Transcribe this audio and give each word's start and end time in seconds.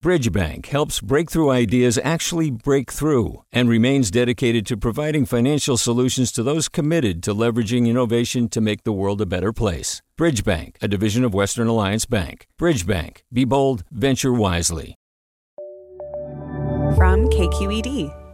Bridgebank 0.00 0.66
helps 0.66 1.00
breakthrough 1.00 1.50
ideas 1.50 1.98
actually 2.04 2.52
break 2.52 2.92
through 2.92 3.42
and 3.50 3.68
remains 3.68 4.12
dedicated 4.12 4.64
to 4.66 4.76
providing 4.76 5.26
financial 5.26 5.76
solutions 5.76 6.30
to 6.30 6.44
those 6.44 6.68
committed 6.68 7.20
to 7.24 7.34
leveraging 7.34 7.88
innovation 7.88 8.48
to 8.50 8.60
make 8.60 8.84
the 8.84 8.92
world 8.92 9.20
a 9.20 9.26
better 9.26 9.52
place. 9.52 10.00
Bridgebank, 10.16 10.76
a 10.80 10.86
division 10.86 11.24
of 11.24 11.34
Western 11.34 11.66
Alliance 11.66 12.06
Bank. 12.06 12.46
Bridgebank, 12.60 13.22
be 13.32 13.44
bold, 13.44 13.82
venture 13.90 14.32
wisely. 14.32 14.94
From 16.94 17.28
KQED. 17.30 18.27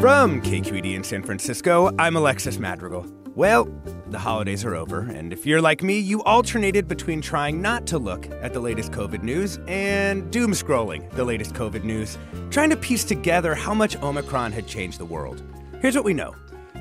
From 0.00 0.40
KQED 0.40 0.94
in 0.94 1.04
San 1.04 1.22
Francisco, 1.22 1.94
I'm 1.98 2.16
Alexis 2.16 2.58
Madrigal. 2.58 3.04
Well, 3.34 3.68
the 4.06 4.18
holidays 4.18 4.64
are 4.64 4.74
over, 4.74 5.00
and 5.00 5.30
if 5.30 5.44
you're 5.44 5.60
like 5.60 5.82
me, 5.82 5.98
you 5.98 6.22
alternated 6.22 6.88
between 6.88 7.20
trying 7.20 7.60
not 7.60 7.86
to 7.88 7.98
look 7.98 8.26
at 8.40 8.54
the 8.54 8.60
latest 8.60 8.92
COVID 8.92 9.22
news 9.22 9.58
and 9.68 10.32
doom 10.32 10.52
scrolling 10.52 11.10
the 11.10 11.24
latest 11.26 11.52
COVID 11.52 11.84
news, 11.84 12.16
trying 12.48 12.70
to 12.70 12.78
piece 12.78 13.04
together 13.04 13.54
how 13.54 13.74
much 13.74 13.94
Omicron 14.02 14.52
had 14.52 14.66
changed 14.66 14.98
the 14.98 15.04
world. 15.04 15.42
Here's 15.82 15.96
what 15.96 16.04
we 16.04 16.14
know 16.14 16.34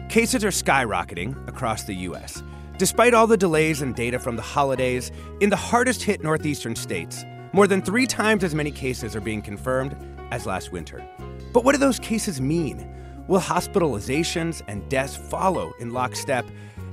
cases 0.07 0.45
are 0.45 0.47
skyrocketing 0.47 1.45
across 1.45 1.83
the 1.83 1.95
U.S. 1.95 2.41
Despite 2.77 3.13
all 3.13 3.27
the 3.27 3.35
delays 3.35 3.81
and 3.81 3.93
data 3.93 4.17
from 4.17 4.37
the 4.37 4.41
holidays, 4.41 5.11
in 5.41 5.49
the 5.49 5.57
hardest 5.57 6.03
hit 6.03 6.23
northeastern 6.23 6.73
states, 6.73 7.25
more 7.51 7.67
than 7.67 7.81
three 7.81 8.07
times 8.07 8.45
as 8.45 8.55
many 8.55 8.71
cases 8.71 9.13
are 9.13 9.21
being 9.21 9.41
confirmed 9.41 9.97
as 10.31 10.45
last 10.45 10.71
winter. 10.71 11.05
But 11.51 11.65
what 11.65 11.73
do 11.73 11.79
those 11.79 11.99
cases 11.99 12.39
mean? 12.39 12.95
Will 13.29 13.39
hospitalizations 13.39 14.63
and 14.67 14.89
deaths 14.89 15.15
follow 15.15 15.73
in 15.77 15.93
lockstep? 15.93 16.47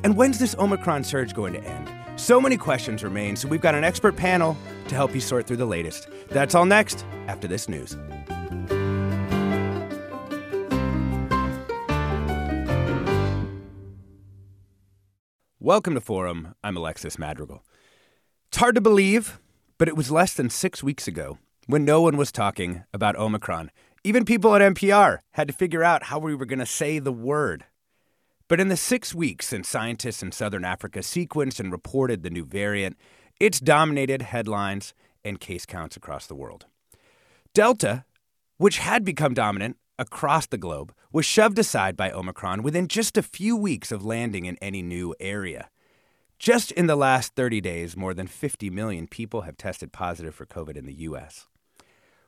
And 0.05 0.19
when's 0.19 0.39
this 0.39 0.55
Omicron 0.59 1.03
surge 1.03 1.33
going 1.33 1.55
to 1.55 1.65
end? 1.65 1.91
So 2.21 2.43
many 2.43 2.59
questions 2.59 3.03
remain, 3.03 3.37
so 3.37 3.49
we've 3.49 3.63
got 3.63 3.75
an 3.75 3.85
expert 3.85 4.17
panel 4.17 4.55
to 4.89 4.95
help 4.95 5.15
you 5.15 5.21
sort 5.23 5.47
through 5.47 5.57
the 5.57 5.65
latest. 5.65 6.09
That's 6.29 6.55
all 6.55 6.67
next 6.67 7.07
after 7.27 7.49
this 7.49 7.71
news. 7.71 7.97
Welcome 15.59 15.95
to 15.95 16.03
Forum. 16.03 16.55
I'm 16.63 16.77
Alexis 16.77 17.19
Madrigal. 17.19 17.65
It's 18.49 18.59
hard 18.59 18.75
to 18.75 18.83
believe, 18.83 19.41
but 19.79 19.89
it 19.89 19.97
was 19.97 20.11
less 20.11 20.35
than 20.35 20.51
six 20.51 20.83
weeks 20.83 21.09
ago 21.09 21.39
when 21.67 21.87
no 21.87 22.03
one 22.03 22.19
was 22.19 22.31
talking 22.31 22.85
about 22.93 23.17
Omicron. 23.17 23.71
Even 24.07 24.25
people 24.25 24.55
at 24.55 24.63
NPR 24.63 25.19
had 25.33 25.49
to 25.49 25.53
figure 25.53 25.83
out 25.83 26.05
how 26.05 26.21
we 26.21 26.33
were 26.33 26.47
going 26.47 26.61
to 26.61 26.65
say 26.65 27.01
the 27.01 27.11
word. 27.11 27.65
But 28.47 28.61
in 28.61 28.69
the 28.69 28.77
six 28.77 29.13
weeks 29.13 29.49
since 29.49 29.69
scientists 29.69 30.23
in 30.23 30.31
southern 30.31 30.65
Africa 30.65 31.01
sequenced 31.01 31.59
and 31.59 31.73
reported 31.73 32.23
the 32.23 32.31
new 32.31 32.45
variant, 32.45 32.97
it's 33.41 33.59
dominated 33.59 34.23
headlines 34.23 34.95
and 35.25 35.41
case 35.41 35.67
counts 35.67 35.97
across 35.97 36.29
the 36.29 36.37
world. 36.37 36.67
Delta, 37.53 38.05
which 38.59 38.79
had 38.79 39.05
become 39.05 39.35
dominant 39.35 39.77
across 39.99 40.47
the 40.47 40.57
globe, 40.57 40.95
was 41.11 41.27
shoved 41.27 41.59
aside 41.59 41.97
by 41.97 42.13
Omicron 42.13 42.63
within 42.63 42.87
just 42.87 43.19
a 43.19 43.25
few 43.25 43.57
weeks 43.57 43.91
of 43.91 44.05
landing 44.05 44.45
in 44.45 44.57
any 44.63 44.83
new 44.83 45.17
area. 45.19 45.69
Just 46.39 46.71
in 46.71 46.87
the 46.87 46.95
last 46.95 47.35
30 47.35 47.61
days, 47.61 47.97
more 47.97 48.15
than 48.15 48.29
50 48.29 48.71
million 48.71 49.09
people 49.09 49.41
have 49.41 49.57
tested 49.57 49.91
positive 49.91 50.37
for 50.37 50.47
COVID 50.47 50.77
in 50.77 50.87
the 50.87 50.95
U.S. 50.95 51.49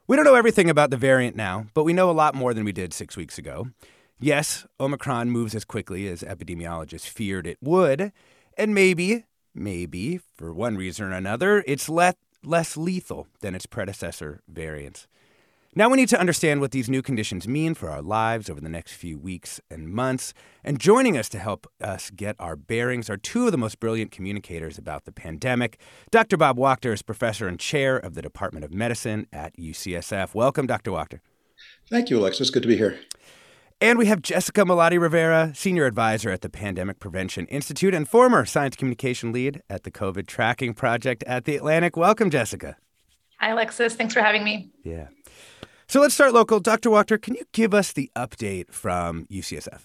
We 0.09 0.17
don't 0.17 0.25
know 0.25 0.37
everything 0.37 0.70
about 0.70 0.89
the 0.89 0.97
variant 0.97 1.37
now, 1.37 1.67
but 1.75 1.84
we 1.84 1.92
know 1.92 2.09
a 2.09 2.12
lot 2.12 2.34
more 2.34 2.55
than 2.55 2.64
we 2.64 2.73
did 2.73 2.95
six 2.95 3.14
weeks 3.14 3.37
ago. 3.37 3.69
Yes, 4.19 4.67
Omicron 4.81 5.31
moves 5.31 5.55
as 5.55 5.67
quickly 5.67 6.09
as 6.09 6.23
epidemiologists 6.23 7.06
feared 7.06 7.47
it 7.47 7.59
would, 7.61 8.12
and 8.56 8.75
maybe, 8.75 9.27
maybe, 9.55 10.20
for 10.34 10.55
one 10.55 10.79
reason 10.79 11.05
or 11.05 11.12
another, 11.12 11.62
it's 11.67 11.91
le- 11.91 12.14
less 12.42 12.74
lethal 12.74 13.27
than 13.41 13.55
its 13.55 13.67
predecessor 13.67 14.41
variants. 14.48 15.07
Now 15.74 15.90
we 15.90 15.96
need 15.96 16.08
to 16.08 16.18
understand 16.18 16.61
what 16.62 16.70
these 16.70 16.89
new 16.89 17.02
conditions 17.02 17.46
mean 17.46 17.74
for 17.74 17.90
our 17.90 18.01
lives 18.01 18.48
over 18.48 18.61
the 18.61 18.70
next 18.70 18.95
few 18.95 19.18
weeks 19.18 19.61
and 19.70 19.89
months. 19.89 20.33
And 20.64 20.80
joining 20.80 21.18
us 21.18 21.29
to 21.29 21.39
help 21.39 21.67
us 21.79 22.11
get 22.11 22.36
our 22.39 22.56
bearings 22.56 23.11
are 23.11 23.18
two 23.18 23.45
of 23.45 23.52
the 23.52 23.58
most 23.58 23.78
brilliant 23.78 24.11
communicators 24.11 24.78
about 24.78 25.05
the 25.05 25.12
pandemic. 25.12 25.78
Dr. 26.11 26.39
Bob 26.39 26.57
Wachter 26.57 26.95
is 26.95 27.02
professor 27.02 27.46
and 27.46 27.61
chair 27.61 27.98
of 27.98 28.14
the 28.14 28.23
Department 28.23 28.64
of 28.64 28.73
Medicine 28.73 29.27
at 29.30 29.57
UCSF. 29.58 30.34
Welcome, 30.34 30.67
Dr. 30.67 30.90
Wachter. 30.90 31.20
Thank 31.90 32.08
you, 32.08 32.18
Alexis. 32.18 32.48
Good 32.48 32.62
to 32.62 32.68
be 32.68 32.77
here. 32.77 32.98
And 33.80 33.98
we 33.98 34.07
have 34.07 34.23
Jessica 34.23 34.62
Malaty 34.62 34.98
Rivera, 34.98 35.52
Senior 35.55 35.84
Advisor 35.84 36.30
at 36.30 36.40
the 36.40 36.48
Pandemic 36.48 36.98
Prevention 36.98 37.46
Institute 37.46 37.95
and 37.95 38.08
former 38.08 38.46
Science 38.46 38.74
Communication 38.74 39.33
Lead 39.33 39.62
at 39.68 39.84
the 39.84 39.90
COVID 39.90 40.27
Tracking 40.27 40.73
Project 40.73 41.23
at 41.24 41.45
The 41.45 41.57
Atlantic. 41.57 41.96
Welcome, 41.96 42.30
Jessica. 42.30 42.77
Hi, 43.39 43.51
Alexis. 43.51 43.95
Thanks 43.95 44.14
for 44.14 44.20
having 44.20 44.42
me. 44.42 44.73
Yeah. 44.83 45.08
So 45.87 46.01
let's 46.01 46.15
start 46.15 46.35
local. 46.35 46.61
Dr. 46.61 46.91
Wachter, 46.91 47.21
can 47.21 47.35
you 47.35 47.45
give 47.53 47.73
us 47.73 47.93
the 47.93 48.11
update 48.15 48.71
from 48.71 49.27
UCSF? 49.27 49.81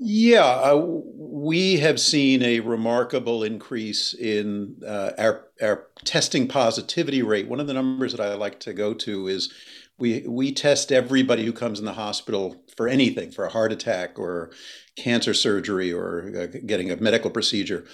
Yeah, 0.00 0.44
uh, 0.44 0.76
we 0.76 1.78
have 1.78 1.98
seen 1.98 2.42
a 2.42 2.60
remarkable 2.60 3.42
increase 3.42 4.14
in 4.14 4.76
uh, 4.86 5.10
our, 5.18 5.46
our 5.60 5.88
testing 6.04 6.46
positivity 6.46 7.22
rate. 7.22 7.48
One 7.48 7.58
of 7.58 7.66
the 7.66 7.74
numbers 7.74 8.12
that 8.12 8.20
I 8.20 8.34
like 8.34 8.60
to 8.60 8.72
go 8.72 8.94
to 8.94 9.26
is 9.26 9.52
we, 9.98 10.20
we 10.20 10.52
test 10.52 10.92
everybody 10.92 11.44
who 11.44 11.52
comes 11.52 11.80
in 11.80 11.84
the 11.84 11.94
hospital 11.94 12.62
for 12.76 12.86
anything, 12.86 13.32
for 13.32 13.44
a 13.44 13.50
heart 13.50 13.72
attack 13.72 14.20
or 14.20 14.52
cancer 14.96 15.34
surgery 15.34 15.92
or 15.92 16.32
uh, 16.36 16.58
getting 16.64 16.92
a 16.92 16.96
medical 16.96 17.30
procedure. 17.30 17.84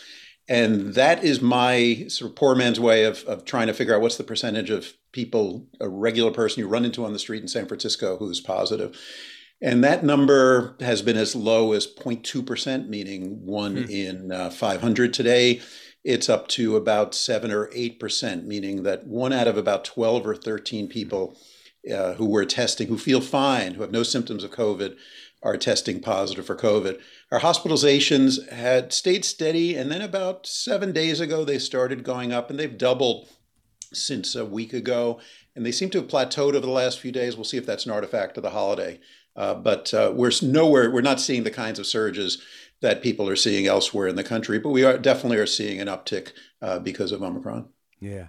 And 0.49 0.95
that 0.95 1.25
is 1.25 1.41
my 1.41 2.05
sort 2.09 2.31
of 2.31 2.37
poor 2.37 2.55
man's 2.55 2.79
way 2.79 3.05
of, 3.05 3.25
of 3.25 3.45
trying 3.45 3.67
to 3.69 3.73
figure 3.73 3.95
out 3.95 4.03
what's 4.03 4.19
the 4.19 4.25
percentage 4.25 4.71
of 4.71 4.93
people, 5.13 5.67
a 5.81 5.89
regular 5.89 6.31
person 6.31 6.61
you 6.61 6.69
run 6.69 6.85
into 6.85 7.05
on 7.05 7.13
the 7.13 7.19
street 7.19 7.43
in 7.43 7.49
San 7.49 7.67
Francisco 7.67 8.19
who's 8.19 8.41
positive. 8.41 8.99
And 9.63 9.83
that 9.83 10.05
number 10.05 10.77
has 10.81 11.01
been 11.01 11.17
as 11.17 11.35
low 11.35 11.73
as 11.73 11.87
0.2%, 11.87 12.89
meaning 12.89 13.47
one 13.47 13.85
hmm. 13.85 13.91
in 13.91 14.33
uh, 14.33 14.51
500 14.51 15.15
today. 15.15 15.63
It's 16.05 16.29
up 16.29 16.49
to 16.49 16.77
about 16.77 17.15
7 17.15 17.51
or 17.51 17.69
8%, 17.69 18.45
meaning 18.45 18.83
that 18.83 19.07
one 19.07 19.33
out 19.33 19.49
of 19.49 19.57
about 19.57 19.85
12 19.87 20.27
or 20.27 20.35
13 20.35 20.89
people 20.89 21.39
uh, 21.93 22.15
who 22.15 22.27
were 22.27 22.45
testing, 22.45 22.89
who 22.89 22.99
feel 22.99 23.21
fine, 23.21 23.75
who 23.75 23.83
have 23.83 23.91
no 23.91 24.03
symptoms 24.03 24.45
of 24.45 24.51
COVID, 24.51 24.97
are 25.43 25.57
testing 25.57 26.01
positive 26.01 26.47
for 26.47 26.57
COVID. 26.57 26.99
Our 27.31 27.41
hospitalizations 27.41 28.49
had 28.51 28.93
stayed 28.93 29.25
steady, 29.25 29.77
and 29.77 29.91
then 29.91 30.01
about 30.01 30.47
seven 30.47 30.93
days 30.93 31.21
ago, 31.21 31.45
they 31.45 31.59
started 31.59 32.03
going 32.03 32.33
up, 32.33 32.49
and 32.49 32.59
they've 32.59 32.79
doubled 32.79 33.29
since 33.93 34.35
a 34.35 34.45
week 34.45 34.73
ago. 34.73 35.21
And 35.55 35.65
they 35.65 35.73
seem 35.73 35.91
to 35.91 35.99
have 35.99 36.09
plateaued 36.09 36.55
over 36.55 36.61
the 36.61 36.71
last 36.71 36.99
few 36.99 37.13
days. 37.13 37.37
We'll 37.37 37.45
see 37.45 37.59
if 37.59 37.67
that's 37.67 37.87
an 37.87 37.93
artifact 37.93 38.37
of 38.37 38.43
the 38.43 38.51
holiday. 38.51 38.99
Uh, 39.37 39.55
but 39.55 39.93
uh, 39.93 40.13
we're 40.15 40.33
nowhere, 40.43 40.91
we're 40.91 41.01
not 41.01 41.21
seeing 41.21 41.45
the 41.45 41.51
kinds 41.51 41.79
of 41.79 41.87
surges 41.87 42.43
that 42.81 43.03
people 43.03 43.29
are 43.29 43.37
seeing 43.37 43.67
elsewhere 43.67 44.09
in 44.09 44.17
the 44.17 44.25
country, 44.25 44.59
but 44.59 44.71
we 44.71 44.85
are 44.85 44.99
definitely 44.99 45.39
are 45.39 45.47
seeing 45.47 45.81
an 45.81 45.89
uptick 45.89 46.33
uh, 46.61 46.79
because 46.79 47.13
of 47.13 47.23
Omicron. 47.23 47.69
Yeah. 48.01 48.29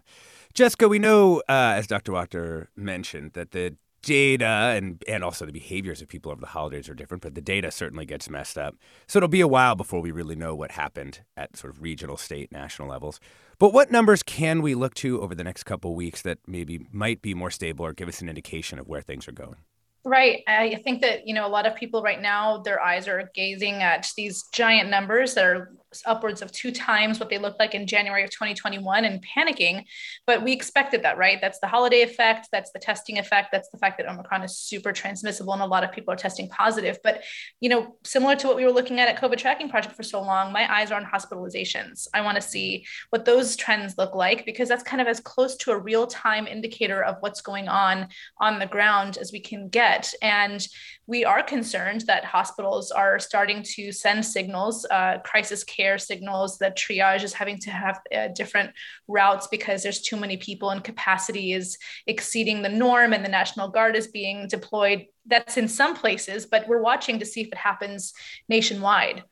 Jessica, 0.55 0.87
we 0.87 0.99
know, 0.99 1.39
uh, 1.49 1.75
as 1.75 1.85
Dr. 1.85 2.13
Wachter 2.13 2.67
mentioned, 2.77 3.33
that 3.33 3.51
the 3.51 3.75
data 4.01 4.45
and 4.45 5.03
and 5.07 5.23
also 5.23 5.45
the 5.45 5.51
behaviors 5.51 5.99
of 6.01 6.07
people 6.07 6.31
over 6.31 6.39
the 6.39 6.47
holidays 6.47 6.87
are 6.87 6.93
different, 6.93 7.23
but 7.23 7.35
the 7.35 7.41
data 7.41 7.71
certainly 7.71 8.05
gets 8.05 8.29
messed 8.29 8.57
up. 8.57 8.75
So 9.07 9.17
it'll 9.17 9.27
be 9.27 9.41
a 9.41 9.47
while 9.47 9.75
before 9.75 9.99
we 9.99 10.11
really 10.11 10.35
know 10.35 10.55
what 10.55 10.71
happened 10.71 11.21
at 11.35 11.57
sort 11.57 11.73
of 11.73 11.81
regional, 11.81 12.15
state, 12.15 12.51
national 12.51 12.87
levels. 12.87 13.19
But 13.59 13.73
what 13.73 13.91
numbers 13.91 14.23
can 14.23 14.61
we 14.61 14.75
look 14.75 14.93
to 14.95 15.21
over 15.21 15.35
the 15.35 15.43
next 15.43 15.63
couple 15.63 15.93
weeks 15.93 16.21
that 16.21 16.37
maybe 16.47 16.87
might 16.91 17.21
be 17.21 17.33
more 17.33 17.51
stable 17.51 17.85
or 17.85 17.93
give 17.93 18.07
us 18.07 18.21
an 18.21 18.29
indication 18.29 18.79
of 18.79 18.87
where 18.87 19.01
things 19.01 19.27
are 19.27 19.33
going? 19.33 19.57
Right. 20.05 20.43
I 20.47 20.79
think 20.83 21.01
that, 21.01 21.27
you 21.27 21.33
know, 21.33 21.47
a 21.47 21.49
lot 21.49 21.65
of 21.65 21.75
people 21.75 22.03
right 22.03 22.21
now, 22.21 22.59
their 22.59 22.79
eyes 22.79 23.07
are 23.07 23.31
gazing 23.33 23.81
at 23.81 24.11
these 24.15 24.43
giant 24.53 24.91
numbers 24.91 25.33
that 25.33 25.43
are 25.43 25.71
upwards 26.05 26.41
of 26.41 26.51
two 26.51 26.71
times 26.71 27.19
what 27.19 27.29
they 27.29 27.37
looked 27.37 27.59
like 27.59 27.75
in 27.75 27.87
January 27.87 28.23
of 28.23 28.29
2021 28.29 29.05
and 29.05 29.23
panicking. 29.25 29.83
But 30.25 30.43
we 30.43 30.51
expected 30.51 31.03
that, 31.03 31.17
right? 31.17 31.39
That's 31.41 31.59
the 31.59 31.67
holiday 31.67 32.01
effect. 32.01 32.49
That's 32.51 32.71
the 32.71 32.79
testing 32.79 33.19
effect. 33.19 33.49
That's 33.51 33.69
the 33.69 33.77
fact 33.77 33.97
that 33.97 34.07
Omicron 34.07 34.43
is 34.43 34.57
super 34.57 34.91
transmissible 34.91 35.53
and 35.53 35.61
a 35.61 35.65
lot 35.65 35.83
of 35.83 35.91
people 35.91 36.13
are 36.13 36.17
testing 36.17 36.49
positive. 36.49 36.99
But, 37.03 37.23
you 37.59 37.69
know, 37.69 37.95
similar 38.03 38.35
to 38.35 38.47
what 38.47 38.55
we 38.55 38.65
were 38.65 38.71
looking 38.71 38.99
at 38.99 39.07
at 39.07 39.21
COVID 39.21 39.37
Tracking 39.37 39.69
Project 39.69 39.95
for 39.95 40.03
so 40.03 40.21
long, 40.21 40.51
my 40.51 40.71
eyes 40.73 40.91
are 40.91 40.99
on 40.99 41.05
hospitalizations. 41.05 42.07
I 42.13 42.21
want 42.21 42.35
to 42.35 42.41
see 42.41 42.85
what 43.09 43.25
those 43.25 43.55
trends 43.55 43.97
look 43.97 44.15
like 44.15 44.45
because 44.45 44.69
that's 44.69 44.83
kind 44.83 45.01
of 45.01 45.07
as 45.07 45.19
close 45.19 45.55
to 45.57 45.71
a 45.71 45.77
real 45.77 46.07
time 46.07 46.47
indicator 46.47 47.03
of 47.03 47.17
what's 47.19 47.41
going 47.41 47.67
on 47.67 48.07
on 48.39 48.59
the 48.59 48.65
ground 48.65 49.17
as 49.17 49.31
we 49.31 49.39
can 49.39 49.69
get. 49.69 50.13
And 50.21 50.65
we 51.07 51.23
are 51.23 51.43
concerned 51.43 52.01
that 52.01 52.25
hospitals 52.25 52.91
are 52.91 53.19
starting 53.19 53.61
to 53.61 53.91
send 53.91 54.25
signals, 54.25 54.85
uh, 54.89 55.19
crisis 55.23 55.63
care 55.63 55.97
signals, 55.97 56.57
that 56.57 56.77
triage 56.77 57.23
is 57.23 57.33
having 57.33 57.59
to 57.59 57.69
have 57.69 57.99
uh, 58.15 58.27
different 58.29 58.71
routes 59.07 59.47
because 59.47 59.83
there's 59.83 60.01
too 60.01 60.17
many 60.17 60.37
people 60.37 60.71
and 60.71 60.83
capacity 60.83 61.53
is 61.53 61.77
exceeding 62.07 62.63
the 62.63 62.69
norm, 62.69 63.13
and 63.13 63.23
the 63.23 63.29
National 63.29 63.67
Guard 63.67 63.95
is 63.95 64.07
being 64.07 64.47
deployed. 64.47 65.05
That's 65.27 65.57
in 65.57 65.67
some 65.67 65.95
places, 65.95 66.45
but 66.45 66.67
we're 66.67 66.81
watching 66.81 67.19
to 67.19 67.25
see 67.25 67.41
if 67.41 67.47
it 67.47 67.57
happens 67.57 68.13
nationwide. 68.49 69.23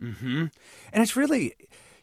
Mm-hmm. 0.00 0.46
And 0.92 1.02
it's 1.02 1.16
really, 1.16 1.54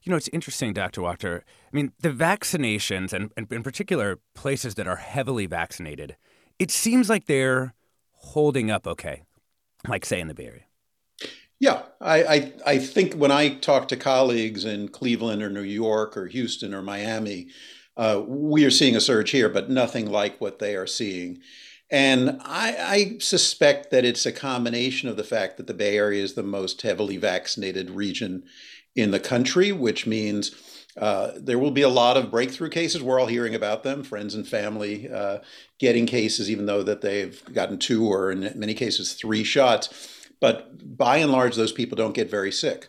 you 0.04 0.12
know, 0.12 0.16
it's 0.16 0.30
interesting, 0.30 0.74
Dr. 0.74 1.02
Wachter. 1.02 1.40
I 1.42 1.76
mean, 1.76 1.92
the 2.00 2.12
vaccinations, 2.12 3.12
and, 3.12 3.32
and 3.36 3.52
in 3.52 3.64
particular, 3.64 4.20
places 4.36 4.76
that 4.76 4.88
are 4.88 4.98
heavily 4.98 5.48
vaccinated, 5.48 6.16
it 6.60 6.72
seems 6.72 7.10
like 7.10 7.26
they're 7.26 7.74
holding 8.18 8.70
up 8.70 8.88
okay, 8.88 9.24
like 9.88 10.06
say 10.06 10.20
in 10.20 10.28
the 10.28 10.34
Bay 10.34 10.48
Area? 10.48 10.64
Yeah, 11.60 11.84
I, 12.00 12.24
I, 12.24 12.54
I 12.66 12.78
think 12.78 13.16
when 13.16 13.32
I 13.32 13.56
talk 13.56 13.88
to 13.88 13.96
colleagues 13.96 14.64
in 14.64 14.90
Cleveland 14.90 15.42
or 15.42 15.50
New 15.50 15.62
York 15.62 16.16
or 16.16 16.28
Houston 16.28 16.74
or 16.74 16.84
Miami, 16.84 17.48
uh, 17.96 18.22
we 18.28 18.64
are 18.64 18.72
seeing 18.72 18.96
a 18.96 19.02
surge 19.02 19.32
here, 19.32 19.50
but 19.50 19.70
nothing 19.70 20.10
like 20.12 20.40
what 20.40 20.60
they 20.60 20.76
are 20.76 20.86
seeing. 20.86 21.40
And 21.90 22.40
I, 22.44 22.76
I, 22.78 23.18
suspect 23.20 23.92
that 23.92 24.06
it's 24.06 24.26
a 24.26 24.32
combination 24.32 25.08
of 25.08 25.16
the 25.16 25.24
fact 25.24 25.58
that 25.58 25.68
the 25.68 25.74
Bay 25.74 25.98
Area 25.98 26.22
is 26.22 26.34
the 26.34 26.44
most 26.44 26.82
heavily 26.82 27.18
vaccinated 27.18 27.90
region 27.90 28.44
in 28.96 29.12
the 29.12 29.22
country, 29.22 29.72
which 29.72 30.06
means 30.06 30.52
uh, 30.98 31.32
there 31.38 31.60
will 31.60 31.72
be 31.72 31.84
a 31.84 31.90
lot 31.90 32.18
of 32.18 32.32
breakthrough 32.32 32.70
cases. 32.70 33.04
We're 33.04 33.20
all 33.20 33.28
hearing 33.28 33.54
about 33.54 33.84
them, 33.84 34.04
friends 34.04 34.34
and 34.34 34.48
family 34.48 35.10
uh, 35.10 35.40
getting 35.80 36.06
cases, 36.06 36.50
even 36.50 36.66
though 36.66 36.84
that 36.84 37.02
they've 37.02 37.42
gotten 37.54 37.78
two 37.78 38.08
or 38.08 38.32
in 38.32 38.52
many 38.56 38.74
cases 38.74 39.14
three 39.14 39.44
shots. 39.44 40.28
But 40.40 40.98
by 40.98 41.18
and 41.18 41.32
large, 41.32 41.56
those 41.56 41.72
people 41.72 41.96
don't 41.96 42.16
get 42.16 42.32
very 42.32 42.52
sick. 42.52 42.88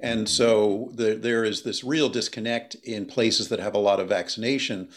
And 0.00 0.28
so 0.28 0.90
the, 0.94 1.14
there 1.14 1.44
is 1.44 1.62
this 1.62 1.84
real 1.84 2.08
disconnect 2.08 2.74
in 2.82 3.06
places 3.06 3.48
that 3.48 3.60
have 3.60 3.74
a 3.74 3.78
lot 3.78 4.00
of 4.00 4.08
vaccination 4.08 4.88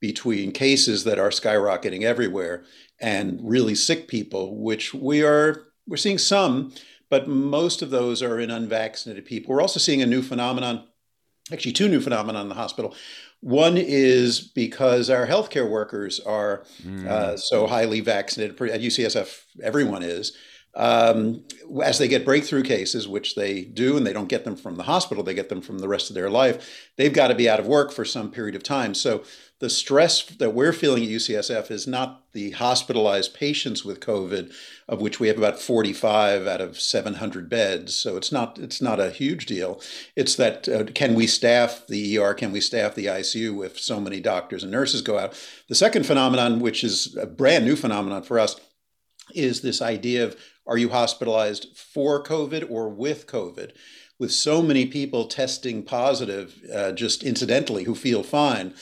between 0.00 0.52
cases 0.52 1.04
that 1.04 1.18
are 1.18 1.30
skyrocketing 1.30 2.02
everywhere 2.02 2.64
and 3.00 3.40
really 3.42 3.74
sick 3.74 4.08
people, 4.08 4.56
which 4.56 4.94
we 4.94 5.22
are 5.22 5.66
we're 5.86 5.96
seeing 5.96 6.18
some, 6.18 6.72
but 7.10 7.28
most 7.28 7.82
of 7.82 7.90
those 7.90 8.22
are 8.22 8.40
in 8.40 8.50
unvaccinated 8.50 9.26
people. 9.26 9.54
We're 9.54 9.60
also 9.60 9.78
seeing 9.78 10.00
a 10.00 10.06
new 10.06 10.22
phenomenon 10.22 10.84
actually 11.52 11.72
two 11.72 11.88
new 11.88 12.00
phenomena 12.00 12.40
in 12.40 12.48
the 12.48 12.54
hospital. 12.54 12.94
One 13.40 13.76
is 13.76 14.40
because 14.40 15.10
our 15.10 15.26
healthcare 15.26 15.68
workers 15.68 16.18
are 16.20 16.64
mm. 16.82 17.06
uh, 17.06 17.36
so 17.36 17.66
highly 17.66 18.00
vaccinated. 18.00 18.60
At 18.70 18.80
UCSF, 18.80 19.42
everyone 19.62 20.02
is. 20.02 20.36
Um, 20.76 21.44
as 21.84 21.98
they 21.98 22.08
get 22.08 22.24
breakthrough 22.24 22.64
cases, 22.64 23.06
which 23.06 23.36
they 23.36 23.62
do, 23.62 23.96
and 23.96 24.04
they 24.04 24.12
don't 24.12 24.28
get 24.28 24.44
them 24.44 24.56
from 24.56 24.76
the 24.76 24.82
hospital, 24.84 25.22
they 25.22 25.34
get 25.34 25.48
them 25.48 25.60
from 25.60 25.78
the 25.78 25.88
rest 25.88 26.10
of 26.10 26.14
their 26.14 26.30
life, 26.30 26.88
they've 26.96 27.12
got 27.12 27.28
to 27.28 27.34
be 27.34 27.48
out 27.48 27.60
of 27.60 27.66
work 27.66 27.92
for 27.92 28.04
some 28.04 28.30
period 28.30 28.56
of 28.56 28.62
time. 28.64 28.92
So 28.94 29.22
the 29.60 29.70
stress 29.70 30.24
that 30.24 30.52
we're 30.52 30.72
feeling 30.72 31.04
at 31.04 31.08
UCSF 31.08 31.70
is 31.70 31.86
not 31.86 32.32
the 32.32 32.50
hospitalized 32.52 33.34
patients 33.34 33.84
with 33.84 34.00
COVID, 34.00 34.52
of 34.88 35.00
which 35.00 35.18
we 35.18 35.28
have 35.28 35.38
about 35.38 35.58
45 35.58 36.46
out 36.46 36.60
of 36.60 36.80
700 36.80 37.48
beds. 37.48 37.96
So 37.96 38.16
it's 38.16 38.30
not 38.30 38.58
it's 38.58 38.82
not 38.82 39.00
a 39.00 39.10
huge 39.10 39.46
deal. 39.46 39.80
It's 40.16 40.36
that 40.36 40.68
uh, 40.68 40.84
can 40.84 41.14
we 41.14 41.26
staff 41.26 41.86
the 41.88 42.18
ER? 42.18 42.34
Can 42.34 42.52
we 42.52 42.60
staff 42.60 42.94
the 42.94 43.06
ICU 43.06 43.64
if 43.64 43.80
so 43.80 44.00
many 44.00 44.20
doctors 44.20 44.62
and 44.62 44.72
nurses 44.72 45.02
go 45.02 45.18
out? 45.18 45.34
The 45.68 45.74
second 45.74 46.06
phenomenon, 46.06 46.60
which 46.60 46.84
is 46.84 47.16
a 47.16 47.26
brand 47.26 47.64
new 47.64 47.76
phenomenon 47.76 48.22
for 48.22 48.38
us, 48.38 48.60
is 49.34 49.62
this 49.62 49.80
idea 49.80 50.24
of 50.24 50.36
are 50.66 50.78
you 50.78 50.90
hospitalized 50.90 51.76
for 51.76 52.22
COVID 52.22 52.70
or 52.70 52.88
with 52.88 53.26
COVID? 53.26 53.72
With 54.18 54.30
so 54.30 54.62
many 54.62 54.86
people 54.86 55.26
testing 55.26 55.82
positive, 55.82 56.62
uh, 56.72 56.92
just 56.92 57.24
incidentally, 57.24 57.84
who 57.84 57.96
feel 57.96 58.22
fine, 58.22 58.72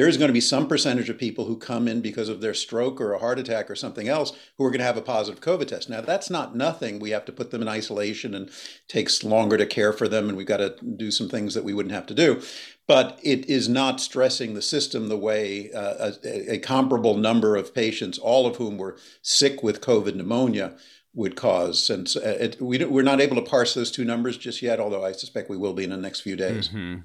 there 0.00 0.08
is 0.08 0.16
going 0.16 0.30
to 0.30 0.32
be 0.32 0.40
some 0.40 0.66
percentage 0.66 1.10
of 1.10 1.18
people 1.18 1.44
who 1.44 1.58
come 1.58 1.86
in 1.86 2.00
because 2.00 2.30
of 2.30 2.40
their 2.40 2.54
stroke 2.54 3.02
or 3.02 3.12
a 3.12 3.18
heart 3.18 3.38
attack 3.38 3.70
or 3.70 3.76
something 3.76 4.08
else 4.08 4.32
who 4.56 4.64
are 4.64 4.70
going 4.70 4.78
to 4.78 4.84
have 4.86 4.96
a 4.96 5.02
positive 5.02 5.42
COVID 5.42 5.66
test. 5.66 5.90
Now, 5.90 6.00
that's 6.00 6.30
not 6.30 6.56
nothing. 6.56 6.98
We 6.98 7.10
have 7.10 7.26
to 7.26 7.32
put 7.32 7.50
them 7.50 7.60
in 7.60 7.68
isolation 7.68 8.34
and 8.34 8.50
takes 8.88 9.22
longer 9.22 9.58
to 9.58 9.66
care 9.66 9.92
for 9.92 10.08
them, 10.08 10.30
and 10.30 10.38
we've 10.38 10.46
got 10.46 10.56
to 10.56 10.74
do 10.82 11.10
some 11.10 11.28
things 11.28 11.52
that 11.52 11.64
we 11.64 11.74
wouldn't 11.74 11.94
have 11.94 12.06
to 12.06 12.14
do. 12.14 12.40
But 12.88 13.20
it 13.22 13.44
is 13.50 13.68
not 13.68 14.00
stressing 14.00 14.54
the 14.54 14.62
system 14.62 15.08
the 15.08 15.18
way 15.18 15.70
uh, 15.72 16.12
a, 16.24 16.54
a 16.54 16.58
comparable 16.60 17.18
number 17.18 17.54
of 17.54 17.74
patients, 17.74 18.16
all 18.16 18.46
of 18.46 18.56
whom 18.56 18.78
were 18.78 18.96
sick 19.20 19.62
with 19.62 19.82
COVID 19.82 20.14
pneumonia, 20.14 20.78
would 21.12 21.36
cause. 21.36 21.86
Since 21.86 22.16
uh, 22.16 22.38
it, 22.40 22.58
we 22.58 22.82
we're 22.86 23.02
not 23.02 23.20
able 23.20 23.36
to 23.36 23.42
parse 23.42 23.74
those 23.74 23.90
two 23.90 24.06
numbers 24.06 24.38
just 24.38 24.62
yet, 24.62 24.80
although 24.80 25.04
I 25.04 25.12
suspect 25.12 25.50
we 25.50 25.58
will 25.58 25.74
be 25.74 25.84
in 25.84 25.90
the 25.90 25.98
next 25.98 26.22
few 26.22 26.36
days. 26.36 26.68
Mm-hmm. 26.68 27.00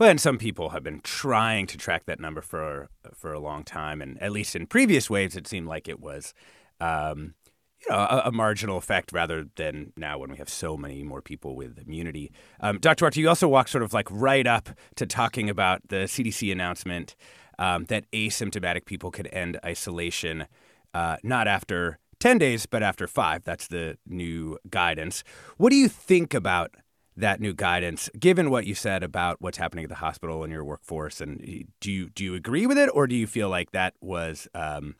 Well, 0.00 0.08
and 0.08 0.18
some 0.18 0.38
people 0.38 0.70
have 0.70 0.82
been 0.82 1.02
trying 1.02 1.66
to 1.66 1.76
track 1.76 2.06
that 2.06 2.18
number 2.18 2.40
for 2.40 2.88
for 3.14 3.34
a 3.34 3.38
long 3.38 3.64
time, 3.64 4.00
and 4.00 4.20
at 4.22 4.32
least 4.32 4.56
in 4.56 4.66
previous 4.66 5.10
waves, 5.10 5.36
it 5.36 5.46
seemed 5.46 5.68
like 5.68 5.88
it 5.88 6.00
was. 6.00 6.32
Um, 6.80 7.34
you 7.82 7.94
know, 7.94 7.98
a, 7.98 8.22
a, 8.26 8.32
marginal 8.32 8.78
effect 8.78 9.12
rather 9.12 9.46
than 9.56 9.92
now 9.96 10.18
when 10.18 10.30
we 10.30 10.38
have 10.38 10.48
so 10.48 10.76
many 10.76 11.02
more 11.02 11.20
people 11.22 11.54
with 11.56 11.78
immunity. 11.78 12.30
Um, 12.60 12.78
Dr. 12.78 13.06
Wachter, 13.06 13.16
you 13.16 13.28
also 13.28 13.48
walk 13.48 13.68
sort 13.68 13.82
of 13.82 13.92
like 13.94 14.06
right 14.10 14.46
up 14.46 14.70
to 14.96 15.06
talking 15.06 15.48
about 15.48 15.88
the 15.88 16.04
CDC 16.04 16.50
announcement 16.52 17.16
um, 17.58 17.84
that 17.86 18.10
asymptomatic 18.12 18.84
people 18.84 19.10
could 19.10 19.28
end 19.32 19.58
isolation 19.64 20.46
uh, 20.92 21.16
not 21.22 21.48
after 21.48 21.98
10 22.20 22.36
days, 22.38 22.66
but 22.66 22.82
after 22.82 23.06
five. 23.06 23.44
That's 23.44 23.68
the 23.68 23.96
new 24.06 24.58
guidance. 24.68 25.24
What 25.56 25.70
do 25.70 25.76
you 25.76 25.88
think 25.88 26.34
about 26.34 26.74
that 27.20 27.40
new 27.40 27.52
guidance, 27.52 28.10
given 28.18 28.50
what 28.50 28.66
you 28.66 28.74
said 28.74 29.02
about 29.02 29.40
what's 29.40 29.58
happening 29.58 29.84
at 29.84 29.88
the 29.88 29.96
hospital 29.96 30.42
and 30.42 30.52
your 30.52 30.64
workforce? 30.64 31.20
And 31.20 31.66
do 31.80 31.90
you, 31.90 32.10
do 32.10 32.24
you 32.24 32.34
agree 32.34 32.66
with 32.66 32.78
it, 32.78 32.90
or 32.92 33.06
do 33.06 33.14
you 33.14 33.26
feel 33.26 33.48
like 33.48 33.72
that 33.72 33.94
was 34.00 34.48
um, 34.54 34.96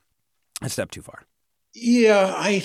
a 0.62 0.68
step 0.68 0.90
too 0.90 1.02
far? 1.02 1.24
Yeah, 1.72 2.34
I 2.36 2.64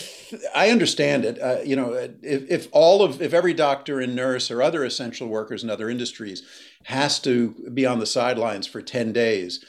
I 0.56 0.72
understand 0.72 1.26
it. 1.26 1.40
Uh, 1.40 1.60
you 1.64 1.76
know, 1.76 1.94
if, 1.94 2.50
if 2.50 2.68
all 2.72 3.04
of 3.04 3.22
if 3.22 3.34
every 3.34 3.54
doctor 3.54 4.00
and 4.00 4.16
nurse 4.16 4.50
or 4.50 4.64
other 4.64 4.84
essential 4.84 5.28
workers 5.28 5.64
in 5.64 5.70
other 5.70 5.92
industries 5.92 6.42
has 6.86 7.20
to 7.20 7.70
be 7.72 7.86
on 7.86 8.00
the 8.00 8.08
sidelines 8.08 8.66
for 8.66 8.82
ten 8.82 9.14
days, 9.14 9.64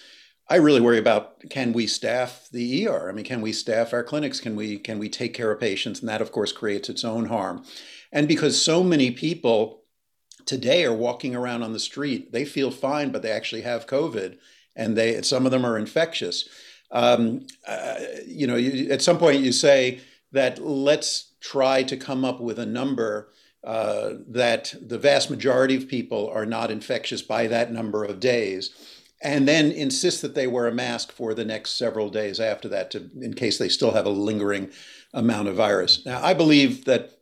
I 0.49 0.57
really 0.57 0.81
worry 0.81 0.99
about 0.99 1.51
can 1.51 1.75
we 1.75 1.87
staff 1.87 2.49
the 2.51 2.87
ER? 2.87 3.11
I 3.11 3.13
mean, 3.13 3.27
can 3.27 3.43
we 3.43 3.53
staff 3.53 3.93
our 3.93 4.03
clinics? 4.05 4.41
Can 4.41 4.57
we 4.57 4.79
can 4.79 4.99
we 4.99 5.11
take 5.11 5.35
care 5.35 5.51
of 5.51 5.61
patients? 5.61 6.01
And 6.01 6.09
that, 6.09 6.23
of 6.23 6.33
course, 6.33 6.53
creates 6.53 6.89
its 6.89 7.05
own 7.05 7.27
harm. 7.27 7.65
And 8.17 8.27
because 8.27 8.61
so 8.61 8.83
many 8.83 9.11
people 9.11 9.83
today 10.47 10.87
are 10.87 10.95
walking 10.95 11.37
around 11.37 11.63
on 11.63 11.75
the 11.75 11.79
street, 11.79 12.33
they 12.33 12.47
feel 12.47 12.71
fine, 12.71 13.13
but 13.13 13.21
they 13.21 13.31
actually 13.31 13.61
have 13.61 13.87
COVID, 13.87 14.39
and 14.75 14.97
they 14.97 15.21
some 15.21 15.45
of 15.45 15.53
them 15.53 15.67
are 15.67 15.77
infectious. 15.77 16.49
Um, 16.91 17.47
uh, 17.69 17.97
you 18.27 18.47
know, 18.47 18.57
you, 18.57 18.91
at 18.91 19.03
some 19.03 19.19
point 19.19 19.43
you 19.43 19.53
say 19.53 20.01
that 20.33 20.59
let's 20.59 21.33
try 21.41 21.83
to 21.83 21.97
come 21.99 22.25
up 22.25 22.41
with 22.41 22.59
a 22.59 22.65
number 22.65 23.29
uh, 23.63 24.15
that 24.29 24.75
the 24.81 24.97
vast 24.97 25.29
majority 25.29 25.77
of 25.77 25.87
people 25.87 26.31
are 26.31 26.47
not 26.47 26.71
infectious 26.71 27.21
by 27.21 27.47
that 27.49 27.71
number 27.71 28.03
of 28.03 28.19
days 28.19 28.71
and 29.23 29.47
then 29.47 29.73
insist 29.73 30.23
that 30.23 30.35
they 30.35 30.47
wear 30.47 30.67
a 30.67 30.73
mask 30.73 31.13
for 31.13 31.35
the 31.35 31.45
next 31.45 31.73
several 31.73 32.09
days 32.09 32.41
after 32.41 32.69
that 32.69 32.91
to, 32.93 33.11
in 33.21 33.35
case 33.35 33.59
they 33.59 33.69
still 33.69 33.93
have 33.93 34.07
a 34.07 34.11
lingering 34.11 34.71
amount 35.13 35.49
of 35.49 35.57
virus. 35.57 36.05
Now, 36.07 36.23
I 36.23 36.33
believe 36.33 36.85
that 36.85 37.16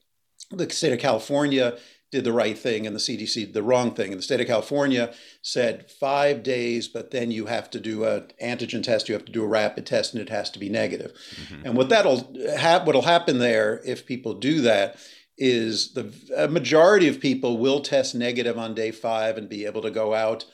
the 0.54 0.70
state 0.70 0.92
of 0.92 0.98
California 0.98 1.78
did 2.14 2.24
the 2.24 2.32
right 2.32 2.56
thing 2.56 2.86
and 2.86 2.94
the 2.94 3.00
CDC 3.00 3.34
did 3.34 3.54
the 3.54 3.62
wrong 3.62 3.92
thing. 3.92 4.12
And 4.12 4.18
the 4.18 4.22
state 4.22 4.40
of 4.40 4.46
California 4.46 5.12
said 5.42 5.90
five 5.90 6.44
days, 6.44 6.86
but 6.86 7.10
then 7.10 7.32
you 7.32 7.46
have 7.46 7.68
to 7.70 7.80
do 7.80 8.04
an 8.04 8.28
antigen 8.42 8.84
test, 8.84 9.08
you 9.08 9.14
have 9.14 9.24
to 9.24 9.32
do 9.32 9.42
a 9.42 9.48
rapid 9.48 9.84
test, 9.84 10.14
and 10.14 10.22
it 10.22 10.28
has 10.28 10.48
to 10.50 10.60
be 10.60 10.68
negative. 10.68 11.12
Mm-hmm. 11.12 11.66
And 11.66 11.76
what 11.76 11.88
that'll 11.88 12.32
have, 12.56 12.86
what'll 12.86 13.02
happen 13.02 13.38
there 13.38 13.80
if 13.84 14.06
people 14.06 14.34
do 14.34 14.60
that 14.60 14.96
is 15.36 15.94
the 15.94 16.48
majority 16.48 17.08
of 17.08 17.18
people 17.18 17.58
will 17.58 17.80
test 17.80 18.14
negative 18.14 18.56
on 18.56 18.74
day 18.74 18.92
five 18.92 19.36
and 19.36 19.48
be 19.48 19.66
able 19.66 19.82
to 19.82 19.90
go 19.90 20.14
out 20.14 20.44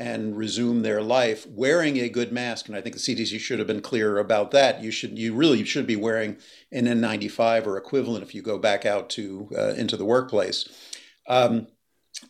and 0.00 0.34
resume 0.34 0.80
their 0.80 1.02
life 1.02 1.46
wearing 1.46 1.98
a 1.98 2.08
good 2.08 2.32
mask. 2.32 2.68
And 2.68 2.74
I 2.74 2.80
think 2.80 2.94
the 2.94 3.00
CDC 3.00 3.38
should 3.38 3.58
have 3.58 3.68
been 3.68 3.82
clearer 3.82 4.18
about 4.18 4.50
that. 4.52 4.82
You 4.82 4.90
should, 4.90 5.18
you 5.18 5.34
really 5.34 5.62
should 5.62 5.86
be 5.86 5.94
wearing 5.94 6.38
an 6.72 6.86
N95 6.86 7.66
or 7.66 7.76
equivalent 7.76 8.24
if 8.24 8.34
you 8.34 8.40
go 8.40 8.56
back 8.56 8.86
out 8.86 9.10
to 9.10 9.50
uh, 9.54 9.74
into 9.74 9.98
the 9.98 10.06
workplace. 10.06 10.66
Um, 11.28 11.66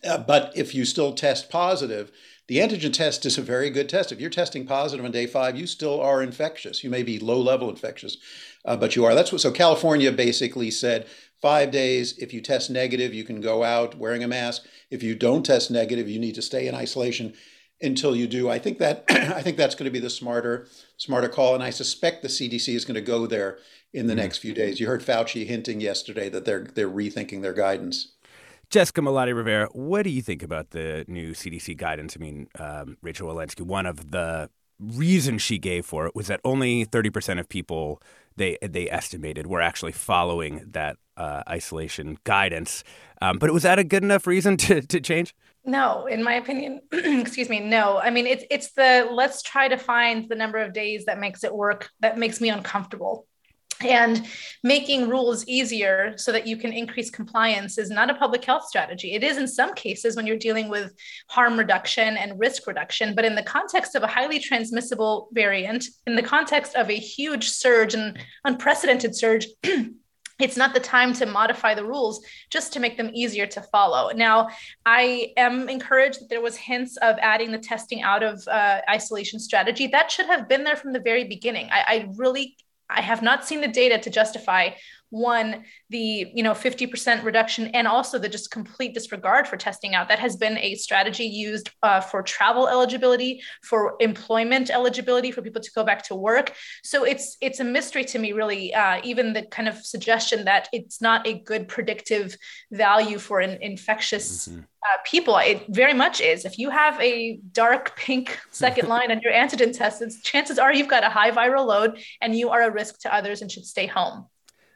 uh, 0.03 0.17
but 0.17 0.51
if 0.53 0.75
you 0.75 0.83
still 0.83 1.13
test 1.13 1.49
positive, 1.49 2.11
the 2.49 2.57
antigen 2.57 2.91
test 2.91 3.25
is 3.25 3.37
a 3.37 3.41
very 3.41 3.69
good 3.69 3.87
test. 3.87 4.11
If 4.11 4.19
you're 4.19 4.29
testing 4.29 4.65
positive 4.65 5.05
on 5.05 5.11
day 5.11 5.25
five, 5.25 5.57
you 5.57 5.65
still 5.65 6.01
are 6.01 6.21
infectious. 6.21 6.83
You 6.83 6.89
may 6.89 7.03
be 7.03 7.19
low 7.19 7.39
level 7.39 7.69
infectious, 7.69 8.17
uh, 8.65 8.75
but 8.75 8.97
you 8.97 9.05
are. 9.05 9.15
That's 9.15 9.31
what. 9.31 9.39
So 9.39 9.51
California 9.51 10.11
basically 10.11 10.71
said 10.71 11.07
five 11.41 11.71
days. 11.71 12.17
If 12.17 12.33
you 12.33 12.41
test 12.41 12.69
negative, 12.69 13.13
you 13.13 13.23
can 13.23 13.39
go 13.39 13.63
out 13.63 13.97
wearing 13.97 14.25
a 14.25 14.27
mask. 14.27 14.65
If 14.89 15.01
you 15.03 15.15
don't 15.15 15.45
test 15.45 15.71
negative, 15.71 16.09
you 16.09 16.19
need 16.19 16.35
to 16.35 16.41
stay 16.41 16.67
in 16.67 16.75
isolation 16.75 17.33
until 17.81 18.15
you 18.15 18.27
do. 18.27 18.49
I 18.49 18.59
think 18.59 18.77
that 18.79 19.05
I 19.09 19.41
think 19.41 19.57
that's 19.57 19.75
going 19.75 19.85
to 19.85 19.91
be 19.91 19.99
the 19.99 20.09
smarter 20.09 20.67
smarter 20.97 21.29
call, 21.29 21.53
and 21.55 21.63
I 21.63 21.69
suspect 21.69 22.21
the 22.21 22.27
CDC 22.27 22.75
is 22.75 22.85
going 22.85 22.95
to 22.95 23.01
go 23.01 23.27
there 23.27 23.59
in 23.93 24.07
the 24.07 24.13
mm-hmm. 24.13 24.21
next 24.21 24.37
few 24.39 24.53
days. 24.53 24.79
You 24.79 24.87
heard 24.87 25.01
Fauci 25.01 25.45
hinting 25.45 25.81
yesterday 25.81 26.29
that 26.29 26.45
they're 26.45 26.63
they're 26.63 26.89
rethinking 26.89 27.41
their 27.41 27.53
guidance. 27.53 28.13
Jessica 28.69 29.01
Malaty 29.01 29.35
Rivera, 29.35 29.67
what 29.73 30.03
do 30.03 30.09
you 30.09 30.21
think 30.21 30.41
about 30.41 30.69
the 30.69 31.03
new 31.09 31.33
CDC 31.33 31.75
guidance? 31.75 32.15
I 32.17 32.23
mean, 32.23 32.47
um, 32.57 32.95
Rochelle 33.01 33.27
Walensky, 33.27 33.63
one 33.63 33.85
of 33.85 34.11
the 34.11 34.49
reasons 34.79 35.41
she 35.41 35.59
gave 35.59 35.85
for 35.85 36.07
it 36.07 36.15
was 36.15 36.27
that 36.27 36.39
only 36.43 36.85
30% 36.85 37.39
of 37.39 37.47
people 37.47 38.01
they 38.37 38.57
they 38.61 38.89
estimated 38.89 39.45
were 39.45 39.61
actually 39.61 39.91
following 39.91 40.65
that 40.71 40.97
uh, 41.17 41.43
isolation 41.49 42.17
guidance. 42.23 42.83
Um, 43.21 43.37
but 43.37 43.51
was 43.51 43.63
that 43.63 43.77
a 43.77 43.83
good 43.83 44.03
enough 44.03 44.25
reason 44.25 44.57
to, 44.65 44.81
to 44.81 45.01
change? 45.01 45.35
No, 45.63 46.07
in 46.07 46.23
my 46.23 46.35
opinion, 46.35 46.81
excuse 46.91 47.47
me, 47.47 47.59
no. 47.59 47.99
I 47.99 48.09
mean, 48.09 48.25
it's 48.25 48.43
it's 48.49 48.71
the 48.71 49.07
let's 49.11 49.43
try 49.43 49.67
to 49.67 49.77
find 49.77 50.27
the 50.27 50.35
number 50.35 50.57
of 50.57 50.73
days 50.73 51.05
that 51.05 51.19
makes 51.19 51.43
it 51.43 51.53
work 51.53 51.89
that 51.99 52.17
makes 52.17 52.41
me 52.41 52.49
uncomfortable 52.49 53.27
and 53.83 54.27
making 54.63 55.09
rules 55.09 55.45
easier 55.47 56.13
so 56.17 56.31
that 56.31 56.47
you 56.47 56.57
can 56.57 56.73
increase 56.73 57.09
compliance 57.09 57.77
is 57.77 57.89
not 57.89 58.09
a 58.09 58.15
public 58.15 58.43
health 58.43 58.65
strategy. 58.65 59.13
It 59.13 59.23
is 59.23 59.37
in 59.37 59.47
some 59.47 59.73
cases 59.73 60.15
when 60.15 60.27
you're 60.27 60.37
dealing 60.37 60.69
with 60.69 60.93
harm 61.29 61.57
reduction 61.57 62.17
and 62.17 62.39
risk 62.39 62.67
reduction, 62.67 63.15
but 63.15 63.25
in 63.25 63.35
the 63.35 63.43
context 63.43 63.95
of 63.95 64.03
a 64.03 64.07
highly 64.07 64.39
transmissible 64.39 65.29
variant, 65.33 65.85
in 66.07 66.15
the 66.15 66.23
context 66.23 66.75
of 66.75 66.89
a 66.89 66.97
huge 66.97 67.49
surge 67.49 67.93
and 67.93 68.17
unprecedented 68.45 69.15
surge, 69.15 69.47
it's 70.41 70.57
not 70.57 70.73
the 70.73 70.79
time 70.79 71.13
to 71.13 71.25
modify 71.25 71.73
the 71.73 71.85
rules 71.85 72.23
just 72.49 72.73
to 72.73 72.79
make 72.79 72.97
them 72.97 73.11
easier 73.13 73.47
to 73.47 73.61
follow. 73.61 74.11
Now 74.11 74.49
i 74.85 75.33
am 75.37 75.69
encouraged 75.69 76.21
that 76.21 76.29
there 76.29 76.41
was 76.41 76.55
hints 76.55 76.97
of 76.97 77.17
adding 77.19 77.51
the 77.51 77.59
testing 77.59 78.01
out 78.01 78.23
of 78.23 78.47
uh, 78.47 78.81
isolation 78.89 79.39
strategy. 79.39 79.87
That 79.87 80.11
should 80.11 80.27
have 80.27 80.47
been 80.49 80.63
there 80.63 80.75
from 80.75 80.93
the 80.93 80.99
very 80.99 81.25
beginning. 81.25 81.69
I, 81.71 81.83
I 81.87 82.09
really 82.15 82.55
I 82.89 83.01
have 83.01 83.21
not 83.21 83.45
seen 83.45 83.61
the 83.61 83.67
data 83.67 83.97
to 83.99 84.09
justify 84.09 84.71
one 85.11 85.63
the 85.89 86.31
you 86.33 86.41
know 86.41 86.53
50% 86.53 87.23
reduction 87.23 87.67
and 87.67 87.87
also 87.87 88.17
the 88.17 88.29
just 88.29 88.49
complete 88.49 88.93
disregard 88.93 89.47
for 89.47 89.57
testing 89.57 89.93
out. 89.93 90.07
That 90.07 90.19
has 90.19 90.35
been 90.35 90.57
a 90.57 90.75
strategy 90.75 91.25
used 91.25 91.69
uh, 91.83 92.01
for 92.01 92.23
travel 92.23 92.67
eligibility 92.67 93.41
for 93.61 93.95
employment 93.99 94.71
eligibility 94.71 95.31
for 95.31 95.41
people 95.41 95.61
to 95.61 95.71
go 95.75 95.83
back 95.83 96.03
to 96.05 96.15
work. 96.15 96.55
So 96.83 97.03
it's 97.03 97.37
it's 97.41 97.59
a 97.59 97.63
mystery 97.63 98.05
to 98.05 98.19
me 98.19 98.31
really 98.31 98.73
uh, 98.73 99.01
even 99.03 99.33
the 99.33 99.43
kind 99.43 99.67
of 99.67 99.85
suggestion 99.85 100.45
that 100.45 100.69
it's 100.73 101.01
not 101.01 101.27
a 101.27 101.39
good 101.39 101.67
predictive 101.67 102.35
value 102.71 103.19
for 103.19 103.41
an 103.41 103.61
infectious 103.61 104.47
mm-hmm. 104.47 104.59
uh, 104.59 104.97
people. 105.05 105.37
It 105.37 105.65
very 105.69 105.93
much 105.93 106.21
is. 106.21 106.45
If 106.45 106.57
you 106.57 106.69
have 106.69 106.99
a 107.01 107.39
dark 107.51 107.97
pink 107.97 108.39
second 108.51 108.87
line 108.87 109.11
on 109.11 109.19
your 109.21 109.33
antigen 109.33 109.77
test 109.77 110.01
chances 110.23 110.57
are 110.57 110.73
you've 110.73 110.87
got 110.87 111.03
a 111.03 111.09
high 111.09 111.31
viral 111.31 111.65
load 111.67 111.99
and 112.21 112.33
you 112.33 112.49
are 112.49 112.61
a 112.61 112.71
risk 112.71 112.99
to 113.01 113.13
others 113.13 113.41
and 113.41 113.51
should 113.51 113.65
stay 113.65 113.87
home 113.87 114.25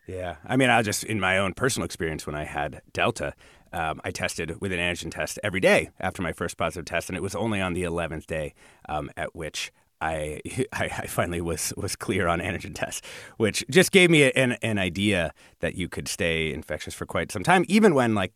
yeah. 0.07 0.35
I 0.45 0.55
mean, 0.57 0.69
I 0.69 0.81
just, 0.81 1.03
in 1.03 1.19
my 1.19 1.37
own 1.37 1.53
personal 1.53 1.85
experience 1.85 2.25
when 2.25 2.35
I 2.35 2.43
had 2.43 2.81
Delta, 2.93 3.33
um, 3.73 3.99
I 4.03 4.11
tested 4.11 4.61
with 4.61 4.71
an 4.71 4.79
antigen 4.79 5.11
test 5.11 5.39
every 5.43 5.59
day 5.59 5.89
after 5.99 6.21
my 6.21 6.31
first 6.31 6.57
positive 6.57 6.85
test, 6.85 7.09
and 7.09 7.17
it 7.17 7.21
was 7.21 7.35
only 7.35 7.59
on 7.59 7.73
the 7.73 7.83
11th 7.83 8.25
day 8.25 8.53
um, 8.87 9.09
at 9.17 9.35
which 9.35 9.71
I, 10.01 10.39
I 10.71 11.07
finally 11.07 11.41
was 11.41 11.73
was 11.77 11.95
clear 11.95 12.27
on 12.27 12.39
antigen 12.39 12.75
tests, 12.75 13.01
which 13.37 13.65
just 13.71 13.91
gave 13.91 14.11
me 14.11 14.31
an, 14.31 14.51
an 14.61 14.77
idea 14.77 15.33
that 15.61 15.75
you 15.75 15.89
could 15.89 16.07
stay 16.07 16.53
infectious 16.53 16.93
for 16.93 17.07
quite 17.07 17.31
some 17.31 17.43
time, 17.43 17.65
even 17.67 17.95
when 17.95 18.13
like 18.13 18.33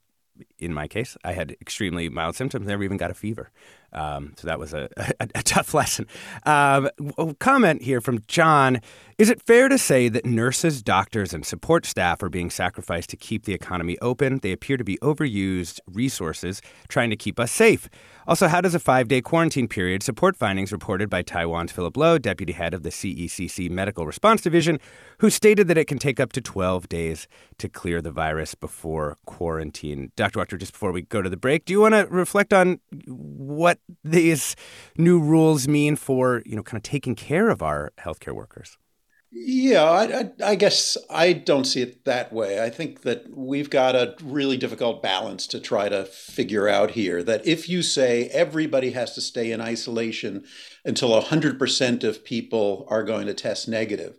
in 0.58 0.74
my 0.74 0.88
case, 0.88 1.18
I 1.24 1.34
had 1.34 1.56
extremely 1.62 2.10
mild 2.10 2.36
symptoms, 2.36 2.68
never 2.68 2.84
even 2.84 2.98
got 2.98 3.12
a 3.12 3.14
fever. 3.14 3.52
Um, 3.94 4.34
so 4.38 4.48
that 4.48 4.60
was 4.60 4.74
a, 4.74 4.90
a, 5.20 5.28
a 5.36 5.44
tough 5.44 5.74
lesson. 5.74 6.08
Um, 6.46 6.90
a 7.18 7.34
comment 7.36 7.82
here 7.82 8.02
from 8.02 8.24
John 8.28 8.82
is 9.20 9.30
it 9.30 9.42
fair 9.42 9.68
to 9.68 9.78
say 9.78 10.08
that 10.08 10.26
nurses, 10.26 10.82
doctors, 10.82 11.34
and 11.34 11.46
support 11.46 11.86
staff 11.86 12.24
are 12.24 12.30
being 12.30 12.50
sacrificed 12.50 13.10
to 13.10 13.18
keep 13.18 13.44
the 13.44 13.54
economy 13.54 13.98
open? 14.02 14.40
They 14.40 14.54
appear 14.54 14.78
to 14.78 14.84
be 14.86 14.98
overused 15.00 15.82
resources 15.92 16.62
trying 16.88 17.10
to 17.10 17.18
keep 17.18 17.38
us 17.38 17.52
safe. 17.52 17.90
Also, 18.28 18.48
how 18.48 18.62
does 18.62 18.76
a 18.76 18.80
five 18.80 19.10
day 19.10 19.20
quarantine 19.20 19.68
period 19.68 20.04
support 20.04 20.38
findings 20.38 20.72
reported 20.72 21.10
by 21.10 21.22
Taiwan's 21.22 21.74
Philip 21.74 21.98
Loh, 21.98 22.18
deputy 22.18 22.54
head 22.54 22.74
of 22.74 22.84
the 22.84 22.92
CECC 22.92 23.70
Medical 23.70 24.06
Response 24.06 24.40
Division, 24.40 24.80
who 25.18 25.30
stated 25.30 25.68
that 25.68 25.78
it 25.78 25.86
can 25.86 26.00
take 26.00 26.22
up 26.22 26.32
to 26.32 26.40
12 26.40 26.88
days 26.88 27.28
to 27.58 27.68
clear 27.68 28.02
the 28.02 28.12
virus 28.12 28.56
before 28.56 29.18
quarantine? 29.26 30.14
Dr. 30.16 30.40
Wachter, 30.40 30.58
just 30.58 30.72
before 30.72 30.94
we 30.94 31.02
go 31.02 31.22
to 31.22 31.30
the 31.30 31.36
break, 31.36 31.66
do 31.66 31.74
you 31.74 31.82
want 31.82 31.94
to 31.94 32.08
reflect 32.10 32.54
on 32.54 32.80
what 33.06 33.79
these 34.04 34.56
new 34.98 35.20
rules 35.20 35.68
mean 35.68 35.96
for, 35.96 36.42
you 36.46 36.56
know, 36.56 36.64
kind 36.64 36.78
of 36.78 36.84
taking 36.84 37.16
care 37.16 37.50
of 37.50 37.62
our 37.62 37.92
healthcare 38.00 38.34
workers? 38.34 38.78
Yeah, 39.32 39.84
I, 39.84 40.20
I, 40.20 40.32
I, 40.44 40.56
guess 40.56 40.98
I 41.08 41.34
don't 41.34 41.66
see 41.66 41.82
it 41.84 42.04
that 42.06 42.34
way. 42.34 42.64
I 42.64 42.72
think 42.72 43.04
that 43.04 43.26
we've 43.30 43.70
got 43.70 43.96
a 43.96 44.16
really 44.24 44.58
difficult 44.58 45.04
balance 45.04 45.46
to 45.48 45.60
try 45.60 45.88
to 45.88 46.06
figure 46.06 46.68
out 46.68 46.92
here. 46.92 47.22
That 47.22 47.46
if 47.46 47.70
you 47.70 47.84
say 47.84 48.28
everybody 48.30 48.92
has 48.92 49.14
to 49.14 49.22
stay 49.22 49.52
in 49.52 49.62
isolation 49.62 50.46
until 50.84 51.10
100% 51.22 52.04
of 52.04 52.26
people 52.26 52.88
are 52.90 53.04
going 53.04 53.28
to 53.28 53.36
test 53.36 53.68
negative, 53.68 54.16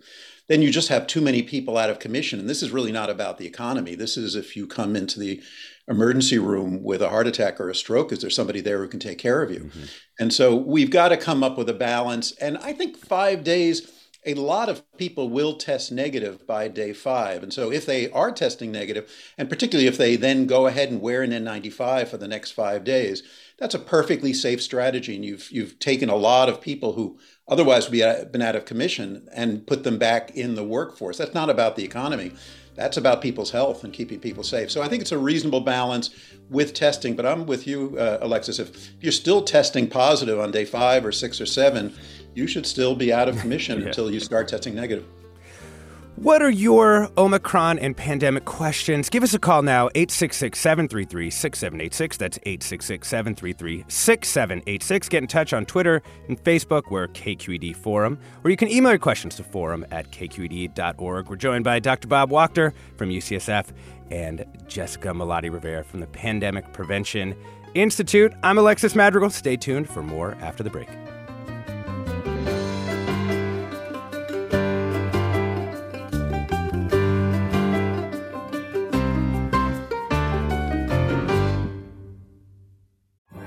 then 0.46 0.62
you 0.62 0.70
just 0.70 0.88
have 0.88 1.08
too 1.08 1.20
many 1.20 1.42
people 1.42 1.76
out 1.76 1.90
of 1.90 1.98
commission. 1.98 2.38
And 2.38 2.48
this 2.48 2.62
is 2.62 2.70
really 2.70 2.92
not 2.92 3.10
about 3.10 3.38
the 3.38 3.46
economy. 3.46 3.96
This 3.96 4.16
is 4.16 4.36
if 4.36 4.56
you 4.56 4.68
come 4.68 4.94
into 4.94 5.18
the 5.18 5.42
emergency 5.90 6.38
room 6.38 6.82
with 6.82 7.02
a 7.02 7.08
heart 7.08 7.26
attack 7.26 7.60
or 7.60 7.68
a 7.68 7.74
stroke, 7.74 8.12
is 8.12 8.20
there 8.20 8.30
somebody 8.30 8.60
there 8.60 8.78
who 8.78 8.88
can 8.88 9.00
take 9.00 9.18
care 9.18 9.42
of 9.42 9.50
you? 9.50 9.64
Mm-hmm. 9.64 9.84
And 10.20 10.32
so 10.32 10.54
we've 10.54 10.90
got 10.90 11.08
to 11.08 11.16
come 11.16 11.42
up 11.42 11.58
with 11.58 11.68
a 11.68 11.74
balance. 11.74 12.32
And 12.40 12.56
I 12.58 12.72
think 12.72 12.96
five 12.96 13.42
days 13.42 13.90
a 14.26 14.34
lot 14.34 14.68
of 14.68 14.82
people 14.98 15.30
will 15.30 15.54
test 15.54 15.90
negative 15.90 16.46
by 16.46 16.68
day 16.68 16.92
five. 16.92 17.42
And 17.42 17.52
so 17.52 17.72
if 17.72 17.86
they 17.86 18.10
are 18.10 18.30
testing 18.30 18.70
negative, 18.70 19.10
and 19.38 19.48
particularly 19.48 19.86
if 19.86 19.96
they 19.96 20.16
then 20.16 20.46
go 20.46 20.66
ahead 20.66 20.90
and 20.90 21.00
wear 21.00 21.22
an 21.22 21.30
N95 21.30 22.08
for 22.08 22.18
the 22.18 22.28
next 22.28 22.50
five 22.50 22.84
days, 22.84 23.22
that's 23.58 23.74
a 23.74 23.78
perfectly 23.78 24.34
safe 24.34 24.62
strategy. 24.62 25.16
And 25.16 25.24
you've, 25.24 25.50
you've 25.50 25.78
taken 25.78 26.10
a 26.10 26.16
lot 26.16 26.50
of 26.50 26.60
people 26.60 26.92
who 26.92 27.18
otherwise 27.48 27.84
would 27.84 27.92
be 27.92 28.30
been 28.30 28.42
out 28.42 28.56
of 28.56 28.66
commission 28.66 29.26
and 29.34 29.66
put 29.66 29.84
them 29.84 29.98
back 29.98 30.30
in 30.36 30.54
the 30.54 30.64
workforce. 30.64 31.16
That's 31.16 31.34
not 31.34 31.50
about 31.50 31.76
the 31.76 31.84
economy. 31.84 32.32
That's 32.80 32.96
about 32.96 33.20
people's 33.20 33.50
health 33.50 33.84
and 33.84 33.92
keeping 33.92 34.18
people 34.20 34.42
safe. 34.42 34.70
So 34.70 34.80
I 34.80 34.88
think 34.88 35.02
it's 35.02 35.12
a 35.12 35.18
reasonable 35.18 35.60
balance 35.60 36.08
with 36.48 36.72
testing. 36.72 37.14
But 37.14 37.26
I'm 37.26 37.44
with 37.44 37.66
you, 37.66 37.94
uh, 37.98 38.20
Alexis. 38.22 38.58
If 38.58 38.94
you're 39.02 39.12
still 39.12 39.42
testing 39.42 39.86
positive 39.86 40.40
on 40.40 40.50
day 40.50 40.64
five 40.64 41.04
or 41.04 41.12
six 41.12 41.42
or 41.42 41.46
seven, 41.46 41.94
you 42.34 42.46
should 42.46 42.66
still 42.66 42.94
be 42.94 43.12
out 43.12 43.28
of 43.28 43.38
commission 43.38 43.80
yeah. 43.82 43.88
until 43.88 44.10
you 44.10 44.18
start 44.18 44.48
testing 44.48 44.74
negative. 44.74 45.04
What 46.20 46.42
are 46.42 46.50
your 46.50 47.08
Omicron 47.16 47.78
and 47.78 47.96
pandemic 47.96 48.44
questions? 48.44 49.08
Give 49.08 49.22
us 49.22 49.32
a 49.32 49.38
call 49.38 49.62
now, 49.62 49.88
866 49.94 50.58
733 50.58 51.30
6786. 51.30 52.16
That's 52.18 52.38
866 52.42 53.08
733 53.08 53.84
6786. 53.88 55.08
Get 55.08 55.22
in 55.22 55.26
touch 55.26 55.54
on 55.54 55.64
Twitter 55.64 56.02
and 56.28 56.38
Facebook, 56.44 56.90
we're 56.90 57.08
KQED 57.08 57.74
Forum, 57.74 58.18
or 58.44 58.50
you 58.50 58.58
can 58.58 58.68
email 58.70 58.92
your 58.92 58.98
questions 58.98 59.34
to 59.36 59.44
forum 59.44 59.86
at 59.90 60.10
kqed.org. 60.10 61.30
We're 61.30 61.36
joined 61.36 61.64
by 61.64 61.78
Dr. 61.78 62.06
Bob 62.06 62.28
Wachter 62.28 62.74
from 62.98 63.08
UCSF 63.08 63.68
and 64.10 64.44
Jessica 64.66 65.08
Malaty 65.08 65.50
Rivera 65.50 65.82
from 65.82 66.00
the 66.00 66.06
Pandemic 66.06 66.70
Prevention 66.74 67.34
Institute. 67.72 68.34
I'm 68.42 68.58
Alexis 68.58 68.94
Madrigal. 68.94 69.30
Stay 69.30 69.56
tuned 69.56 69.88
for 69.88 70.02
more 70.02 70.36
after 70.42 70.62
the 70.62 70.68
break. 70.68 70.90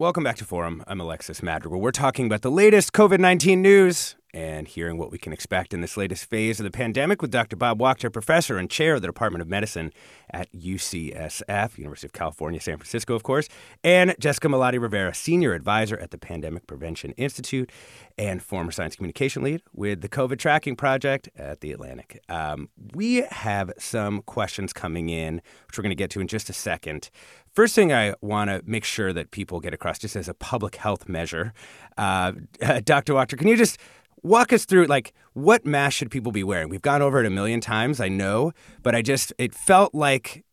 Welcome 0.00 0.24
back 0.24 0.36
to 0.36 0.46
Forum. 0.46 0.82
I'm 0.86 0.98
Alexis 0.98 1.42
Madrigal. 1.42 1.78
We're 1.78 1.90
talking 1.90 2.24
about 2.24 2.40
the 2.40 2.50
latest 2.50 2.94
COVID 2.94 3.20
19 3.20 3.60
news 3.60 4.16
and 4.32 4.68
hearing 4.68 4.96
what 4.96 5.10
we 5.10 5.18
can 5.18 5.32
expect 5.32 5.74
in 5.74 5.80
this 5.80 5.96
latest 5.96 6.24
phase 6.24 6.60
of 6.60 6.64
the 6.64 6.70
pandemic 6.70 7.20
with 7.20 7.30
Dr. 7.30 7.56
Bob 7.56 7.80
Wachter, 7.80 8.12
professor 8.12 8.56
and 8.56 8.70
chair 8.70 8.94
of 8.94 9.02
the 9.02 9.08
Department 9.08 9.42
of 9.42 9.48
Medicine 9.48 9.92
at 10.30 10.50
UCSF, 10.52 11.78
University 11.78 12.06
of 12.06 12.12
California, 12.12 12.60
San 12.60 12.76
Francisco, 12.76 13.14
of 13.14 13.22
course, 13.22 13.48
and 13.82 14.14
Jessica 14.20 14.48
Malaty 14.48 14.80
Rivera, 14.80 15.12
senior 15.14 15.52
advisor 15.52 15.98
at 15.98 16.12
the 16.12 16.18
Pandemic 16.18 16.66
Prevention 16.66 17.12
Institute 17.12 17.70
and 18.16 18.42
former 18.42 18.70
science 18.70 18.96
communication 18.96 19.42
lead 19.42 19.62
with 19.72 20.00
the 20.00 20.08
COVID 20.08 20.38
Tracking 20.38 20.76
Project 20.76 21.28
at 21.36 21.60
the 21.60 21.72
Atlantic. 21.72 22.22
Um, 22.28 22.68
we 22.94 23.22
have 23.30 23.72
some 23.78 24.22
questions 24.22 24.72
coming 24.72 25.08
in, 25.08 25.36
which 25.66 25.76
we're 25.76 25.82
going 25.82 25.90
to 25.90 25.96
get 25.96 26.10
to 26.10 26.20
in 26.20 26.28
just 26.28 26.48
a 26.48 26.52
second. 26.52 27.10
First 27.52 27.74
thing 27.74 27.92
I 27.92 28.14
want 28.20 28.48
to 28.50 28.62
make 28.64 28.84
sure 28.84 29.12
that 29.12 29.32
people 29.32 29.60
get 29.60 29.74
across, 29.74 29.98
just 29.98 30.14
as 30.16 30.28
a 30.28 30.34
public 30.34 30.76
health 30.76 31.08
measure, 31.08 31.52
uh, 31.98 32.32
Dr. 32.84 33.14
Wachter, 33.14 33.36
can 33.36 33.48
you 33.48 33.56
just 33.56 33.78
walk 34.22 34.52
us 34.52 34.64
through 34.64 34.86
like 34.86 35.12
what 35.32 35.64
mask 35.66 35.96
should 35.96 36.10
people 36.10 36.32
be 36.32 36.44
wearing? 36.44 36.68
We've 36.68 36.82
gone 36.82 37.02
over 37.02 37.20
it 37.20 37.26
a 37.26 37.30
million 37.30 37.60
times, 37.60 38.00
I 38.00 38.08
know, 38.08 38.52
but 38.82 38.94
I 38.94 39.02
just 39.02 39.32
it 39.38 39.54
felt 39.54 39.94
like 39.94 40.44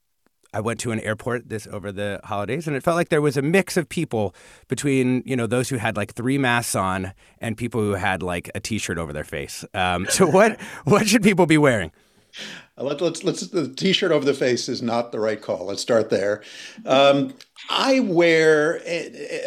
I 0.53 0.59
went 0.59 0.79
to 0.81 0.91
an 0.91 0.99
airport 1.01 1.49
this 1.49 1.67
over 1.67 1.91
the 1.91 2.19
holidays, 2.23 2.67
and 2.67 2.75
it 2.75 2.81
felt 2.81 2.95
like 2.95 3.09
there 3.09 3.21
was 3.21 3.37
a 3.37 3.41
mix 3.41 3.77
of 3.77 3.87
people 3.89 4.33
between 4.67 5.21
you 5.25 5.35
know 5.35 5.45
those 5.45 5.69
who 5.69 5.77
had 5.77 5.97
like 5.97 6.13
three 6.13 6.37
masks 6.37 6.75
on 6.75 7.13
and 7.39 7.57
people 7.57 7.81
who 7.81 7.93
had 7.93 8.23
like 8.23 8.49
a 8.55 8.59
T-shirt 8.59 8.97
over 8.97 9.13
their 9.13 9.23
face. 9.23 9.63
Um, 9.73 10.07
so 10.09 10.25
what 10.31 10.59
what 10.85 11.07
should 11.07 11.21
people 11.21 11.45
be 11.45 11.57
wearing? 11.57 11.91
Let, 12.77 13.01
let's 13.01 13.23
let's 13.23 13.47
the 13.47 13.67
t-shirt 13.67 14.11
over 14.11 14.23
the 14.23 14.33
face 14.33 14.69
is 14.69 14.81
not 14.81 15.11
the 15.11 15.19
right 15.19 15.41
call. 15.41 15.65
Let's 15.65 15.81
start 15.81 16.09
there. 16.09 16.43
Um, 16.85 17.33
I 17.69 18.01
wear 18.01 18.81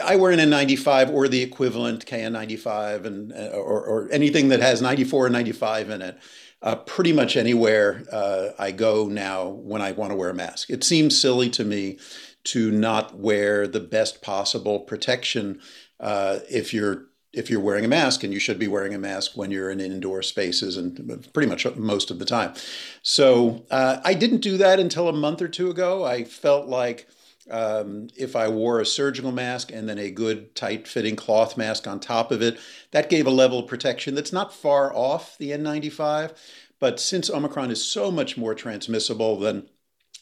I 0.02 0.16
wear 0.16 0.32
an 0.32 0.40
N95 0.40 1.12
or 1.12 1.28
the 1.28 1.40
equivalent 1.40 2.06
KN95 2.06 3.04
and 3.04 3.32
uh, 3.32 3.50
or, 3.54 3.84
or 3.84 4.08
anything 4.10 4.48
that 4.48 4.60
has 4.60 4.82
94 4.82 5.26
or 5.26 5.30
95 5.30 5.90
in 5.90 6.02
it. 6.02 6.18
Uh, 6.62 6.76
pretty 6.76 7.12
much 7.12 7.38
anywhere 7.38 8.04
uh, 8.12 8.48
I 8.58 8.70
go 8.72 9.06
now 9.06 9.48
when 9.48 9.80
I 9.80 9.92
want 9.92 10.10
to 10.10 10.16
wear 10.16 10.28
a 10.28 10.34
mask. 10.34 10.68
It 10.68 10.84
seems 10.84 11.18
silly 11.18 11.48
to 11.50 11.64
me 11.64 11.98
to 12.44 12.70
not 12.70 13.18
wear 13.18 13.66
the 13.66 13.80
best 13.80 14.20
possible 14.20 14.80
protection 14.80 15.60
uh, 16.00 16.40
if 16.50 16.74
you're 16.74 17.06
if 17.32 17.48
you're 17.48 17.60
wearing 17.60 17.84
a 17.84 17.88
mask, 17.88 18.24
and 18.24 18.32
you 18.32 18.40
should 18.40 18.58
be 18.58 18.68
wearing 18.68 18.94
a 18.94 18.98
mask 18.98 19.36
when 19.36 19.50
you're 19.50 19.70
in 19.70 19.80
indoor 19.80 20.22
spaces 20.22 20.76
and 20.76 21.28
pretty 21.32 21.48
much 21.48 21.64
most 21.76 22.10
of 22.10 22.18
the 22.18 22.24
time. 22.24 22.54
So 23.02 23.64
uh, 23.70 24.00
I 24.04 24.14
didn't 24.14 24.40
do 24.40 24.56
that 24.56 24.80
until 24.80 25.08
a 25.08 25.12
month 25.12 25.40
or 25.40 25.48
two 25.48 25.70
ago. 25.70 26.04
I 26.04 26.24
felt 26.24 26.66
like 26.66 27.06
um, 27.50 28.08
if 28.16 28.36
I 28.36 28.48
wore 28.48 28.80
a 28.80 28.86
surgical 28.86 29.32
mask 29.32 29.72
and 29.72 29.88
then 29.88 29.98
a 29.98 30.10
good 30.10 30.54
tight 30.54 30.86
fitting 30.86 31.16
cloth 31.16 31.56
mask 31.56 31.86
on 31.86 32.00
top 32.00 32.30
of 32.30 32.42
it, 32.42 32.58
that 32.92 33.10
gave 33.10 33.26
a 33.26 33.30
level 33.30 33.60
of 33.60 33.66
protection 33.66 34.14
that's 34.14 34.32
not 34.32 34.54
far 34.54 34.94
off 34.94 35.36
the 35.38 35.50
N95. 35.50 36.36
But 36.78 36.98
since 36.98 37.28
Omicron 37.28 37.70
is 37.70 37.84
so 37.84 38.10
much 38.10 38.36
more 38.36 38.54
transmissible 38.54 39.38
than 39.38 39.68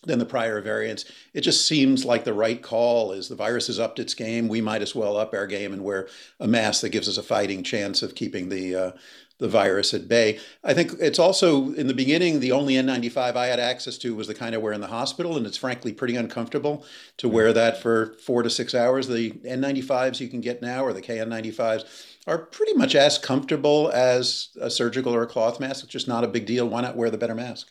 than 0.05 0.19
the 0.19 0.25
prior 0.25 0.61
variants. 0.61 1.05
It 1.35 1.43
just 1.43 1.67
seems 1.67 2.05
like 2.05 2.25
the 2.25 2.33
right 2.33 2.63
call 2.63 3.13
is 3.13 3.29
the 3.29 3.35
virus 3.35 3.67
has 3.67 3.81
upped 3.81 3.99
its 3.99 4.15
game. 4.15 4.49
We 4.49 4.61
might 4.61 4.83
as 4.83 4.95
well 4.95 5.17
up 5.17 5.35
our 5.35 5.47
game 5.47 5.73
and 5.73 5.85
wear 5.85 6.09
a 6.39 6.47
mask 6.47 6.83
that 6.83 6.91
gives 6.91 7.09
us 7.09 7.19
a 7.19 7.23
fighting 7.23 7.63
chance 7.63 8.03
of 8.03 8.15
keeping 8.15 8.49
the 8.49 8.75
uh, 8.75 8.91
the 9.39 9.49
virus 9.49 9.95
at 9.95 10.09
bay. 10.09 10.39
I 10.65 10.75
think 10.75 10.95
it's 11.01 11.19
also 11.19 11.73
in 11.75 11.87
the 11.87 11.95
beginning 11.95 12.41
the 12.41 12.53
only 12.53 12.75
N95 12.75 13.37
I 13.37 13.47
had 13.47 13.61
access 13.61 13.97
to 13.99 14.15
was 14.15 14.27
the 14.27 14.35
kind 14.35 14.55
I 14.55 14.59
wear 14.59 14.73
in 14.73 14.81
the 14.81 14.89
hospital, 14.89 15.37
and 15.37 15.47
it's 15.47 15.57
frankly 15.57 15.93
pretty 15.93 16.17
uncomfortable 16.17 16.85
to 17.19 17.29
wear 17.29 17.53
that 17.53 17.81
for 17.81 18.15
four 18.25 18.43
to 18.43 18.51
six 18.51 18.75
hours. 18.75 19.07
The 19.07 19.31
N95s 19.31 20.21
you 20.21 20.29
can 20.29 20.41
get 20.41 20.61
now, 20.61 20.85
or 20.85 20.93
the 20.93 21.03
KN95s, 21.03 21.85
are 22.27 22.39
pretty 22.39 22.75
much 22.75 22.95
as 22.95 23.17
comfortable 23.17 23.91
as 23.95 24.49
a 24.61 24.71
surgical 24.71 25.15
or 25.15 25.23
a 25.23 25.27
cloth 25.27 25.61
mask. 25.61 25.85
It's 25.85 25.93
just 25.93 26.09
not 26.09 26.25
a 26.25 26.29
big 26.29 26.45
deal. 26.45 26.69
Why 26.69 26.81
not 26.81 26.97
wear 26.97 27.11
the 27.11 27.19
better 27.19 27.35
mask? 27.35 27.71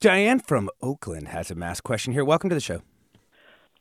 Diane 0.00 0.38
from 0.38 0.70
Oakland 0.80 1.28
has 1.28 1.50
a 1.50 1.54
mask 1.54 1.84
question 1.84 2.12
here. 2.12 2.24
Welcome 2.24 2.50
to 2.50 2.54
the 2.54 2.60
show. 2.60 2.82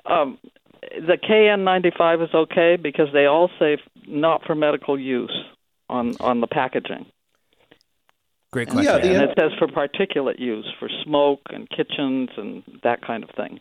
Um, 0.05 0.39
the 0.81 1.17
KN95 1.17 2.23
is 2.23 2.33
okay 2.33 2.75
because 2.75 3.07
they 3.13 3.25
all 3.25 3.49
say 3.59 3.77
not 4.07 4.43
for 4.45 4.55
medical 4.55 4.99
use 4.99 5.35
on 5.89 6.15
on 6.19 6.41
the 6.41 6.47
packaging. 6.47 7.05
Great 8.51 8.69
question. 8.69 8.91
Yeah, 8.91 8.99
the, 8.99 9.13
and 9.13 9.29
it 9.29 9.37
says 9.39 9.51
for 9.59 9.67
particulate 9.67 10.39
use 10.39 10.67
for 10.79 10.89
smoke 11.03 11.41
and 11.49 11.69
kitchens 11.69 12.29
and 12.35 12.63
that 12.83 13.05
kind 13.05 13.23
of 13.23 13.29
thing. 13.31 13.59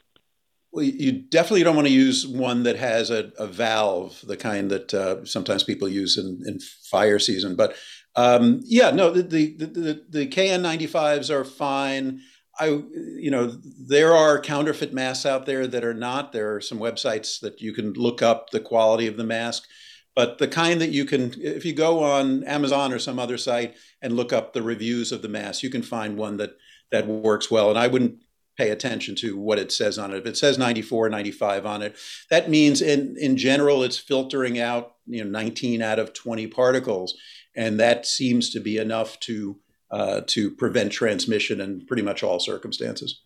Well, 0.73 0.85
you 0.85 1.12
definitely 1.12 1.64
don't 1.64 1.75
want 1.75 1.88
to 1.88 1.93
use 1.93 2.27
one 2.27 2.62
that 2.62 2.77
has 2.77 3.11
a, 3.11 3.33
a 3.38 3.47
valve, 3.47 4.21
the 4.25 4.37
kind 4.37 4.71
that 4.71 4.95
uh, 4.95 5.25
sometimes 5.25 5.64
people 5.64 5.88
use 5.88 6.17
in, 6.17 6.43
in 6.47 6.61
fire 6.61 7.19
season. 7.19 7.57
But 7.57 7.75
um, 8.14 8.61
yeah, 8.64 8.91
no, 8.91 9.11
the, 9.11 9.23
the, 9.23 9.57
the, 9.57 10.05
the 10.09 10.29
KN95s 10.29 11.29
are 11.31 11.45
fine. 11.45 12.21
I, 12.61 12.66
you 12.66 13.31
know, 13.31 13.46
there 13.62 14.14
are 14.14 14.38
counterfeit 14.38 14.92
masks 14.92 15.25
out 15.25 15.46
there 15.46 15.66
that 15.66 15.85
are 15.85 15.94
not. 15.94 16.33
There 16.33 16.55
are 16.55 16.61
some 16.61 16.79
websites 16.79 17.40
that 17.40 17.61
you 17.61 17.73
can 17.73 17.94
look 17.94 18.20
up 18.23 18.51
the 18.51 18.61
quality 18.61 19.07
of 19.07 19.16
the 19.16 19.25
mask, 19.25 19.66
but 20.14 20.38
the 20.38 20.46
kind 20.49 20.81
that 20.81 20.90
you 20.90 21.07
can, 21.07 21.35
if 21.40 21.64
you 21.64 21.73
go 21.73 22.05
on 22.05 22.44
Amazon 22.44 22.92
or 22.92 22.99
some 22.99 23.18
other 23.18 23.38
site 23.38 23.77
and 24.03 24.14
look 24.14 24.33
up 24.33 24.53
the 24.53 24.62
reviews 24.62 25.11
of 25.11 25.23
the 25.23 25.29
mask, 25.29 25.62
you 25.62 25.70
can 25.70 25.83
find 25.83 26.16
one 26.16 26.37
that 26.37 26.57
that 26.92 27.07
works 27.07 27.51
well. 27.51 27.70
And 27.70 27.79
I 27.79 27.87
wouldn't 27.87 28.18
pay 28.59 28.70
attention 28.70 29.14
to 29.16 29.38
what 29.38 29.59
it 29.59 29.73
says 29.73 29.99
on 29.99 30.12
it. 30.12 30.18
If 30.18 30.27
it 30.27 30.37
says 30.37 30.59
94, 30.59 31.09
95 31.09 31.64
on 31.64 31.83
it, 31.83 31.96
that 32.29 32.51
means 32.51 32.83
in 32.83 33.16
in 33.18 33.37
general 33.38 33.83
it's 33.83 33.96
filtering 33.96 34.59
out 34.59 34.96
you 35.07 35.25
know 35.25 35.31
19 35.31 35.81
out 35.81 35.99
of 35.99 36.12
20 36.12 36.46
particles 36.49 37.16
and 37.57 37.81
that 37.81 38.07
seems 38.07 38.51
to 38.51 38.61
be 38.61 38.77
enough 38.77 39.18
to 39.20 39.59
uh, 39.90 40.22
to 40.26 40.50
prevent 40.50 40.92
transmission 40.92 41.61
in 41.61 41.87
pretty 41.87 42.03
much 42.03 42.22
all 42.22 42.38
circumstances. 42.38 43.20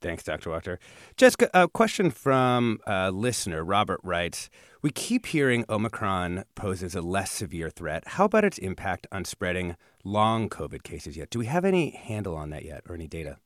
Thanks, 0.00 0.22
Dr. 0.22 0.50
Wachter. 0.50 0.78
Jessica, 1.16 1.50
a 1.52 1.68
question 1.68 2.10
from 2.10 2.78
a 2.86 3.10
listener. 3.10 3.64
Robert 3.64 4.00
writes 4.04 4.48
We 4.80 4.90
keep 4.90 5.26
hearing 5.26 5.64
Omicron 5.68 6.44
poses 6.54 6.94
a 6.94 7.02
less 7.02 7.32
severe 7.32 7.68
threat. 7.68 8.04
How 8.06 8.26
about 8.26 8.44
its 8.44 8.58
impact 8.58 9.08
on 9.10 9.24
spreading 9.24 9.76
long 10.04 10.48
COVID 10.48 10.84
cases 10.84 11.16
yet? 11.16 11.30
Do 11.30 11.40
we 11.40 11.46
have 11.46 11.64
any 11.64 11.90
handle 11.90 12.36
on 12.36 12.50
that 12.50 12.64
yet 12.64 12.82
or 12.88 12.94
any 12.94 13.08
data? 13.08 13.38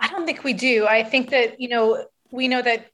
I 0.00 0.08
don't 0.08 0.26
think 0.26 0.42
we 0.42 0.54
do. 0.54 0.86
I 0.88 1.04
think 1.04 1.30
that, 1.30 1.60
you 1.60 1.68
know, 1.68 2.04
we 2.32 2.48
know 2.48 2.62
that 2.62 2.90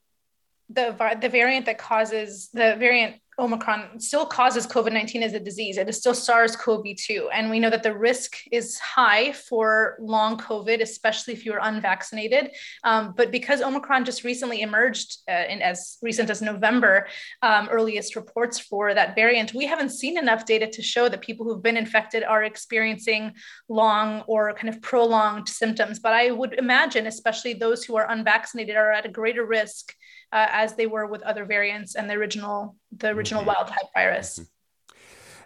the 0.69 1.17
the 1.21 1.29
variant 1.29 1.65
that 1.65 1.77
causes 1.77 2.49
the 2.53 2.75
variant 2.77 3.15
Omicron 3.39 3.99
still 3.99 4.25
causes 4.25 4.65
COVID 4.65 4.91
19 4.91 5.21
as 5.21 5.33
a 5.33 5.39
disease. 5.39 5.77
It 5.77 5.87
is 5.87 5.97
still 5.97 6.15
SARS 6.15 6.55
CoV 6.55 6.83
2. 6.97 7.29
And 7.31 7.49
we 7.49 7.59
know 7.59 7.69
that 7.69 7.83
the 7.83 7.95
risk 7.95 8.37
is 8.51 8.79
high 8.79 9.31
for 9.31 9.95
long 9.99 10.37
COVID, 10.37 10.81
especially 10.81 11.33
if 11.33 11.45
you're 11.45 11.59
unvaccinated. 11.61 12.51
Um, 12.83 13.13
but 13.15 13.31
because 13.31 13.61
Omicron 13.61 14.05
just 14.05 14.23
recently 14.23 14.61
emerged 14.61 15.17
uh, 15.29 15.43
in 15.49 15.61
as 15.61 15.97
recent 16.01 16.31
as 16.31 16.41
November, 16.41 17.07
um, 17.43 17.67
earliest 17.69 18.15
reports 18.15 18.59
for 18.59 18.93
that 18.95 19.13
variant, 19.13 19.53
we 19.53 19.67
haven't 19.67 19.89
seen 19.89 20.17
enough 20.17 20.45
data 20.45 20.67
to 20.67 20.81
show 20.81 21.07
that 21.07 21.21
people 21.21 21.45
who've 21.45 21.61
been 21.61 21.77
infected 21.77 22.23
are 22.23 22.43
experiencing 22.43 23.33
long 23.69 24.23
or 24.27 24.53
kind 24.53 24.69
of 24.69 24.81
prolonged 24.81 25.47
symptoms. 25.47 25.99
But 25.99 26.13
I 26.13 26.31
would 26.31 26.53
imagine, 26.53 27.05
especially 27.05 27.53
those 27.53 27.83
who 27.83 27.97
are 27.97 28.09
unvaccinated, 28.09 28.75
are 28.75 28.91
at 28.91 29.05
a 29.05 29.09
greater 29.09 29.45
risk 29.45 29.93
uh, 30.31 30.47
as 30.51 30.75
they 30.75 30.87
were 30.87 31.05
with 31.05 31.21
other 31.23 31.45
variants 31.45 31.95
and 31.95 32.09
the 32.09 32.13
original 32.13 32.75
the 32.91 33.09
original 33.09 33.41
mm-hmm. 33.41 33.49
wild 33.49 33.67
type 33.67 33.87
virus. 33.93 34.39
Mm-hmm. 34.39 34.43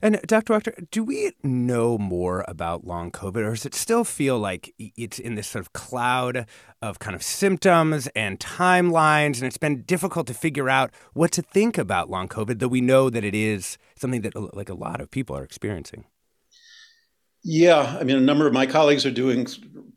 And 0.03 0.19
Dr. 0.25 0.53
Wachter, 0.53 0.89
do 0.89 1.03
we 1.03 1.31
know 1.43 1.95
more 1.95 2.43
about 2.47 2.87
long 2.87 3.11
COVID, 3.11 3.45
or 3.45 3.51
does 3.51 3.67
it 3.67 3.75
still 3.75 4.03
feel 4.03 4.39
like 4.39 4.73
it's 4.79 5.19
in 5.19 5.35
this 5.35 5.47
sort 5.47 5.61
of 5.61 5.73
cloud 5.73 6.47
of 6.81 6.97
kind 6.97 7.15
of 7.15 7.21
symptoms 7.21 8.07
and 8.15 8.39
timelines, 8.39 9.37
and 9.37 9.43
it's 9.43 9.59
been 9.59 9.83
difficult 9.83 10.25
to 10.27 10.33
figure 10.33 10.69
out 10.69 10.91
what 11.13 11.31
to 11.33 11.43
think 11.43 11.77
about 11.77 12.09
long 12.09 12.27
COVID, 12.27 12.57
though 12.57 12.67
we 12.67 12.81
know 12.81 13.11
that 13.11 13.23
it 13.23 13.35
is 13.35 13.77
something 13.95 14.21
that 14.21 14.35
like 14.55 14.69
a 14.69 14.73
lot 14.73 15.01
of 15.01 15.11
people 15.11 15.37
are 15.37 15.43
experiencing? 15.43 16.05
Yeah, 17.43 17.97
I 17.99 18.03
mean, 18.03 18.17
a 18.17 18.21
number 18.21 18.47
of 18.47 18.53
my 18.53 18.65
colleagues 18.65 19.05
are 19.05 19.11
doing 19.11 19.45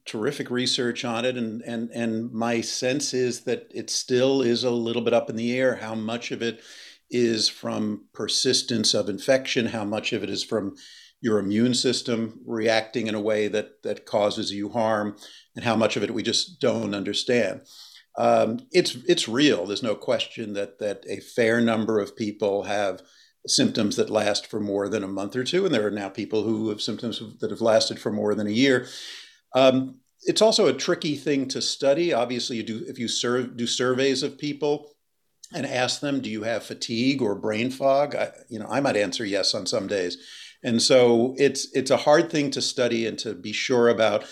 terrific 0.07 0.51
research 0.51 1.05
on 1.05 1.25
it, 1.25 1.37
and 1.37 1.63
and 1.63 1.91
and 1.91 2.33
my 2.33 2.61
sense 2.61 3.15
is 3.15 3.45
that 3.45 3.71
it 3.75 3.91
still 3.91 4.43
is 4.43 4.65
a 4.65 4.71
little 4.71 5.03
bit 5.03 5.15
up 5.15 5.31
in 5.31 5.37
the 5.37 5.59
air 5.59 5.77
how 5.77 5.95
much 5.95 6.31
of 6.31 6.43
it 6.43 6.61
is 7.11 7.49
from 7.49 8.07
persistence 8.13 8.95
of 8.95 9.09
infection, 9.09 9.67
how 9.67 9.85
much 9.85 10.13
of 10.13 10.23
it 10.23 10.31
is 10.31 10.43
from 10.43 10.75
your 11.21 11.39
immune 11.39 11.73
system 11.73 12.41
reacting 12.45 13.07
in 13.07 13.15
a 13.15 13.21
way 13.21 13.49
that, 13.49 13.83
that 13.83 14.05
causes 14.05 14.53
you 14.53 14.69
harm, 14.69 15.17
and 15.55 15.65
how 15.65 15.75
much 15.75 15.97
of 15.97 16.03
it 16.03 16.13
we 16.13 16.23
just 16.23 16.61
don't 16.61 16.95
understand. 16.95 17.63
Um, 18.19 18.61
it's 18.73 18.97
it's 19.09 19.29
real. 19.29 19.67
There's 19.67 19.83
no 19.83 19.95
question 19.95 20.53
that 20.53 20.79
that 20.79 21.05
a 21.09 21.21
fair 21.21 21.61
number 21.61 21.99
of 21.99 22.17
people 22.17 22.65
have 22.65 23.03
symptoms 23.47 23.97
that 23.97 24.11
last 24.11 24.47
for 24.47 24.61
more 24.61 24.89
than 24.89 25.03
a 25.03 25.09
month 25.09 25.35
or 25.35 25.45
two, 25.45 25.65
and 25.65 25.75
there 25.75 25.87
are 25.87 25.91
now 25.91 26.09
people 26.09 26.43
who 26.43 26.69
have 26.69 26.81
symptoms 26.81 27.21
that 27.41 27.51
have 27.51 27.61
lasted 27.61 27.99
for 27.99 28.13
more 28.13 28.35
than 28.35 28.47
a 28.47 28.51
year. 28.51 28.87
Um, 29.55 29.97
it's 30.23 30.43
also 30.43 30.67
a 30.67 30.73
tricky 30.73 31.17
thing 31.17 31.49
to 31.49 31.61
study. 31.61 32.13
Obviously, 32.13 32.57
you 32.57 32.63
do 32.63 32.85
if 32.87 32.99
you 32.99 33.09
serve, 33.09 33.57
do 33.57 33.67
surveys 33.67 34.23
of 34.23 34.39
people 34.39 34.91
and 35.53 35.67
ask 35.67 36.01
them, 36.01 36.21
"Do 36.21 36.31
you 36.31 36.43
have 36.43 36.65
fatigue 36.65 37.21
or 37.23 37.35
brain 37.35 37.71
fog?" 37.71 38.15
I, 38.15 38.33
you 38.49 38.59
know, 38.59 38.67
I 38.69 38.81
might 38.81 38.97
answer 38.97 39.25
yes 39.25 39.55
on 39.55 39.67
some 39.67 39.87
days, 39.87 40.17
and 40.63 40.81
so 40.81 41.35
it's 41.39 41.69
it's 41.75 41.91
a 41.91 41.99
hard 41.99 42.31
thing 42.31 42.51
to 42.53 42.63
study 42.63 43.07
and 43.07 43.19
to 43.21 43.35
be 43.35 43.53
sure 43.53 43.89
about. 43.89 44.25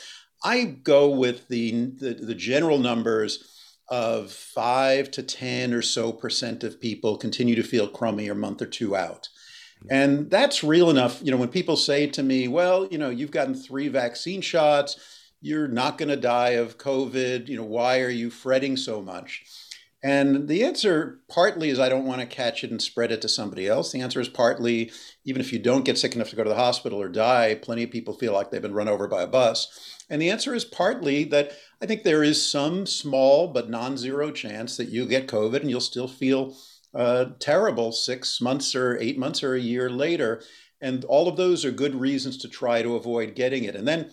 I 0.44 0.64
go 0.64 1.08
with 1.08 1.48
the, 1.48 1.70
the, 1.98 2.14
the 2.14 2.34
general 2.34 2.78
numbers 2.78 3.44
of 3.88 4.32
five 4.32 5.10
to 5.12 5.22
10 5.22 5.74
or 5.74 5.82
so 5.82 6.12
percent 6.12 6.64
of 6.64 6.80
people 6.80 7.16
continue 7.16 7.54
to 7.54 7.62
feel 7.62 7.88
crummy 7.88 8.28
a 8.28 8.34
month 8.34 8.62
or 8.62 8.66
two 8.66 8.96
out. 8.96 9.28
And 9.90 10.30
that's 10.30 10.64
real 10.64 10.90
enough. 10.90 11.20
You 11.22 11.30
know, 11.30 11.36
when 11.36 11.48
people 11.48 11.76
say 11.76 12.06
to 12.08 12.22
me, 12.22 12.48
well, 12.48 12.86
you 12.86 12.98
know, 12.98 13.10
you've 13.10 13.30
gotten 13.30 13.54
three 13.54 13.88
vaccine 13.88 14.40
shots, 14.40 14.98
you're 15.40 15.68
not 15.68 15.98
going 15.98 16.08
to 16.08 16.16
die 16.16 16.50
of 16.50 16.78
COVID. 16.78 17.48
You 17.48 17.56
know, 17.56 17.64
why 17.64 18.00
are 18.00 18.10
you 18.10 18.30
fretting 18.30 18.76
so 18.76 19.02
much? 19.02 19.44
And 20.04 20.48
the 20.48 20.64
answer 20.64 21.20
partly 21.28 21.68
is 21.68 21.78
I 21.78 21.88
don't 21.88 22.06
want 22.06 22.20
to 22.20 22.26
catch 22.26 22.64
it 22.64 22.72
and 22.72 22.82
spread 22.82 23.12
it 23.12 23.22
to 23.22 23.28
somebody 23.28 23.68
else. 23.68 23.92
The 23.92 24.00
answer 24.00 24.20
is 24.20 24.28
partly, 24.28 24.90
even 25.24 25.40
if 25.40 25.52
you 25.52 25.60
don't 25.60 25.84
get 25.84 25.96
sick 25.96 26.16
enough 26.16 26.30
to 26.30 26.36
go 26.36 26.42
to 26.42 26.50
the 26.50 26.56
hospital 26.56 27.00
or 27.00 27.08
die, 27.08 27.54
plenty 27.54 27.84
of 27.84 27.92
people 27.92 28.14
feel 28.14 28.32
like 28.32 28.50
they've 28.50 28.60
been 28.60 28.74
run 28.74 28.88
over 28.88 29.06
by 29.06 29.22
a 29.22 29.28
bus. 29.28 30.02
And 30.10 30.20
the 30.20 30.30
answer 30.30 30.54
is 30.54 30.64
partly 30.64 31.22
that 31.24 31.52
I 31.80 31.86
think 31.86 32.02
there 32.02 32.24
is 32.24 32.44
some 32.44 32.84
small 32.84 33.46
but 33.46 33.70
non 33.70 33.96
zero 33.96 34.32
chance 34.32 34.76
that 34.76 34.88
you 34.88 35.06
get 35.06 35.28
COVID 35.28 35.60
and 35.60 35.70
you'll 35.70 35.80
still 35.80 36.08
feel 36.08 36.56
uh, 36.94 37.26
terrible 37.38 37.92
six 37.92 38.40
months 38.40 38.74
or 38.74 38.98
eight 38.98 39.18
months 39.18 39.42
or 39.42 39.54
a 39.54 39.60
year 39.60 39.88
later. 39.88 40.42
And 40.80 41.04
all 41.04 41.28
of 41.28 41.36
those 41.36 41.64
are 41.64 41.70
good 41.70 41.94
reasons 41.94 42.36
to 42.38 42.48
try 42.48 42.82
to 42.82 42.96
avoid 42.96 43.34
getting 43.34 43.64
it. 43.64 43.76
And 43.76 43.86
then 43.86 44.10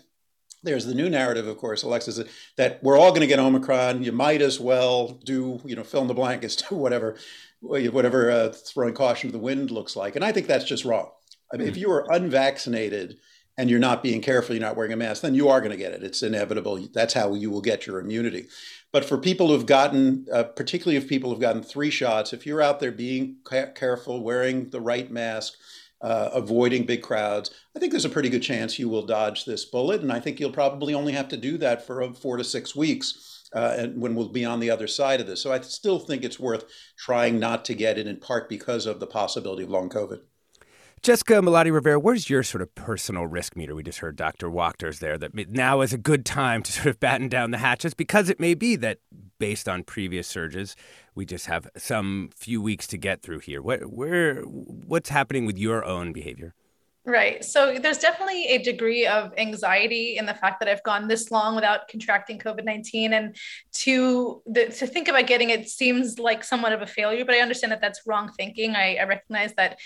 there's 0.64 0.86
the 0.86 0.94
new 0.94 1.10
narrative, 1.10 1.48
of 1.48 1.58
course, 1.58 1.84
Alexis, 1.84 2.22
that 2.58 2.84
we're 2.84 2.98
all 2.98 3.12
going 3.12 3.22
to 3.22 3.28
get 3.28 3.40
Omicron. 3.40 4.04
You 4.04 4.12
might 4.12 4.42
as 4.42 4.60
well 4.60 5.20
do, 5.24 5.62
you 5.66 5.76
know, 5.76 5.84
fill 5.84 6.02
in 6.02 6.08
the 6.08 6.14
blank 6.14 6.44
as 6.44 6.56
to 6.58 6.76
whatever, 6.76 7.18
whatever 7.62 8.30
uh, 8.30 8.50
throwing 8.50 8.94
caution 8.94 9.30
to 9.30 9.32
the 9.32 9.44
wind 9.44 9.72
looks 9.72 9.96
like. 9.96 10.16
And 10.16 10.24
I 10.24 10.32
think 10.32 10.48
that's 10.48 10.66
just 10.66 10.86
wrong. 10.86 11.10
I 11.52 11.58
mean, 11.58 11.68
if 11.68 11.76
hmm. 11.76 11.82
you 11.82 11.92
are 11.92 12.06
unvaccinated 12.12 13.18
and 13.60 13.70
you're 13.70 13.78
not 13.78 14.02
being 14.02 14.22
careful, 14.22 14.56
you're 14.56 14.66
not 14.66 14.78
wearing 14.78 14.94
a 14.94 14.96
mask, 14.96 15.22
then 15.22 15.36
you 15.36 15.50
are 15.50 15.60
going 15.60 15.72
to 15.72 15.78
get 15.78 15.92
it. 15.92 16.02
It's 16.02 16.24
inevitable. 16.24 16.88
That's 16.94 17.14
how 17.14 17.34
you 17.34 17.52
will 17.52 17.60
get 17.60 17.86
your 17.86 18.00
immunity. 18.00 18.48
But 18.94 19.04
for 19.04 19.18
people 19.18 19.50
who've 19.50 19.66
gotten, 19.66 20.26
uh, 20.34 20.44
particularly 20.44 20.96
if 20.96 21.10
people 21.10 21.30
have 21.32 21.42
gotten 21.42 21.62
three 21.62 21.90
shots, 21.90 22.32
if 22.32 22.46
you're 22.46 22.62
out 22.62 22.80
there 22.80 22.94
being 22.94 23.36
ca- 23.44 23.74
careful, 23.74 24.24
wearing 24.24 24.70
the 24.70 24.80
right 24.80 25.12
mask, 25.12 25.56
uh, 26.00 26.30
avoiding 26.32 26.86
big 26.86 27.02
crowds, 27.02 27.52
I 27.76 27.80
think 27.80 27.92
there's 27.92 28.06
a 28.06 28.10
pretty 28.10 28.30
good 28.30 28.44
chance 28.44 28.80
you 28.80 28.88
will 28.88 29.06
dodge 29.06 29.44
this 29.44 29.66
bullet. 29.66 30.00
And 30.00 30.14
I 30.14 30.22
think 30.22 30.40
you'll 30.40 30.52
probably 30.52 30.94
only 30.94 31.12
have 31.12 31.28
to 31.28 31.38
do 31.38 31.58
that 31.58 31.86
for 31.86 32.02
uh, 32.02 32.14
four 32.14 32.38
to 32.38 32.46
six 32.46 32.74
weeks. 32.74 33.36
Uh, 33.54 33.76
and 33.80 34.00
when 34.00 34.14
we'll 34.16 34.30
be 34.30 34.46
on 34.46 34.60
the 34.60 34.70
other 34.70 34.88
side 34.88 35.20
of 35.20 35.26
this. 35.28 35.42
So 35.42 35.52
I 35.52 35.60
still 35.62 35.98
think 35.98 36.24
it's 36.24 36.40
worth 36.40 36.66
trying 36.98 37.40
not 37.40 37.66
to 37.66 37.74
get 37.74 37.98
it 37.98 38.06
in 38.06 38.18
part 38.18 38.48
because 38.48 38.86
of 38.86 39.00
the 39.00 39.08
possibility 39.08 39.64
of 39.64 39.70
long 39.70 39.90
COVID. 39.90 40.20
Jessica 41.02 41.34
Malaty 41.36 41.72
Rivera, 41.72 42.00
where's 42.00 42.30
your 42.30 42.44
sort 42.44 42.62
of 42.62 42.74
personal 42.76 43.26
risk 43.26 43.56
meter? 43.56 43.74
We 43.74 43.84
just 43.84 44.00
heard 44.00 44.16
Dr. 44.16 44.50
Wachters 44.50 45.00
there 45.00 45.18
that 45.18 45.34
now 45.50 45.82
is 45.82 45.94
a 45.94 45.98
good 45.98 46.26
time 46.26 46.62
to 46.64 46.72
sort 46.74 46.88
of 46.88 47.00
batten 47.00 47.30
down 47.30 47.52
the 47.52 47.58
hatches 47.58 47.94
because 47.94 48.30
it 48.30 48.40
may 48.40 48.54
be 48.54 48.76
that 48.78 49.00
based 49.38 49.70
on 49.70 49.84
previous 49.84 50.28
surges, 50.28 50.76
we 51.16 51.26
just 51.26 51.46
have 51.46 51.70
some 51.78 52.30
few 52.36 52.62
weeks 52.62 52.86
to 52.88 52.98
get 52.98 53.22
through 53.22 53.40
here. 53.40 53.62
What, 53.62 53.94
where, 53.94 54.42
what's 54.42 55.10
happening 55.10 55.46
with 55.46 55.58
your 55.58 55.86
own 55.86 56.12
behavior? 56.12 56.54
Right. 57.06 57.44
So 57.44 57.80
there's 57.80 57.98
definitely 57.98 58.46
a 58.48 58.58
degree 58.60 59.08
of 59.08 59.32
anxiety 59.38 60.18
in 60.18 60.26
the 60.26 60.34
fact 60.34 60.60
that 60.60 60.70
I've 60.70 60.84
gone 60.84 61.08
this 61.08 61.32
long 61.32 61.56
without 61.56 61.88
contracting 61.88 62.38
COVID 62.38 62.66
19. 62.66 63.14
And 63.14 63.36
to, 63.72 64.42
the, 64.46 64.66
to 64.66 64.86
think 64.86 65.08
about 65.08 65.26
getting 65.26 65.50
it 65.50 65.70
seems 65.70 66.20
like 66.20 66.44
somewhat 66.44 66.74
of 66.74 66.82
a 66.82 66.86
failure, 66.86 67.26
but 67.26 67.34
I 67.34 67.40
understand 67.40 67.72
that 67.72 67.82
that's 67.82 68.02
wrong 68.06 68.32
thinking. 68.38 68.76
I, 68.76 68.98
I 68.98 69.06
recognize 69.06 69.54
that 69.54 69.80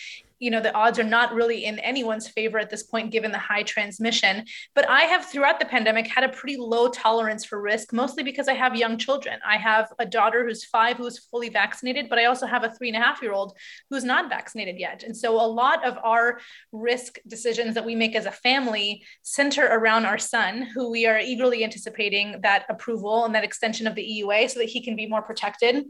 you 0.44 0.52
know 0.52 0.60
the 0.60 0.74
odds 0.76 1.00
are 1.00 1.04
not 1.18 1.34
really 1.34 1.66
in 1.66 1.80
anyone's 1.80 2.28
favor 2.28 2.60
at 2.60 2.70
this 2.70 2.84
point 2.84 3.12
given 3.12 3.32
the 3.32 3.38
high 3.38 3.64
transmission. 3.64 4.46
But 4.76 4.90
i 4.90 5.02
have 5.02 5.26
throughout 5.26 5.60
the 5.60 5.66
pandemic 5.66 6.08
had 6.08 6.26
a 6.26 6.30
pretty 6.30 6.58
low 6.58 6.90
tolerance 6.90 7.46
for 7.46 7.62
risk 7.62 7.94
mostly 7.94 8.24
because 8.24 8.48
i 8.48 8.54
have 8.54 8.76
young 8.76 8.98
children. 8.98 9.40
I 9.48 9.58
have 9.58 9.92
a 10.00 10.06
daughter 10.06 10.46
who's 10.46 10.66
five 10.66 10.98
who's 10.98 11.20
fully 11.30 11.50
vaccinated 11.50 12.10
but 12.10 12.20
i 12.20 12.26
also 12.26 12.46
have 12.46 12.64
a 12.64 12.72
three 12.72 12.90
and 12.90 12.98
a 12.98 13.02
half 13.02 13.22
year 13.22 13.34
old 13.34 13.58
who's 13.90 14.04
not 14.04 14.30
vaccinated 14.30 14.80
yet. 14.80 15.04
And 15.04 15.16
so 15.16 15.34
a 15.36 15.54
lot 15.64 15.86
of 15.86 15.98
our 16.04 16.40
risk 16.72 17.20
decisions 17.28 17.74
that 17.76 17.86
we 17.86 17.96
make 17.96 18.16
as 18.16 18.26
a 18.26 18.32
family 18.32 19.04
center 19.22 19.66
around 19.66 20.06
our 20.06 20.18
son 20.18 20.64
who 20.74 20.92
we 20.92 21.06
are 21.06 21.20
eagerly 21.20 21.64
anticipating 21.64 22.42
that 22.42 22.66
approval 22.70 23.26
and 23.26 23.34
that 23.36 23.44
extension 23.44 23.88
of 23.88 23.96
the 23.96 24.06
eua 24.16 24.50
so 24.50 24.60
that 24.60 24.70
he 24.70 24.82
can 24.84 24.96
be 24.96 25.08
more 25.08 25.22
protected 25.22 25.86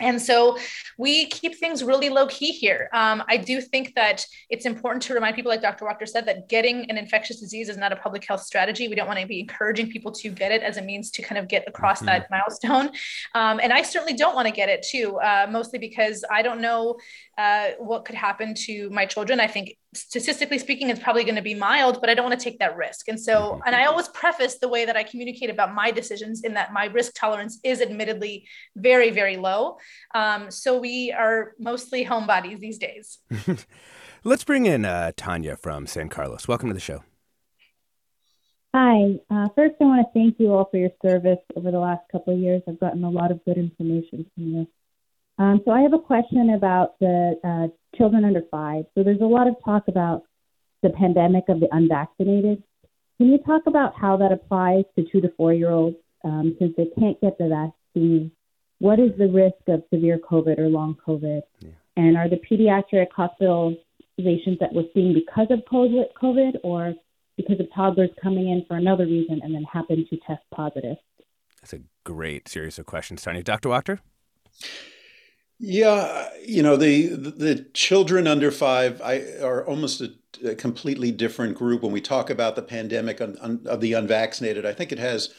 and 0.00 0.20
so 0.20 0.56
we 0.96 1.26
keep 1.26 1.56
things 1.56 1.82
really 1.82 2.08
low 2.08 2.26
key 2.28 2.52
here. 2.52 2.88
Um, 2.92 3.22
I 3.28 3.36
do 3.36 3.60
think 3.60 3.94
that 3.96 4.24
it's 4.48 4.64
important 4.64 5.02
to 5.04 5.14
remind 5.14 5.34
people, 5.34 5.50
like 5.50 5.62
Dr. 5.62 5.84
Wachter 5.84 6.08
said, 6.08 6.26
that 6.26 6.48
getting 6.48 6.88
an 6.90 6.96
infectious 6.96 7.40
disease 7.40 7.68
is 7.68 7.76
not 7.76 7.92
a 7.92 7.96
public 7.96 8.24
health 8.24 8.42
strategy. 8.42 8.86
We 8.86 8.94
don't 8.94 9.08
want 9.08 9.18
to 9.18 9.26
be 9.26 9.40
encouraging 9.40 9.90
people 9.90 10.12
to 10.12 10.30
get 10.30 10.52
it 10.52 10.62
as 10.62 10.76
a 10.76 10.82
means 10.82 11.10
to 11.12 11.22
kind 11.22 11.38
of 11.38 11.48
get 11.48 11.64
across 11.66 11.98
mm-hmm. 11.98 12.06
that 12.06 12.30
milestone. 12.30 12.90
Um, 13.34 13.60
and 13.60 13.72
I 13.72 13.82
certainly 13.82 14.14
don't 14.14 14.34
want 14.34 14.46
to 14.46 14.52
get 14.52 14.68
it 14.68 14.86
too, 14.88 15.18
uh, 15.20 15.46
mostly 15.50 15.78
because 15.78 16.24
I 16.30 16.42
don't 16.42 16.60
know 16.60 16.96
uh, 17.36 17.70
what 17.78 18.04
could 18.04 18.14
happen 18.14 18.54
to 18.66 18.90
my 18.90 19.04
children. 19.04 19.40
I 19.40 19.48
think 19.48 19.76
statistically 20.00 20.58
speaking, 20.58 20.90
it's 20.90 21.00
probably 21.00 21.24
going 21.24 21.36
to 21.36 21.42
be 21.42 21.54
mild, 21.54 22.00
but 22.00 22.08
I 22.08 22.14
don't 22.14 22.28
want 22.28 22.38
to 22.38 22.42
take 22.42 22.58
that 22.58 22.76
risk. 22.76 23.08
And 23.08 23.20
so, 23.20 23.52
mm-hmm. 23.52 23.60
and 23.66 23.76
I 23.76 23.86
always 23.86 24.08
preface 24.08 24.58
the 24.58 24.68
way 24.68 24.84
that 24.84 24.96
I 24.96 25.02
communicate 25.02 25.50
about 25.50 25.74
my 25.74 25.90
decisions 25.90 26.44
in 26.44 26.54
that 26.54 26.72
my 26.72 26.86
risk 26.86 27.12
tolerance 27.14 27.58
is 27.64 27.80
admittedly 27.80 28.46
very, 28.76 29.10
very 29.10 29.36
low. 29.36 29.78
Um, 30.14 30.50
so 30.50 30.78
we 30.78 31.12
are 31.12 31.52
mostly 31.58 32.04
homebodies 32.04 32.58
these 32.58 32.78
days. 32.78 33.18
Let's 34.24 34.44
bring 34.44 34.66
in 34.66 34.84
uh, 34.84 35.12
Tanya 35.16 35.56
from 35.56 35.86
San 35.86 36.08
Carlos. 36.08 36.48
Welcome 36.48 36.68
to 36.68 36.74
the 36.74 36.80
show. 36.80 37.04
Hi. 38.74 39.14
Uh, 39.30 39.48
first, 39.54 39.76
I 39.80 39.84
want 39.84 40.06
to 40.06 40.12
thank 40.12 40.38
you 40.38 40.52
all 40.52 40.68
for 40.70 40.76
your 40.76 40.90
service 41.00 41.38
over 41.56 41.70
the 41.70 41.78
last 41.78 42.02
couple 42.12 42.34
of 42.34 42.40
years. 42.40 42.62
I've 42.68 42.78
gotten 42.78 43.02
a 43.04 43.10
lot 43.10 43.30
of 43.30 43.44
good 43.44 43.56
information 43.56 44.26
from 44.34 44.44
you. 44.44 44.68
Um, 45.38 45.60
so 45.64 45.70
I 45.70 45.82
have 45.82 45.92
a 45.92 45.98
question 45.98 46.50
about 46.50 46.98
the 46.98 47.38
uh, 47.44 47.96
children 47.96 48.24
under 48.24 48.42
five. 48.50 48.84
So 48.94 49.04
there's 49.04 49.20
a 49.20 49.24
lot 49.24 49.46
of 49.46 49.54
talk 49.64 49.84
about 49.88 50.22
the 50.82 50.90
pandemic 50.90 51.44
of 51.48 51.60
the 51.60 51.68
unvaccinated. 51.70 52.62
Can 53.18 53.28
you 53.28 53.38
talk 53.38 53.62
about 53.66 53.94
how 54.00 54.16
that 54.16 54.32
applies 54.32 54.84
to 54.96 55.04
two 55.10 55.20
to 55.20 55.32
four 55.36 55.52
year 55.52 55.70
olds 55.70 55.96
um, 56.24 56.56
since 56.58 56.74
they 56.76 56.86
can't 56.98 57.20
get 57.20 57.38
the 57.38 57.48
vaccine? 57.48 58.30
What 58.78 59.00
is 59.00 59.10
the 59.18 59.28
risk 59.28 59.68
of 59.68 59.82
severe 59.92 60.18
COVID 60.18 60.58
or 60.58 60.68
long 60.68 60.96
COVID? 61.06 61.42
Yeah. 61.60 61.70
And 61.96 62.16
are 62.16 62.28
the 62.28 62.36
pediatric 62.36 63.08
hospitalizations 63.16 64.60
that 64.60 64.72
we're 64.72 64.84
seeing 64.94 65.14
because 65.14 65.48
of 65.50 65.60
COVID 65.70 66.54
or 66.62 66.94
because 67.36 67.58
of 67.58 67.66
toddlers 67.74 68.10
coming 68.22 68.48
in 68.50 68.64
for 68.68 68.76
another 68.76 69.06
reason 69.06 69.40
and 69.42 69.54
then 69.54 69.64
happen 69.64 70.06
to 70.10 70.16
test 70.26 70.42
positive? 70.54 70.96
That's 71.60 71.72
a 71.72 71.80
great 72.04 72.48
series 72.48 72.78
of 72.78 72.86
questions, 72.86 73.22
Tony. 73.22 73.42
Dr. 73.42 73.68
Wachter? 73.68 73.98
Yeah, 75.60 76.28
you 76.46 76.62
know 76.62 76.76
the 76.76 77.08
the 77.08 77.66
children 77.74 78.28
under 78.28 78.50
five 78.52 79.00
I, 79.02 79.22
are 79.42 79.66
almost 79.66 80.00
a, 80.00 80.12
a 80.44 80.54
completely 80.54 81.10
different 81.10 81.56
group 81.56 81.82
when 81.82 81.90
we 81.90 82.00
talk 82.00 82.30
about 82.30 82.54
the 82.54 82.62
pandemic 82.62 83.20
on, 83.20 83.36
on, 83.38 83.66
of 83.66 83.80
the 83.80 83.92
unvaccinated. 83.94 84.64
I 84.64 84.72
think 84.72 84.92
it 84.92 85.00
has 85.00 85.34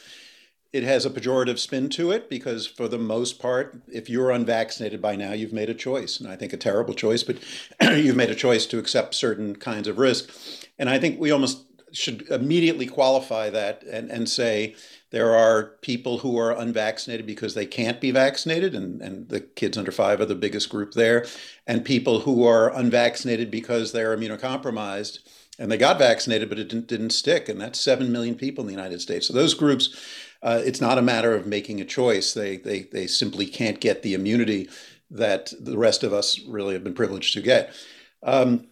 it 0.74 0.82
has 0.82 1.06
a 1.06 1.10
pejorative 1.10 1.58
spin 1.58 1.88
to 1.90 2.10
it 2.10 2.28
because 2.28 2.66
for 2.66 2.86
the 2.86 2.98
most 2.98 3.40
part, 3.40 3.82
if 3.88 4.10
you're 4.10 4.30
unvaccinated 4.30 5.00
by 5.00 5.16
now, 5.16 5.32
you've 5.32 5.54
made 5.54 5.70
a 5.70 5.74
choice, 5.74 6.20
and 6.20 6.30
I 6.30 6.36
think 6.36 6.52
a 6.52 6.58
terrible 6.58 6.94
choice, 6.94 7.22
but 7.22 7.38
you've 7.82 8.16
made 8.16 8.30
a 8.30 8.34
choice 8.34 8.66
to 8.66 8.78
accept 8.78 9.14
certain 9.14 9.56
kinds 9.56 9.88
of 9.88 9.98
risk, 9.98 10.30
and 10.78 10.90
I 10.90 10.98
think 10.98 11.18
we 11.18 11.30
almost 11.30 11.64
should 11.92 12.22
immediately 12.30 12.86
qualify 12.86 13.50
that 13.50 13.82
and 13.84 14.10
and 14.10 14.28
say 14.28 14.76
there 15.10 15.34
are 15.34 15.72
people 15.82 16.18
who 16.18 16.38
are 16.38 16.52
unvaccinated 16.52 17.26
because 17.26 17.54
they 17.54 17.66
can't 17.66 18.00
be 18.00 18.10
vaccinated, 18.10 18.74
and, 18.74 19.02
and 19.02 19.28
the 19.28 19.40
kids 19.40 19.76
under 19.76 19.92
five 19.92 20.20
are 20.20 20.26
the 20.26 20.34
biggest 20.34 20.68
group 20.68 20.92
there, 20.92 21.26
and 21.66 21.84
people 21.84 22.20
who 22.20 22.46
are 22.46 22.72
unvaccinated 22.74 23.50
because 23.50 23.92
they're 23.92 24.16
immunocompromised 24.16 25.18
and 25.58 25.70
they 25.70 25.76
got 25.76 25.98
vaccinated, 25.98 26.48
but 26.48 26.58
it 26.58 26.68
didn't, 26.68 26.86
didn't 26.86 27.10
stick. 27.10 27.48
And 27.48 27.60
that's 27.60 27.78
7 27.78 28.10
million 28.10 28.34
people 28.34 28.62
in 28.62 28.66
the 28.66 28.72
United 28.72 29.02
States. 29.02 29.28
So 29.28 29.34
those 29.34 29.52
groups, 29.52 29.94
uh, 30.42 30.62
it's 30.64 30.80
not 30.80 30.96
a 30.96 31.02
matter 31.02 31.34
of 31.34 31.46
making 31.46 31.82
a 31.82 31.84
choice. 31.84 32.32
They, 32.32 32.56
they, 32.56 32.84
they 32.84 33.06
simply 33.06 33.44
can't 33.44 33.78
get 33.78 34.02
the 34.02 34.14
immunity 34.14 34.70
that 35.10 35.52
the 35.60 35.76
rest 35.76 36.02
of 36.02 36.14
us 36.14 36.40
really 36.48 36.72
have 36.72 36.82
been 36.82 36.94
privileged 36.94 37.34
to 37.34 37.42
get. 37.42 37.74
Um, 38.22 38.68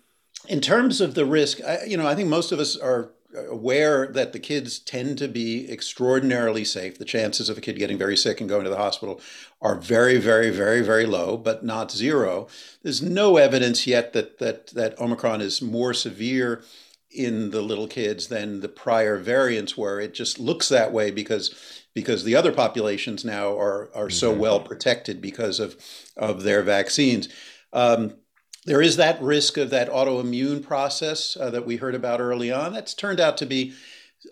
in 0.46 0.62
terms 0.62 1.03
of 1.03 1.14
the 1.14 1.27
risk, 1.27 1.61
I, 1.62 1.85
you 1.85 1.98
know, 1.98 2.07
I 2.07 2.14
think 2.14 2.29
most 2.31 2.53
of 2.53 2.59
us 2.59 2.74
are 2.74 3.11
aware 3.35 4.07
that 4.07 4.33
the 4.33 4.38
kids 4.38 4.79
tend 4.79 5.19
to 5.19 5.29
be 5.29 5.71
extraordinarily 5.71 6.64
safe. 6.64 6.99
The 6.99 7.05
chances 7.05 7.49
of 7.49 7.59
a 7.59 7.61
kid 7.61 7.79
getting 7.79 7.99
very 7.99 8.17
sick 8.17 8.41
and 8.41 8.49
going 8.49 8.64
to 8.64 8.71
the 8.71 8.77
hospital 8.77 9.21
are 9.61 9.77
very, 9.77 10.19
very, 10.19 10.51
very, 10.51 10.81
very 10.81 11.07
low, 11.07 11.37
but 11.37 11.64
not 11.64 11.91
zero. 11.91 12.49
There's 12.83 13.03
no 13.03 13.37
evidence 13.37 13.87
yet 13.87 14.12
that 14.14 14.38
that 14.38 14.69
that 14.69 14.99
Omicron 15.01 15.41
is 15.41 15.61
more 15.61 15.93
severe 15.93 16.62
in 17.11 17.51
the 17.51 17.62
little 17.62 17.88
kids 17.88 18.29
than 18.29 18.61
the 18.61 18.69
prior 18.69 19.17
variants 19.17 19.77
were. 19.77 20.01
It 20.01 20.14
just 20.14 20.38
looks 20.38 20.69
that 20.69 20.93
way 20.93 21.11
because 21.11 21.85
because 21.95 22.25
the 22.25 22.35
other 22.37 22.53
populations 22.53 23.25
now 23.25 23.59
are 23.59 23.91
are 23.95 24.11
so 24.11 24.31
mm-hmm. 24.31 24.41
well 24.41 24.61
protected 24.61 25.21
because 25.21 25.61
of 25.61 25.77
of 26.17 26.43
their 26.43 26.62
vaccines. 26.62 27.29
Um, 27.73 28.14
there 28.68 28.83
is 28.83 28.96
that 28.96 29.20
risk 29.22 29.57
of 29.57 29.70
that 29.70 29.88
autoimmune 29.88 30.62
process 30.62 31.37
uh, 31.38 31.50
that 31.50 31.66
we 31.66 31.76
heard 31.76 31.94
about 31.94 32.20
early 32.20 32.52
on. 32.52 32.72
That's 32.72 32.94
turned 32.94 33.18
out 33.18 33.37
to 33.38 33.46
be 33.46 33.72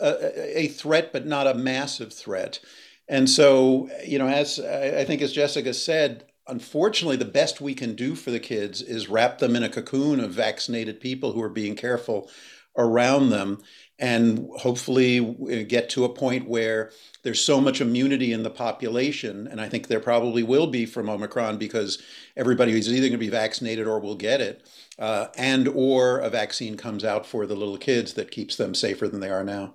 a, 0.01 0.61
a, 0.61 0.69
threat, 0.69 1.13
but 1.13 1.27
not 1.27 1.47
a 1.47 1.55
massive 1.55 2.13
threat. 2.13 2.61
And 3.09 3.31
so, 3.31 3.89
you 4.05 4.19
know, 4.19 4.29
as 4.29 4.61
I 4.61 5.05
think 5.05 5.23
as 5.23 5.33
Jessica 5.33 5.73
said, 5.73 6.25
unfortunately, 6.47 7.17
the 7.17 7.25
best 7.25 7.61
we 7.61 7.75
can 7.75 7.95
do 7.95 8.15
for 8.15 8.31
the 8.31 8.41
kids 8.41 8.83
is 8.83 9.09
wrap 9.09 9.39
them 9.39 9.57
in 9.57 9.63
a 9.63 9.69
cocoon 9.69 10.21
of 10.21 10.33
vaccinated 10.33 11.01
people 11.01 11.33
who 11.33 11.43
are 11.43 11.49
being 11.49 11.77
careful 11.77 12.29
around 12.77 13.31
them 13.31 13.63
and 13.99 14.49
hopefully 14.57 15.65
get 15.65 15.89
to 15.89 16.05
a 16.05 16.09
point 16.09 16.49
where 16.49 16.91
there's 17.23 17.41
so 17.41 17.61
much 17.61 17.81
immunity 17.81 18.33
in 18.33 18.43
the 18.43 18.51
population 18.51 19.47
and 19.49 19.61
i 19.61 19.69
think 19.69 19.87
there 19.87 20.01
probably 20.01 20.43
will 20.43 20.67
be 20.67 20.85
from 20.85 21.09
omicron 21.09 21.57
because 21.57 22.03
everybody 22.37 22.73
is 22.73 22.89
either 22.89 23.09
going 23.09 23.13
to 23.13 23.19
be 23.19 23.29
vaccinated 23.29 23.87
or 23.87 23.99
will 23.99 24.17
get 24.17 24.41
it 24.41 24.69
uh, 24.99 25.27
and 25.37 25.69
or 25.69 26.19
a 26.19 26.31
vaccine 26.31 26.77
comes 26.77 27.05
out 27.05 27.27
for 27.27 27.47
the 27.47 27.57
little 27.57 27.79
kids 27.79 28.15
that 28.15 28.31
keeps 28.31 28.57
them 28.57 28.75
safer 28.75 29.09
than 29.09 29.21
they 29.21 29.31
are 29.31 29.45
now 29.45 29.75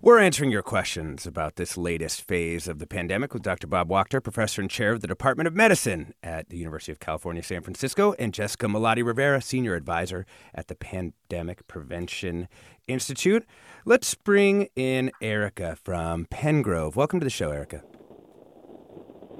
we're 0.00 0.18
answering 0.18 0.50
your 0.50 0.62
questions 0.62 1.26
about 1.26 1.56
this 1.56 1.76
latest 1.76 2.22
phase 2.22 2.68
of 2.68 2.78
the 2.78 2.86
pandemic 2.86 3.32
with 3.32 3.42
Dr. 3.42 3.66
Bob 3.66 3.88
Wachter, 3.88 4.22
professor 4.22 4.60
and 4.60 4.70
chair 4.70 4.92
of 4.92 5.00
the 5.00 5.06
Department 5.06 5.46
of 5.46 5.54
Medicine 5.54 6.12
at 6.22 6.50
the 6.50 6.58
University 6.58 6.92
of 6.92 7.00
California, 7.00 7.42
San 7.42 7.62
Francisco, 7.62 8.12
and 8.18 8.34
Jessica 8.34 8.66
Malaty 8.66 9.04
Rivera, 9.04 9.40
senior 9.40 9.74
advisor 9.74 10.26
at 10.54 10.68
the 10.68 10.74
Pandemic 10.74 11.66
Prevention 11.66 12.46
Institute. 12.86 13.46
Let's 13.84 14.14
bring 14.14 14.68
in 14.76 15.10
Erica 15.22 15.76
from 15.82 16.26
Penngrove. 16.26 16.94
Welcome 16.94 17.18
to 17.20 17.24
the 17.24 17.30
show, 17.30 17.50
Erica. 17.50 17.82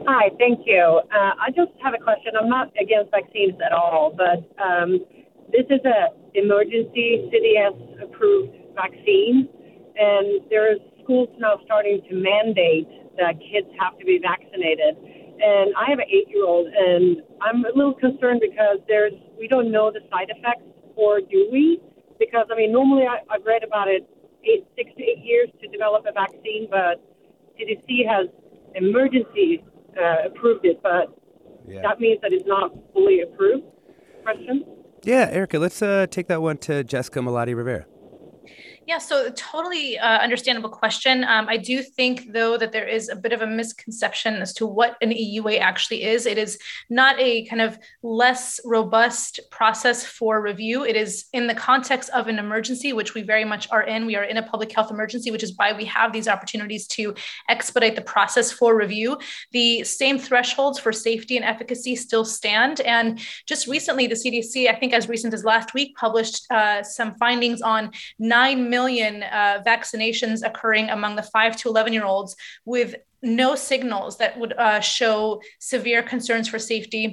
Hi, 0.07 0.31
thank 0.39 0.61
you. 0.67 1.01
Uh, 1.13 1.33
I 1.39 1.51
just 1.55 1.73
have 1.83 1.93
a 1.95 2.03
question. 2.03 2.33
I'm 2.41 2.49
not 2.49 2.73
against 2.81 3.11
vaccines 3.11 3.55
at 3.65 3.73
all, 3.73 4.15
but 4.17 4.49
um, 4.63 5.05
this 5.53 5.67
is 5.69 5.81
an 5.85 6.09
emergency 6.35 7.31
CDS 7.31 8.03
approved 8.03 8.57
vaccine 8.75 9.49
and 9.99 10.43
there's 10.51 10.79
schools 11.03 11.29
now 11.39 11.59
starting 11.65 12.03
to 12.09 12.15
mandate 12.15 12.89
that 13.17 13.41
kids 13.41 13.69
have 13.81 13.99
to 13.99 14.05
be 14.05 14.19
vaccinated. 14.21 14.97
And 15.37 15.75
I 15.77 15.91
have 15.91 15.99
an 15.99 16.09
eight-year-old, 16.09 16.67
and 16.67 17.23
I'm 17.41 17.65
a 17.65 17.73
little 17.75 17.95
concerned 17.95 18.41
because 18.41 18.79
there's 18.89 19.13
we 19.39 19.49
don't 19.49 19.71
know 19.71 19.91
the 19.91 20.01
side 20.11 20.29
effects, 20.31 20.65
or 20.97 21.21
do 21.21 21.49
we? 21.53 21.81
Because 22.19 22.47
I 22.51 22.57
mean, 22.57 22.73
normally 22.73 23.05
I, 23.05 23.21
I've 23.29 23.45
read 23.45 23.63
about 23.63 23.89
it 23.89 24.09
eight, 24.45 24.67
six 24.77 24.91
to 24.97 25.03
eight 25.03 25.23
years 25.23 25.49
to 25.61 25.69
develop 25.69 26.07
a 26.09 26.13
vaccine, 26.13 26.69
but 26.71 27.05
CDC 27.59 28.09
has 28.09 28.29
emergency 28.75 29.65
uh, 29.97 30.29
approved 30.29 30.65
it, 30.65 30.81
but 30.83 31.13
yeah. 31.67 31.83
that 31.83 32.01
means 32.01 32.21
that 32.23 32.33
it's 32.33 32.47
not 32.47 32.73
fully 32.93 33.21
approved. 33.21 33.65
Question. 34.23 34.65
Yeah, 35.05 35.29
Erica, 35.31 35.59
let's 35.59 35.81
uh, 35.83 36.07
take 36.11 36.27
that 36.29 36.43
one 36.43 36.59
to 36.59 36.83
Jessica 36.83 37.21
Malaty 37.21 37.55
Rivera. 37.55 37.87
Yeah, 38.87 38.99
so 38.99 39.31
totally 39.31 39.99
uh, 39.99 40.19
understandable 40.19 40.71
question. 40.71 41.25
Um, 41.25 41.49
I 41.49 41.57
do 41.57 41.83
think, 41.83 42.33
though, 42.33 42.57
that 42.57 42.71
there 42.71 42.87
is 42.87 43.09
a 43.09 43.17
bit 43.17 43.33
of 43.33 43.43
a 43.43 43.47
misconception 43.47 44.35
as 44.37 44.55
to 44.55 44.67
what 44.67 44.97
an 45.03 45.11
EUA 45.11 45.59
actually 45.59 46.05
is. 46.05 46.25
It 46.25 46.39
is 46.39 46.57
not 46.89 47.19
a 47.19 47.47
kind 47.47 47.61
of 47.61 47.81
less 48.05 48.61
robust 48.65 49.41
process 49.51 50.07
for 50.07 50.41
review. 50.41 50.85
It 50.85 50.95
is 50.95 51.25
in 51.33 51.49
the 51.49 51.55
context 51.55 52.11
of 52.11 52.29
an 52.29 52.39
emergency, 52.39 52.93
which 52.93 53.13
we 53.13 53.23
very 53.23 53.45
much 53.45 53.69
are 53.73 53.83
in. 53.83 54.07
We 54.07 54.15
are 54.15 54.23
in 54.23 54.37
a 54.37 54.43
public 54.45 54.71
health 54.71 54.93
emergency, 54.93 55.33
which 55.33 55.43
is 55.43 55.55
why 55.57 55.73
we 55.73 55.85
have 55.87 56.13
these 56.13 56.29
opportunities 56.29 56.87
to 56.89 57.13
expedite 57.49 57.97
the 57.97 58.03
process 58.03 58.53
for 58.53 58.77
review. 58.77 59.19
The 59.51 59.83
same 59.83 60.17
thresholds 60.17 60.79
for 60.79 60.93
safety 60.93 61.35
and 61.37 61.45
efficacy 61.45 61.97
still 61.97 62.25
stand. 62.25 62.83
And 62.83 63.19
just 63.47 63.67
recently, 63.67 64.07
the 64.07 64.15
CDC, 64.15 64.69
I 64.71 64.79
think 64.79 64.93
as 64.93 65.09
recent 65.09 65.35
as 65.35 65.43
last 65.43 65.75
week, 65.75 65.97
published 65.97 66.47
uh, 66.53 66.85
some 66.85 67.17
findings 67.17 67.63
on 67.63 67.91
9 68.21 68.71
million 68.71 68.76
million 68.77 69.23
uh, 69.23 69.63
vaccinations 69.73 70.39
occurring 70.49 70.87
among 70.97 71.13
the 71.17 71.23
5 71.23 71.57
to 71.61 71.69
11 71.69 71.93
year 71.97 72.05
olds 72.05 72.37
with 72.65 72.91
no 73.23 73.55
signals 73.55 74.13
that 74.19 74.33
would 74.39 74.55
uh, 74.67 74.81
show 74.81 75.41
severe 75.59 76.03
concerns 76.03 76.47
for 76.49 76.59
safety 76.59 77.05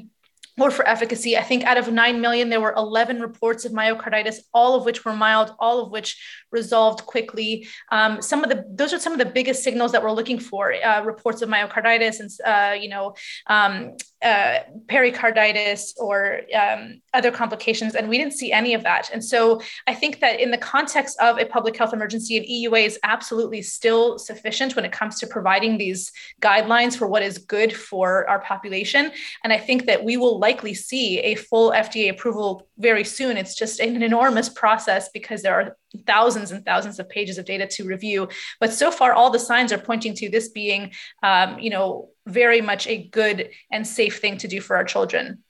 or 0.60 0.70
for 0.70 0.88
efficacy. 0.88 1.36
I 1.36 1.42
think 1.42 1.64
out 1.64 1.78
of 1.78 1.92
9 1.92 2.22
million, 2.22 2.50
there 2.50 2.62
were 2.62 2.74
11 2.78 3.22
reports 3.22 3.66
of 3.66 3.72
myocarditis, 3.72 4.38
all 4.54 4.76
of 4.76 4.86
which 4.86 5.04
were 5.04 5.16
mild, 5.16 5.56
all 5.60 5.80
of 5.84 5.92
which 5.92 6.10
resolved 6.52 7.06
quickly. 7.06 7.68
Um, 7.92 8.22
some 8.22 8.44
of 8.44 8.50
the, 8.52 8.64
those 8.70 8.94
are 8.94 9.00
some 9.00 9.14
of 9.14 9.20
the 9.20 9.26
biggest 9.26 9.64
signals 9.64 9.92
that 9.94 10.04
we're 10.04 10.12
looking 10.12 10.40
for, 10.40 10.74
uh, 10.74 11.04
reports 11.04 11.42
of 11.42 11.50
myocarditis 11.50 12.20
and, 12.20 12.30
uh, 12.46 12.74
you 12.84 12.90
know, 12.90 13.16
um, 13.48 13.96
uh, 14.24 14.60
pericarditis 14.88 15.94
or 15.98 16.42
um, 16.58 17.02
other 17.14 17.32
complications, 17.32 17.96
and 17.96 18.08
we 18.08 18.18
didn't 18.18 18.34
see 18.34 18.52
any 18.52 18.74
of 18.74 18.84
that. 18.84 19.10
And 19.12 19.24
so 19.24 19.62
I 19.88 19.94
think 19.94 20.20
that 20.22 20.40
in 20.40 20.52
the 20.52 20.58
context 20.58 21.20
of 21.20 21.38
a 21.40 21.46
public 21.46 21.76
health 21.78 21.94
emergency, 21.94 22.38
an 22.38 22.44
EUA 22.44 22.86
is 22.86 23.00
absolutely 23.04 23.62
still 23.62 24.18
sufficient 24.18 24.76
when 24.76 24.86
it 24.86 24.92
comes 24.92 25.20
to 25.20 25.28
providing 25.28 25.78
these 25.78 26.12
guidelines 26.42 26.96
for 26.96 27.08
what 27.08 27.22
is 27.24 27.38
good 27.38 27.76
for 27.76 28.28
our 28.30 28.40
population. 28.40 29.12
And 29.44 29.52
I 29.52 29.58
think 29.58 29.86
that 29.86 30.04
we 30.04 30.18
will 30.18 30.40
likely 30.40 30.74
see 30.74 31.20
a 31.20 31.36
full 31.36 31.72
FDA 31.72 32.10
approval 32.10 32.68
very 32.78 33.04
soon. 33.04 33.38
It's 33.38 33.56
just 33.56 33.80
an 33.80 34.02
enormous 34.02 34.50
process 34.50 35.10
because 35.10 35.42
there 35.42 35.54
are 35.54 35.78
thousands 36.06 36.52
and 36.52 36.66
thousands 36.66 37.00
of 37.00 37.10
pages 37.10 37.38
of 37.38 37.46
data 37.46 37.68
to 37.68 37.84
review. 37.84 38.28
But 38.60 38.74
so 38.74 38.92
far, 38.92 39.14
all 39.14 39.30
the 39.30 39.40
signs 39.40 39.72
are 39.72 39.78
pointing 39.78 40.14
to 40.16 40.30
this 40.30 40.50
being, 40.50 40.92
um, 41.22 41.60
you 41.60 41.70
know, 41.70 42.10
very 42.26 42.62
much 42.62 42.88
a 42.88 43.08
good 43.10 43.50
and 43.72 43.86
safe 43.86 44.20
thing 44.20 44.38
to 44.38 44.48
do 44.48 44.62
for 44.62 44.76
our 44.76 44.84
children. 44.84 45.44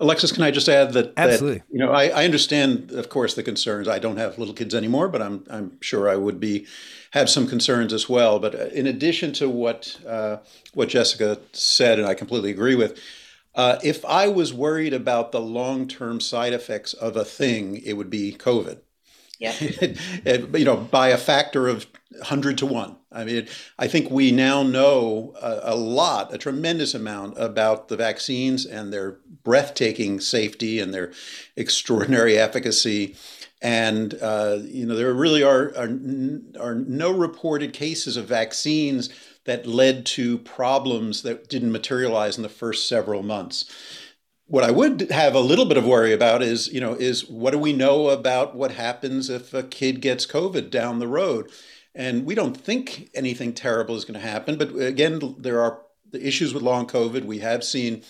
Alexis, 0.00 0.30
can 0.30 0.44
I 0.44 0.52
just 0.52 0.68
add 0.68 0.92
that? 0.92 1.12
Absolutely. 1.16 1.58
That, 1.58 1.64
you 1.72 1.78
know, 1.80 1.90
I, 1.90 2.04
I, 2.08 2.24
understand, 2.24 2.92
of 2.92 3.08
course, 3.08 3.34
the 3.34 3.42
concerns. 3.42 3.88
I 3.88 3.98
don't 3.98 4.16
have 4.16 4.38
little 4.38 4.54
kids 4.54 4.72
anymore, 4.72 5.08
but 5.08 5.20
I'm 5.20 5.44
I'm 5.50 5.80
sure 5.80 6.08
I 6.08 6.14
would 6.14 6.38
be 6.38 6.66
have 7.10 7.28
some 7.28 7.48
concerns 7.48 7.92
as 7.92 8.08
well. 8.08 8.38
But 8.38 8.54
uh, 8.54 8.66
in 8.66 8.86
addition 8.86 9.32
to 9.34 9.48
what 9.48 9.98
uh, 10.06 10.36
what 10.72 10.88
Jessica 10.88 11.40
said, 11.52 11.98
and 11.98 12.06
I 12.06 12.14
completely 12.14 12.52
agree 12.52 12.76
with, 12.76 13.00
uh, 13.56 13.80
if 13.82 14.04
I 14.04 14.28
was 14.28 14.54
worried 14.54 14.94
about 14.94 15.32
the 15.32 15.40
long 15.40 15.88
term 15.88 16.20
side 16.20 16.52
effects 16.52 16.92
of 16.92 17.16
a 17.16 17.24
thing, 17.24 17.82
it 17.84 17.94
would 17.94 18.08
be 18.08 18.32
COVID. 18.32 18.78
Yeah. 19.38 19.54
you 20.26 20.64
know, 20.64 20.76
by 20.76 21.08
a 21.08 21.18
factor 21.18 21.68
of 21.68 21.86
100 22.10 22.58
to 22.58 22.66
1. 22.66 22.96
I 23.12 23.24
mean, 23.24 23.46
I 23.78 23.88
think 23.88 24.10
we 24.10 24.32
now 24.32 24.62
know 24.62 25.34
a, 25.40 25.74
a, 25.74 25.76
lot, 25.76 26.34
a 26.34 26.38
tremendous 26.38 26.94
amount 26.94 27.38
about 27.38 27.88
the 27.88 27.96
vaccines 27.96 28.66
and 28.66 28.92
their 28.92 29.18
breathtaking 29.44 30.20
safety 30.20 30.80
and 30.80 30.92
their 30.92 31.12
extraordinary 31.56 32.36
efficacy. 32.36 33.16
And, 33.62 34.14
uh, 34.20 34.58
you 34.62 34.86
know, 34.86 34.94
there 34.94 35.12
really 35.14 35.42
are, 35.42 35.72
are, 35.76 35.90
are 36.60 36.74
no 36.74 37.12
reported 37.12 37.72
cases 37.72 38.16
of 38.16 38.26
vaccines 38.26 39.08
that 39.44 39.66
led 39.66 40.04
to 40.04 40.38
problems 40.38 41.22
that 41.22 41.48
didn't 41.48 41.72
materialize 41.72 42.36
in 42.36 42.42
the 42.42 42.48
first 42.48 42.88
several 42.88 43.22
months 43.22 43.64
what 44.48 44.64
I 44.64 44.70
would 44.70 45.10
have 45.10 45.34
a 45.34 45.40
little 45.40 45.66
bit 45.66 45.76
of 45.76 45.84
worry 45.84 46.12
about 46.12 46.42
is, 46.42 46.72
you 46.72 46.80
know, 46.80 46.94
is 46.94 47.28
what 47.28 47.50
do 47.50 47.58
we 47.58 47.74
know 47.74 48.08
about 48.08 48.56
what 48.56 48.72
happens 48.72 49.28
if 49.28 49.52
a 49.52 49.62
kid 49.62 50.00
gets 50.00 50.26
COVID 50.26 50.70
down 50.70 50.98
the 50.98 51.06
road? 51.06 51.50
And 51.94 52.24
we 52.24 52.34
don't 52.34 52.56
think 52.56 53.10
anything 53.14 53.52
terrible 53.52 53.94
is 53.94 54.06
going 54.06 54.18
to 54.18 54.26
happen. 54.26 54.56
But 54.56 54.74
again, 54.76 55.36
there 55.38 55.60
are 55.60 55.82
the 56.10 56.26
issues 56.26 56.54
with 56.54 56.62
long 56.62 56.86
COVID. 56.86 57.24
We 57.24 57.40
have 57.40 57.62
seen 57.62 58.02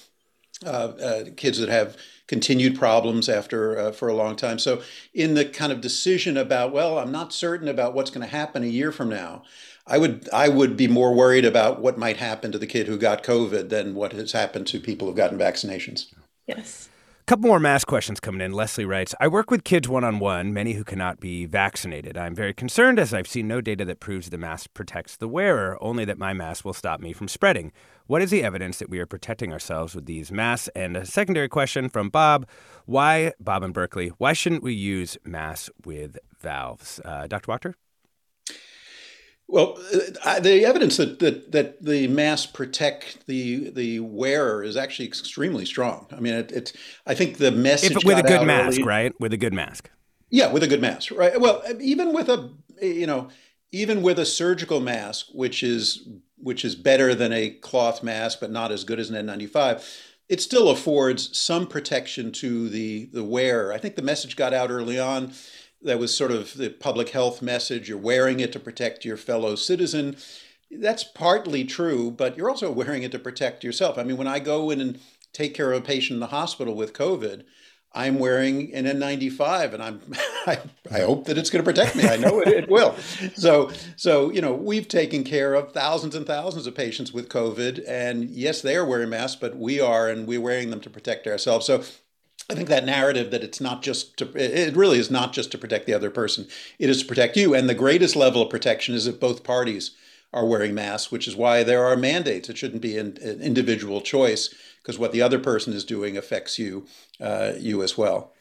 uh, 0.65 0.69
uh, 0.69 1.25
kids 1.37 1.59
that 1.59 1.69
have 1.69 1.97
continued 2.29 2.79
problems 2.79 3.29
after 3.29 3.79
uh, 3.79 3.93
for 3.93 4.07
a 4.07 4.15
long 4.15 4.37
time. 4.37 4.59
So, 4.59 4.83
in 5.15 5.35
the 5.35 5.45
kind 5.45 5.73
of 5.73 5.81
decision 5.81 6.37
about, 6.37 6.73
well, 6.73 6.99
I'm 6.99 7.13
not 7.13 7.33
certain 7.33 7.69
about 7.69 7.95
what's 7.95 8.11
going 8.11 8.27
to 8.27 8.37
happen 8.37 8.63
a 8.63 8.67
year 8.67 8.93
from 8.93 9.09
now. 9.09 9.43
I 9.87 9.99
would 9.99 10.29
I 10.33 10.49
would 10.49 10.77
be 10.77 10.87
more 10.87 11.15
worried 11.15 11.45
about 11.45 11.81
what 11.81 11.97
might 11.97 12.19
happen 12.19 12.53
to 12.53 12.59
the 12.59 12.67
kid 12.67 12.87
who 12.87 12.99
got 12.99 13.25
COVID 13.25 13.71
than 13.71 13.95
what 13.95 14.13
has 14.13 14.33
happened 14.33 14.67
to 14.69 14.81
people 14.81 15.09
who've 15.09 15.17
gotten 15.17 15.39
vaccinations. 15.39 16.13
Yes. 16.49 16.89
A 17.21 17.25
couple 17.29 17.49
more 17.49 17.61
mask 17.61 17.87
questions 17.87 18.21
coming 18.21 18.41
in. 18.41 18.53
Leslie 18.53 18.87
writes 18.87 19.15
I 19.21 19.29
work 19.29 19.51
with 19.51 19.63
kids 19.63 19.87
one 19.87 20.03
on 20.03 20.19
one, 20.19 20.55
many 20.55 20.73
who 20.73 20.83
cannot 20.83 21.21
be 21.21 21.45
vaccinated. 21.45 22.17
I'm 22.17 22.35
very 22.35 22.55
concerned 22.55 22.99
as 22.99 23.13
I've 23.13 23.27
seen 23.29 23.47
no 23.47 23.61
data 23.61 23.85
that 23.85 24.01
proves 24.01 24.31
the 24.31 24.39
mask 24.39 24.73
protects 24.73 25.15
the 25.15 25.29
wearer, 25.29 25.77
only 25.83 26.07
that 26.07 26.17
my 26.17 26.33
mask 26.33 26.65
will 26.65 26.73
stop 26.73 27.01
me 27.01 27.13
from 27.13 27.29
spreading. 27.29 27.71
What 28.07 28.23
is 28.23 28.31
the 28.31 28.43
evidence 28.43 28.79
that 28.79 28.89
we 28.89 28.99
are 28.99 29.05
protecting 29.05 29.53
ourselves 29.53 29.95
with 29.95 30.07
these 30.07 30.33
masks? 30.33 30.71
And 30.75 30.97
a 30.97 31.05
secondary 31.05 31.51
question 31.51 31.91
from 31.91 32.09
Bob 32.09 32.49
Why, 32.87 33.35
Bob 33.39 33.63
in 33.63 33.73
Berkeley, 33.73 34.09
why 34.17 34.33
shouldn't 34.33 34.63
we 34.63 34.73
use 34.73 35.19
masks 35.27 35.69
with 35.85 36.17
valves? 36.41 36.99
Uh, 37.05 37.27
Dr. 37.27 37.53
Wachter? 37.53 37.75
Well, 39.51 39.79
uh, 40.25 40.41
the 40.41 40.67
evidence 40.67 40.99
that, 40.99 41.21
that, 41.21 41.53
that 41.53 41.83
the 41.83 42.07
masks 42.07 42.47
protect 42.47 43.27
the 43.27 43.71
the 43.71 44.01
wearer 44.01 44.63
is 44.63 44.77
actually 44.77 45.07
extremely 45.07 45.65
strong. 45.65 46.07
I 46.13 46.21
mean, 46.21 46.35
it, 46.35 46.53
it's 46.53 46.75
I 47.07 47.15
think 47.15 47.39
the 47.39 47.51
message 47.51 47.97
if, 47.97 48.05
with 48.05 48.19
a 48.19 48.23
good 48.23 48.47
mask, 48.47 48.77
early, 48.77 48.87
right? 48.87 49.19
With 49.19 49.33
a 49.33 49.39
good 49.39 49.55
mask. 49.55 49.91
Yeah, 50.29 50.53
with 50.53 50.63
a 50.63 50.67
good 50.67 50.83
mask, 50.83 51.13
right? 51.13 51.41
Well, 51.41 51.63
even 51.81 52.13
with 52.13 52.29
a 52.29 52.51
you 52.83 53.07
know, 53.07 53.31
even 53.73 54.03
with 54.03 54.19
a 54.19 54.27
surgical 54.27 54.81
mask, 54.81 55.29
which 55.33 55.63
is 55.63 56.07
which 56.37 56.63
is 56.63 56.75
better 56.75 57.15
than 57.15 57.33
a 57.33 57.49
cloth 57.49 58.03
mask, 58.03 58.41
but 58.41 58.51
not 58.51 58.71
as 58.71 58.85
good 58.85 59.01
as 59.01 59.09
an 59.09 59.27
N95, 59.27 59.83
it 60.29 60.43
still 60.43 60.69
affords 60.69 61.37
some 61.37 61.67
protection 61.67 62.33
to 62.33 62.69
the 62.69 63.07
the 63.15 63.25
wearer. 63.25 63.73
I 63.73 63.79
think 63.79 63.97
the 63.97 64.03
message 64.03 64.37
got 64.37 64.53
out 64.53 64.71
early 64.71 64.99
on 64.99 65.33
that 65.83 65.99
was 65.99 66.17
sort 66.17 66.31
of 66.31 66.55
the 66.55 66.71
public 66.71 67.11
health 67.11 67.41
message. 67.41 67.89
You're 67.89 67.99
wearing 67.99 68.41
it 68.41 68.53
to 68.53 68.61
protect 68.61 69.05
your 69.05 69.17
fellow 69.17 69.55
citizen. 69.55 70.17
That's 70.71 71.05
partly 71.05 71.65
true, 71.65 72.11
but 72.11 72.37
you're 72.37 72.51
also 72.51 72.71
wearing 72.73 73.03
it 73.03 73.13
to 73.13 73.19
protect 73.19 73.65
yourself. 73.65 73.99
I 73.99 74.03
mean, 74.03 74.17
when 74.17 74.27
I 74.27 74.39
go 74.39 74.71
in 74.71 74.81
and 74.81 74.99
take 75.33 75.55
care 75.55 75.73
of 75.73 75.83
a 75.83 75.85
patient 75.85 76.17
in 76.17 76.21
the 76.21 76.27
hospital 76.27 76.75
with 76.75 76.93
COVID, 76.93 77.45
I'm 77.95 78.19
wearing 78.19 78.75
an 78.75 78.85
N95, 78.85 79.75
and 79.75 79.83
I'm 79.83 80.01
I, 80.47 80.59
I 80.91 81.01
hope 81.01 81.25
that 81.25 81.39
it's 81.39 81.51
going 81.51 81.65
to 81.65 81.71
protect 81.71 81.97
me. 81.97 82.07
I 82.07 82.17
know 82.17 82.41
it, 82.41 82.49
it 82.49 82.71
will. 82.71 82.95
So 83.35 83.71
so 83.97 84.31
you 84.31 84.41
know 84.41 84.53
we've 84.53 84.89
taken 84.89 85.25
care 85.25 85.55
of 85.55 85.73
thousands 85.73 86.15
and 86.15 86.27
thousands 86.27 86.67
of 86.67 86.75
patients 86.75 87.13
with 87.13 87.29
COVID, 87.29 87.85
and 87.89 88.29
yes, 88.31 88.63
they 88.63 88.77
are 88.77 88.85
wearing 88.85 89.11
masks, 89.11 89.41
but 89.41 89.57
we 89.57 89.81
are, 89.81 90.09
and 90.09 90.27
we're 90.27 90.41
wearing 90.41 90.71
them 90.71 90.81
to 90.81 90.91
protect 90.91 91.27
ourselves. 91.27 91.67
So 91.67 91.83
I 92.51 92.55
think 92.55 92.69
that 92.69 92.87
narrative 92.87 93.31
that 93.31 93.45
it's 93.45 93.61
not 93.61 93.83
just 93.83 94.17
to, 94.19 94.31
it 94.35 94.75
really 94.75 94.99
is 94.99 95.11
not 95.11 95.33
just 95.33 95.51
to 95.53 95.59
protect 95.59 95.87
the 95.87 95.93
other 95.93 96.11
person, 96.11 96.47
it 96.79 96.89
is 96.89 97.03
to 97.03 97.07
protect 97.07 97.37
you. 97.37 97.55
And 97.55 97.69
the 97.69 97.75
greatest 97.75 98.17
level 98.17 98.43
of 98.43 98.51
protection 98.51 98.95
is 98.95 99.07
if 99.07 99.21
both 99.21 99.45
parties 99.45 99.91
are 100.33 100.47
wearing 100.47 100.75
masks, 100.75 101.11
which 101.11 101.29
is 101.29 101.37
why 101.37 101.63
there 101.63 101.85
are 101.85 101.97
mandates. 101.97 102.49
It 102.49 102.59
shouldn't 102.59 102.83
be 102.83 102.99
an, 102.99 103.19
an 103.23 103.41
individual 103.41 104.01
choice 104.01 104.55
because 104.83 104.99
what 104.99 105.13
the 105.13 105.23
other 105.23 105.39
person 105.39 105.73
is 105.73 105.85
doing 105.85 106.17
affects 106.17 106.59
you, 106.59 106.87
uh, 107.21 107.53
you 107.59 107.83
as 107.83 107.97
well. 107.97 108.33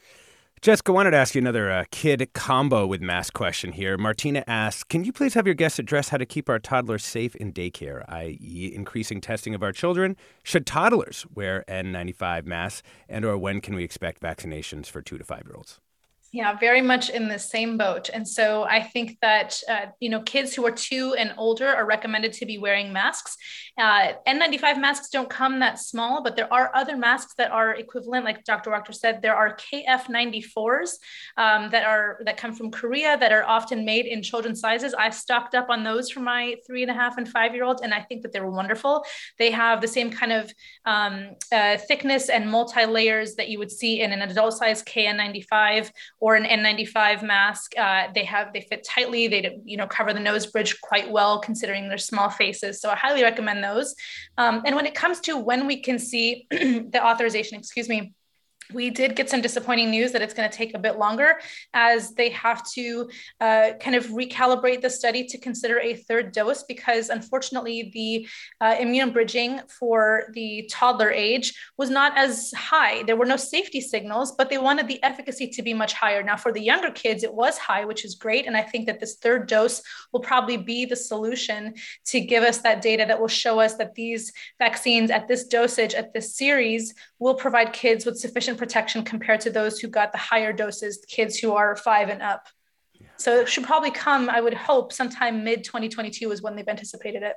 Jessica, 0.60 0.92
wanted 0.92 1.12
to 1.12 1.16
ask 1.16 1.36
you 1.36 1.40
another 1.40 1.70
uh, 1.70 1.84
kid 1.92 2.30
combo 2.32 2.84
with 2.84 3.00
mask 3.00 3.32
question 3.32 3.70
here. 3.70 3.96
Martina 3.96 4.42
asks, 4.48 4.82
can 4.82 5.04
you 5.04 5.12
please 5.12 5.34
have 5.34 5.46
your 5.46 5.54
guests 5.54 5.78
address 5.78 6.08
how 6.08 6.16
to 6.16 6.26
keep 6.26 6.48
our 6.48 6.58
toddlers 6.58 7.04
safe 7.04 7.36
in 7.36 7.52
daycare, 7.52 8.04
i.e., 8.08 8.72
increasing 8.74 9.20
testing 9.20 9.54
of 9.54 9.62
our 9.62 9.70
children? 9.70 10.16
Should 10.42 10.66
toddlers 10.66 11.24
wear 11.32 11.64
N95 11.68 12.44
masks, 12.44 12.82
and 13.08 13.24
or 13.24 13.38
when 13.38 13.60
can 13.60 13.76
we 13.76 13.84
expect 13.84 14.20
vaccinations 14.20 14.86
for 14.86 15.00
two 15.00 15.16
to 15.16 15.24
five 15.24 15.42
year 15.46 15.54
olds? 15.54 15.78
Yeah, 16.30 16.58
very 16.58 16.82
much 16.82 17.08
in 17.08 17.26
the 17.26 17.38
same 17.38 17.78
boat. 17.78 18.10
And 18.12 18.28
so 18.28 18.64
I 18.64 18.82
think 18.82 19.16
that, 19.22 19.58
uh, 19.66 19.86
you 19.98 20.10
know, 20.10 20.20
kids 20.20 20.54
who 20.54 20.66
are 20.66 20.70
two 20.70 21.14
and 21.18 21.32
older 21.38 21.66
are 21.66 21.86
recommended 21.86 22.34
to 22.34 22.44
be 22.44 22.58
wearing 22.58 22.92
masks. 22.92 23.34
Uh, 23.78 24.12
N95 24.26 24.78
masks 24.78 25.08
don't 25.08 25.30
come 25.30 25.60
that 25.60 25.78
small, 25.78 26.22
but 26.22 26.36
there 26.36 26.52
are 26.52 26.70
other 26.74 26.98
masks 26.98 27.32
that 27.38 27.50
are 27.50 27.74
equivalent. 27.74 28.26
Like 28.26 28.44
Dr. 28.44 28.70
Wachter 28.70 28.94
said, 28.94 29.22
there 29.22 29.34
are 29.34 29.56
KF94s 29.56 30.96
um, 31.38 31.70
that 31.70 31.84
are 31.86 32.20
that 32.26 32.36
come 32.36 32.54
from 32.54 32.70
Korea 32.70 33.16
that 33.16 33.32
are 33.32 33.44
often 33.44 33.86
made 33.86 34.04
in 34.04 34.22
children's 34.22 34.60
sizes. 34.60 34.92
I've 34.92 35.14
stocked 35.14 35.54
up 35.54 35.70
on 35.70 35.82
those 35.82 36.10
for 36.10 36.20
my 36.20 36.56
three 36.66 36.82
and 36.82 36.90
a 36.90 36.94
half 36.94 37.16
and 37.16 37.26
five 37.26 37.54
year 37.54 37.64
olds, 37.64 37.80
and 37.80 37.94
I 37.94 38.02
think 38.02 38.20
that 38.22 38.34
they're 38.34 38.50
wonderful. 38.50 39.02
They 39.38 39.50
have 39.52 39.80
the 39.80 39.88
same 39.88 40.10
kind 40.10 40.32
of 40.32 40.52
um, 40.84 41.36
uh, 41.50 41.78
thickness 41.78 42.28
and 42.28 42.50
multi 42.50 42.84
layers 42.84 43.36
that 43.36 43.48
you 43.48 43.58
would 43.58 43.70
see 43.70 44.02
in 44.02 44.12
an 44.12 44.20
adult 44.20 44.58
size 44.58 44.82
KN95 44.82 45.90
or 46.20 46.34
an 46.34 46.44
N95 46.44 47.22
mask. 47.22 47.72
Uh, 47.78 48.08
they 48.14 48.24
have 48.24 48.52
they 48.52 48.62
fit 48.62 48.84
tightly. 48.84 49.28
They 49.28 49.58
you 49.64 49.76
know 49.76 49.86
cover 49.86 50.12
the 50.12 50.20
nose 50.20 50.46
bridge 50.46 50.80
quite 50.80 51.10
well 51.10 51.40
considering 51.40 51.88
their 51.88 51.98
small 51.98 52.28
faces. 52.28 52.80
So 52.80 52.90
I 52.90 52.96
highly 52.96 53.22
recommend 53.22 53.62
those. 53.62 53.94
Um, 54.36 54.62
and 54.64 54.74
when 54.74 54.86
it 54.86 54.94
comes 54.94 55.20
to 55.20 55.36
when 55.36 55.66
we 55.66 55.80
can 55.80 55.98
see 55.98 56.46
the 56.50 57.00
authorization, 57.02 57.58
excuse 57.58 57.88
me, 57.88 58.12
we 58.72 58.90
did 58.90 59.16
get 59.16 59.30
some 59.30 59.40
disappointing 59.40 59.90
news 59.90 60.12
that 60.12 60.22
it's 60.22 60.34
going 60.34 60.48
to 60.48 60.56
take 60.56 60.74
a 60.74 60.78
bit 60.78 60.98
longer 60.98 61.40
as 61.74 62.12
they 62.14 62.30
have 62.30 62.68
to 62.72 63.08
uh, 63.40 63.70
kind 63.80 63.96
of 63.96 64.06
recalibrate 64.06 64.82
the 64.82 64.90
study 64.90 65.24
to 65.24 65.38
consider 65.38 65.78
a 65.80 65.94
third 65.94 66.32
dose 66.32 66.62
because 66.62 67.08
unfortunately 67.08 67.90
the 67.94 68.28
uh, 68.60 68.76
immune 68.78 69.12
bridging 69.12 69.60
for 69.68 70.30
the 70.34 70.68
toddler 70.70 71.10
age 71.10 71.54
was 71.76 71.90
not 71.90 72.16
as 72.16 72.52
high. 72.52 73.02
There 73.04 73.16
were 73.16 73.26
no 73.26 73.36
safety 73.36 73.80
signals 73.80 74.32
but 74.32 74.50
they 74.50 74.58
wanted 74.58 74.88
the 74.88 75.02
efficacy 75.02 75.48
to 75.48 75.62
be 75.62 75.74
much 75.74 75.92
higher. 75.92 76.22
Now 76.22 76.36
for 76.36 76.52
the 76.52 76.60
younger 76.60 76.90
kids 76.90 77.22
it 77.22 77.32
was 77.32 77.58
high 77.58 77.84
which 77.84 78.04
is 78.04 78.14
great 78.14 78.46
and 78.46 78.56
i 78.56 78.62
think 78.62 78.86
that 78.86 79.00
this 79.00 79.16
third 79.16 79.48
dose 79.48 79.82
will 80.12 80.20
probably 80.20 80.56
be 80.56 80.84
the 80.84 80.96
solution 80.96 81.74
to 82.04 82.20
give 82.20 82.42
us 82.42 82.58
that 82.58 82.82
data 82.82 83.04
that 83.06 83.20
will 83.20 83.28
show 83.28 83.60
us 83.60 83.74
that 83.76 83.94
these 83.94 84.32
vaccines 84.58 85.10
at 85.10 85.28
this 85.28 85.44
dosage 85.44 85.94
at 85.94 86.12
this 86.12 86.36
series 86.36 86.94
will 87.18 87.34
provide 87.34 87.72
kids 87.72 88.04
with 88.04 88.18
sufficient 88.18 88.57
protection 88.58 89.02
compared 89.02 89.40
to 89.42 89.50
those 89.50 89.78
who 89.78 89.88
got 89.88 90.12
the 90.12 90.18
higher 90.18 90.52
doses, 90.52 91.04
kids 91.08 91.38
who 91.38 91.54
are 91.54 91.76
five 91.76 92.08
and 92.08 92.22
up. 92.22 92.46
So 93.16 93.40
it 93.40 93.48
should 93.48 93.64
probably 93.64 93.90
come, 93.90 94.28
I 94.28 94.40
would 94.40 94.54
hope, 94.54 94.92
sometime 94.92 95.42
mid 95.42 95.64
2022 95.64 96.30
is 96.30 96.42
when 96.42 96.54
they've 96.54 96.68
anticipated 96.68 97.22
it 97.22 97.36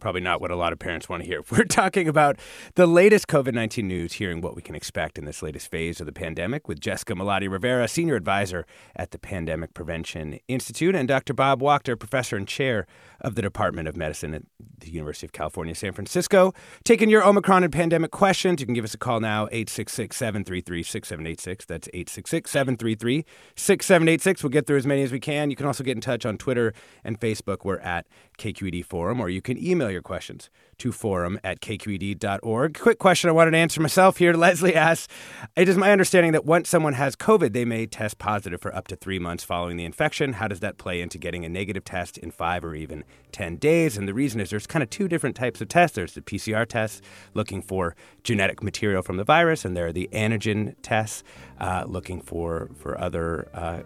probably 0.00 0.20
not 0.20 0.40
what 0.40 0.50
a 0.50 0.56
lot 0.56 0.72
of 0.72 0.78
parents 0.78 1.08
want 1.08 1.22
to 1.22 1.28
hear. 1.28 1.42
We're 1.50 1.64
talking 1.64 2.08
about 2.08 2.38
the 2.74 2.86
latest 2.86 3.28
COVID 3.28 3.54
19 3.54 3.86
news, 3.86 4.14
hearing 4.14 4.40
what 4.40 4.56
we 4.56 4.62
can 4.62 4.74
expect 4.74 5.18
in 5.18 5.26
this 5.26 5.42
latest 5.42 5.70
phase 5.70 6.00
of 6.00 6.06
the 6.06 6.12
pandemic 6.12 6.66
with 6.66 6.80
Jessica 6.80 7.14
Malaty 7.14 7.50
Rivera, 7.50 7.86
Senior 7.86 8.16
Advisor 8.16 8.66
at 8.96 9.12
the 9.12 9.18
Pandemic 9.18 9.74
Prevention 9.74 10.40
Institute, 10.48 10.96
and 10.96 11.06
Dr. 11.06 11.34
Bob 11.34 11.60
Wachter, 11.60 11.98
Professor 11.98 12.36
and 12.36 12.48
Chair 12.48 12.86
of 13.20 13.34
the 13.34 13.42
Department 13.42 13.88
of 13.88 13.96
Medicine 13.96 14.34
at 14.34 14.42
the 14.78 14.90
University 14.90 15.26
of 15.26 15.32
California, 15.32 15.74
San 15.74 15.92
Francisco. 15.92 16.52
Taking 16.84 17.10
your 17.10 17.24
Omicron 17.24 17.64
and 17.64 17.72
pandemic 17.72 18.10
questions, 18.10 18.60
you 18.60 18.66
can 18.66 18.74
give 18.74 18.84
us 18.84 18.94
a 18.94 18.98
call 18.98 19.20
now, 19.20 19.44
866 19.52 20.16
733 20.16 20.82
6786. 20.82 21.64
That's 21.66 21.88
866 21.88 22.50
733 22.50 23.24
6786. 23.56 24.42
We'll 24.42 24.50
get 24.50 24.66
through 24.66 24.78
as 24.78 24.86
many 24.86 25.02
as 25.02 25.12
we 25.12 25.20
can. 25.20 25.50
You 25.50 25.56
can 25.56 25.66
also 25.66 25.84
get 25.84 25.96
in 25.96 26.00
touch 26.00 26.24
on 26.24 26.38
Twitter 26.38 26.72
and 27.04 27.20
Facebook. 27.20 27.58
We're 27.64 27.78
at 27.78 28.06
KQED 28.38 28.84
Forum, 28.84 29.20
or 29.20 29.28
you 29.28 29.42
can 29.42 29.62
email 29.62 29.90
your 29.90 30.02
questions 30.02 30.50
to 30.80 30.92
forum 30.92 31.38
at 31.44 31.60
kqed.org. 31.60 32.78
Quick 32.78 32.98
question 32.98 33.28
I 33.28 33.34
wanted 33.34 33.52
to 33.52 33.58
answer 33.58 33.80
myself 33.80 34.16
here. 34.16 34.32
Leslie 34.40 34.74
asks 34.74 35.12
It 35.54 35.68
is 35.68 35.76
my 35.76 35.92
understanding 35.92 36.32
that 36.32 36.44
once 36.44 36.68
someone 36.68 36.94
has 36.94 37.14
COVID, 37.14 37.52
they 37.52 37.66
may 37.66 37.86
test 37.86 38.18
positive 38.18 38.60
for 38.60 38.74
up 38.74 38.88
to 38.88 38.96
three 38.96 39.18
months 39.18 39.44
following 39.44 39.76
the 39.76 39.84
infection. 39.84 40.34
How 40.34 40.48
does 40.48 40.60
that 40.60 40.78
play 40.78 41.00
into 41.00 41.18
getting 41.18 41.44
a 41.44 41.48
negative 41.48 41.84
test 41.84 42.16
in 42.18 42.30
five 42.30 42.64
or 42.64 42.74
even 42.74 43.04
10 43.32 43.56
days? 43.56 43.96
And 43.96 44.08
the 44.08 44.14
reason 44.14 44.40
is 44.40 44.50
there's 44.50 44.66
kind 44.66 44.82
of 44.82 44.90
two 44.90 45.08
different 45.08 45.36
types 45.36 45.60
of 45.60 45.68
tests 45.68 45.94
there's 45.94 46.14
the 46.14 46.20
PCR 46.20 46.66
tests 46.66 47.00
looking 47.34 47.62
for 47.62 47.94
genetic 48.24 48.62
material 48.62 49.02
from 49.02 49.16
the 49.16 49.24
virus, 49.24 49.64
and 49.64 49.76
there 49.76 49.86
are 49.86 49.92
the 49.92 50.08
antigen 50.12 50.74
tests 50.82 51.22
uh, 51.60 51.84
looking 51.86 52.20
for, 52.20 52.70
for 52.76 53.00
other 53.00 53.48
uh, 53.54 53.80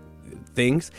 things. 0.55 0.91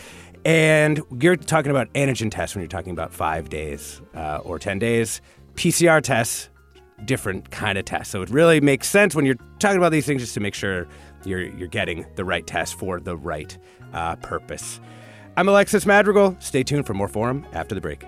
And 0.46 1.02
you're 1.20 1.36
talking 1.36 1.72
about 1.72 1.92
antigen 1.94 2.30
tests 2.30 2.56
when 2.56 2.62
you're 2.62 2.70
talking 2.70 2.92
about 2.92 3.12
five 3.12 3.50
days 3.50 4.02
uh, 4.14 4.38
or 4.44 4.60
10 4.60 4.78
days. 4.78 5.22
PCR 5.56 6.02
tests, 6.02 6.50
different 7.06 7.50
kind 7.50 7.78
of 7.78 7.86
tests. 7.86 8.12
So 8.12 8.22
it 8.22 8.30
really 8.30 8.62
makes 8.62 8.88
sense 8.88 9.16
when 9.16 9.26
you're 9.26 9.38
talking 9.60 9.78
about 9.78 9.92
these 9.92 10.06
things 10.06 10.22
just 10.22 10.36
to 10.36 10.40
make 10.40 10.54
sure 10.54 10.88
you're, 11.26 11.42
you're 11.42 11.68
getting 11.68 12.06
the 12.16 12.24
right 12.24 12.46
test 12.46 12.76
for 12.76 13.00
the 13.00 13.18
right 13.18 13.58
uh, 13.94 14.18
purpose. 14.18 14.80
I'm 15.38 15.50
Alexis 15.50 15.86
Madrigal. 15.86 16.38
Stay 16.40 16.64
tuned 16.64 16.88
for 16.88 16.94
more 16.94 17.10
Forum 17.10 17.46
after 17.52 17.76
the 17.76 17.82
break. 17.82 18.06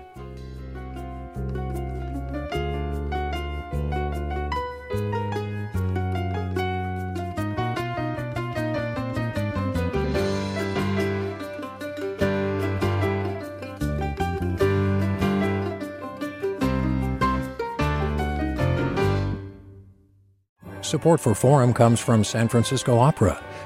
Support 20.80 21.20
for 21.20 21.34
Forum 21.34 21.74
comes 21.74 22.00
from 22.00 22.24
San 22.24 22.48
Francisco 22.48 22.96
Opera. 22.96 23.38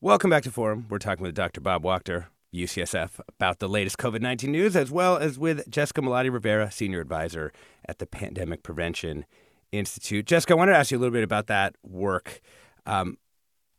Welcome 0.00 0.30
back 0.30 0.44
to 0.44 0.52
Forum. 0.52 0.86
We're 0.88 1.00
talking 1.00 1.24
with 1.24 1.34
Dr. 1.34 1.60
Bob 1.60 1.82
Wachter, 1.82 2.26
UCSF, 2.54 3.18
about 3.28 3.58
the 3.58 3.68
latest 3.68 3.98
COVID 3.98 4.20
19 4.20 4.52
news, 4.52 4.76
as 4.76 4.92
well 4.92 5.16
as 5.16 5.40
with 5.40 5.68
Jessica 5.68 6.00
Malaty 6.00 6.32
Rivera, 6.32 6.70
Senior 6.70 7.00
Advisor 7.00 7.52
at 7.84 7.98
the 7.98 8.06
Pandemic 8.06 8.62
Prevention 8.62 9.26
Institute. 9.72 10.24
Jessica, 10.24 10.52
I 10.52 10.56
wanted 10.56 10.70
to 10.74 10.78
ask 10.78 10.92
you 10.92 10.98
a 10.98 11.00
little 11.00 11.12
bit 11.12 11.24
about 11.24 11.48
that 11.48 11.74
work. 11.82 12.40
Um, 12.86 13.18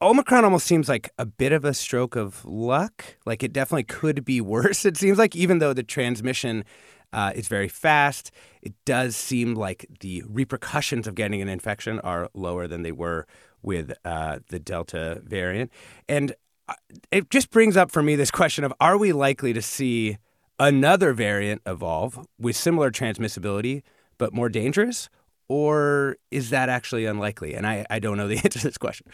Omicron 0.01 0.43
almost 0.43 0.65
seems 0.65 0.89
like 0.89 1.09
a 1.17 1.25
bit 1.25 1.53
of 1.53 1.63
a 1.63 1.73
stroke 1.73 2.17
of 2.17 2.43
luck. 2.43 3.15
Like 3.25 3.41
it 3.41 3.53
definitely 3.53 3.83
could 3.85 4.25
be 4.25 4.41
worse. 4.41 4.83
It 4.83 4.97
seems 4.97 5.17
like 5.17 5.37
even 5.37 5.59
though 5.59 5.71
the 5.71 5.83
transmission 5.83 6.65
uh, 7.13 7.31
is 7.33 7.47
very 7.47 7.69
fast, 7.69 8.29
it 8.61 8.73
does 8.83 9.15
seem 9.15 9.55
like 9.55 9.85
the 10.01 10.23
repercussions 10.27 11.07
of 11.07 11.15
getting 11.15 11.41
an 11.41 11.47
infection 11.47 11.97
are 12.01 12.29
lower 12.33 12.67
than 12.67 12.81
they 12.81 12.91
were 12.91 13.25
with 13.61 13.93
uh, 14.05 14.39
the 14.49 14.59
Delta 14.59 15.21
variant. 15.25 15.71
And 16.07 16.33
uh, 16.67 16.73
it 17.11 17.29
just 17.29 17.51
brings 17.51 17.77
up 17.77 17.91
for 17.91 18.03
me 18.03 18.15
this 18.15 18.31
question 18.31 18.63
of 18.63 18.73
are 18.79 18.97
we 18.97 19.11
likely 19.11 19.53
to 19.53 19.61
see 19.61 20.17
another 20.59 21.13
variant 21.13 21.61
evolve 21.65 22.27
with 22.37 22.55
similar 22.55 22.91
transmissibility 22.91 23.81
but 24.17 24.33
more 24.33 24.49
dangerous? 24.49 25.09
Or 25.47 26.17
is 26.29 26.51
that 26.51 26.69
actually 26.69 27.05
unlikely? 27.05 27.55
And 27.55 27.65
I, 27.65 27.85
I 27.89 27.99
don't 27.99 28.17
know 28.17 28.27
the 28.27 28.37
answer 28.43 28.59
to 28.59 28.67
this 28.67 28.77
question. 28.77 29.07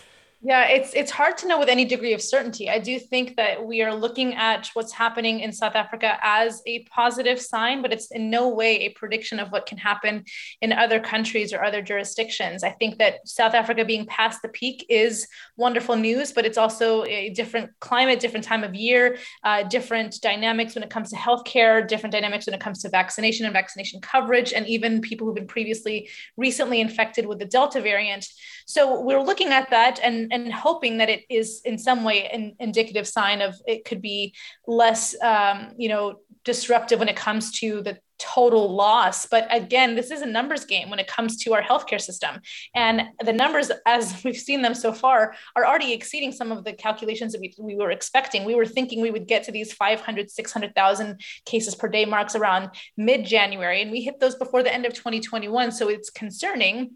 Yeah, 0.48 0.68
it's 0.68 0.94
it's 0.94 1.10
hard 1.10 1.40
to 1.40 1.48
know 1.48 1.58
with 1.58 1.70
any 1.70 1.86
degree 1.86 2.14
of 2.14 2.22
certainty. 2.22 2.70
I 2.70 2.78
do 2.78 3.00
think 3.00 3.36
that 3.36 3.66
we 3.66 3.82
are 3.82 3.96
looking 3.96 4.36
at 4.36 4.70
what's 4.76 4.92
happening 4.92 5.40
in 5.40 5.52
South 5.52 5.74
Africa 5.74 6.20
as 6.22 6.62
a 6.68 6.84
positive 6.84 7.42
sign, 7.42 7.82
but 7.82 7.92
it's 7.92 8.12
in 8.12 8.30
no 8.30 8.50
way 8.50 8.82
a 8.82 8.90
prediction 8.90 9.40
of 9.40 9.52
what 9.52 9.66
can 9.66 9.80
happen 9.80 10.24
in 10.62 10.72
other 10.72 11.00
countries 11.00 11.52
or 11.52 11.64
other 11.64 11.82
jurisdictions. 11.82 12.64
I 12.64 12.70
think 12.70 13.00
that 13.00 13.28
South 13.28 13.56
Africa 13.56 13.84
being 13.86 14.06
past 14.06 14.44
the 14.44 14.50
peak 14.50 14.86
is 14.88 15.28
wonderful 15.58 15.96
news, 15.96 16.32
but 16.32 16.46
it's 16.46 16.60
also 16.60 17.06
a 17.06 17.32
different 17.32 17.72
climate, 17.80 18.20
different 18.20 18.46
time 18.46 18.64
of 18.64 18.76
year, 18.76 19.18
uh, 19.44 19.64
different 19.64 20.22
dynamics 20.22 20.76
when 20.76 20.84
it 20.84 20.92
comes 20.92 21.10
to 21.10 21.16
healthcare, 21.16 21.88
different 21.88 22.14
dynamics 22.14 22.46
when 22.46 22.54
it 22.54 22.62
comes 22.62 22.84
to 22.84 22.90
vaccination 22.90 23.48
and 23.48 23.54
vaccination 23.54 24.00
coverage, 24.00 24.54
and 24.54 24.68
even 24.68 25.02
people 25.02 25.26
who've 25.26 25.34
been 25.34 25.48
previously 25.48 26.08
recently 26.38 26.82
infected 26.82 27.26
with 27.26 27.40
the 27.40 27.46
Delta 27.46 27.82
variant. 27.82 28.28
So 28.66 29.02
we're 29.02 29.22
looking 29.22 29.50
at 29.50 29.70
that 29.70 30.00
and 30.04 30.32
and 30.32 30.52
hoping 30.52 30.98
that 30.98 31.10
it 31.10 31.24
is 31.30 31.62
in 31.64 31.78
some 31.78 32.04
way 32.04 32.28
an 32.28 32.56
indicative 32.60 33.08
sign 33.08 33.42
of 33.42 33.56
it 33.68 33.86
could 33.86 34.02
be 34.02 34.34
less, 34.68 35.16
um, 35.22 35.74
you 35.78 35.90
know, 35.90 36.20
disruptive 36.44 37.00
when 37.00 37.10
it 37.10 37.16
comes 37.16 37.52
to 37.60 37.82
the 37.82 38.00
total 38.18 38.74
loss. 38.74 39.26
But 39.26 39.48
again, 39.54 39.96
this 39.96 40.12
is 40.12 40.22
a 40.22 40.26
numbers 40.26 40.66
game 40.66 40.90
when 40.90 41.00
it 41.00 41.08
comes 41.08 41.38
to 41.44 41.54
our 41.54 41.62
healthcare 41.62 42.00
system. 42.00 42.40
And 42.74 43.04
the 43.24 43.34
numbers, 43.34 43.72
as 43.86 44.22
we've 44.26 44.38
seen 44.38 44.62
them 44.62 44.74
so 44.74 44.94
far, 44.94 45.36
are 45.56 45.66
already 45.66 45.94
exceeding 45.94 46.32
some 46.32 46.52
of 46.52 46.64
the 46.64 46.74
calculations 46.74 47.34
that 47.34 47.42
we, 47.42 47.54
we 47.60 47.76
were 47.76 47.92
expecting. 47.92 48.46
We 48.46 48.56
were 48.56 48.66
thinking 48.66 49.02
we 49.02 49.12
would 49.12 49.28
get 49.28 49.44
to 49.46 49.52
these 49.52 49.74
500, 49.74 50.32
600,000 50.32 51.22
cases 51.46 51.76
per 51.76 51.88
day 51.88 52.06
marks 52.06 52.36
around 52.36 52.70
mid 52.98 53.26
January, 53.26 53.82
and 53.82 53.92
we 53.92 54.02
hit 54.02 54.20
those 54.20 54.36
before 54.36 54.64
the 54.64 54.74
end 54.74 54.86
of 54.86 54.94
2021. 54.94 55.72
So 55.72 55.90
it's 55.90 56.10
concerning 56.10 56.92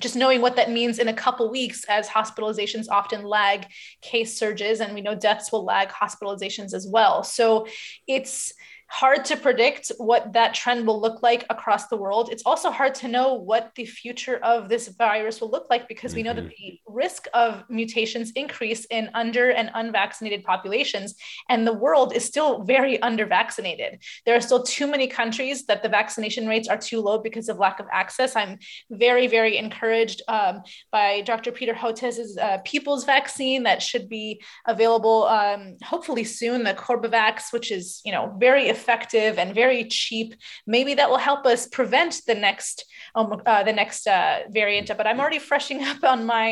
just 0.00 0.16
knowing 0.16 0.40
what 0.40 0.56
that 0.56 0.70
means 0.70 0.98
in 0.98 1.08
a 1.08 1.14
couple 1.14 1.50
weeks 1.50 1.84
as 1.88 2.08
hospitalizations 2.08 2.86
often 2.90 3.24
lag 3.24 3.66
case 4.00 4.38
surges 4.38 4.80
and 4.80 4.94
we 4.94 5.00
know 5.00 5.14
deaths 5.14 5.50
will 5.50 5.64
lag 5.64 5.88
hospitalizations 5.88 6.72
as 6.72 6.86
well. 6.88 7.22
So 7.22 7.66
it's 8.06 8.52
hard 8.90 9.24
to 9.26 9.36
predict 9.36 9.92
what 9.98 10.32
that 10.32 10.54
trend 10.54 10.86
will 10.86 11.00
look 11.00 11.22
like 11.22 11.44
across 11.50 11.88
the 11.88 11.96
world. 11.96 12.30
It's 12.32 12.42
also 12.44 12.70
hard 12.70 12.94
to 12.96 13.08
know 13.08 13.34
what 13.34 13.70
the 13.76 13.84
future 13.84 14.38
of 14.38 14.68
this 14.68 14.88
virus 14.88 15.40
will 15.40 15.50
look 15.50 15.66
like 15.68 15.88
because 15.88 16.12
mm-hmm. 16.12 16.16
we 16.16 16.22
know 16.22 16.32
that 16.34 16.44
mm-hmm. 16.44 16.48
the 16.48 16.80
risk 16.86 17.26
of 17.34 17.64
mutations 17.68 18.32
increase 18.34 18.86
in 18.86 19.10
under 19.12 19.50
and 19.50 19.70
unvaccinated 19.74 20.42
populations, 20.42 21.14
and 21.50 21.66
the 21.66 21.72
world 21.72 22.14
is 22.14 22.24
still 22.24 22.64
very 22.64 22.96
undervaccinated. 22.98 23.98
There 24.24 24.34
are 24.34 24.40
still 24.40 24.62
too 24.62 24.86
many 24.86 25.06
countries 25.06 25.66
that 25.66 25.82
the 25.82 25.88
vaccination 25.88 26.48
rates 26.48 26.68
are 26.68 26.78
too 26.78 27.00
low 27.00 27.18
because 27.18 27.48
of 27.48 27.58
lack 27.58 27.80
of 27.80 27.86
access. 27.92 28.36
I'm 28.36 28.58
very, 28.90 29.26
very 29.26 29.58
encouraged 29.58 30.22
um, 30.28 30.62
by 30.90 31.20
Dr. 31.22 31.52
Peter 31.52 31.74
Hotez's 31.74 32.38
uh, 32.38 32.58
People's 32.64 33.04
vaccine 33.04 33.64
that 33.64 33.82
should 33.82 34.08
be 34.08 34.42
available 34.66 35.24
um, 35.24 35.76
hopefully 35.84 36.24
soon, 36.24 36.64
the 36.64 36.74
Corbavax, 36.74 37.52
which 37.52 37.70
is 37.70 38.00
you 38.04 38.12
know 38.12 38.34
very 38.38 38.68
effective 38.78 39.38
and 39.38 39.54
very 39.54 39.84
cheap. 39.84 40.28
Maybe 40.66 40.94
that 40.94 41.08
will 41.10 41.24
help 41.30 41.42
us 41.46 41.66
prevent 41.78 42.12
the 42.26 42.34
next 42.34 42.76
um, 43.14 43.26
uh, 43.44 43.62
the 43.64 43.72
next 43.72 44.06
uh, 44.06 44.40
variant. 44.50 44.88
But 44.98 45.06
I'm 45.06 45.20
already 45.20 45.38
freshening 45.38 45.84
up 45.92 46.02
on 46.04 46.26
my 46.34 46.50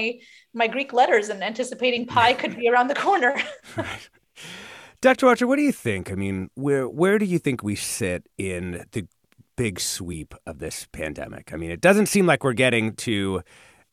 my 0.52 0.66
Greek 0.66 0.92
letters 0.92 1.28
and 1.28 1.42
anticipating 1.42 2.06
pi 2.06 2.34
could 2.34 2.56
be 2.56 2.68
around 2.68 2.88
the 2.88 3.00
corner. 3.06 3.32
right. 3.76 4.08
Dr. 5.00 5.26
Wachter, 5.26 5.46
what 5.46 5.56
do 5.56 5.62
you 5.62 5.72
think? 5.72 6.10
I 6.10 6.14
mean, 6.14 6.50
where 6.54 6.88
where 6.88 7.18
do 7.18 7.26
you 7.26 7.38
think 7.38 7.62
we 7.62 7.76
sit 7.76 8.20
in 8.38 8.84
the 8.92 9.06
big 9.56 9.78
sweep 9.80 10.34
of 10.46 10.58
this 10.58 10.86
pandemic? 10.92 11.52
I 11.52 11.56
mean, 11.56 11.70
it 11.70 11.80
doesn't 11.80 12.06
seem 12.06 12.26
like 12.26 12.42
we're 12.42 12.54
getting 12.54 12.94
to 13.06 13.42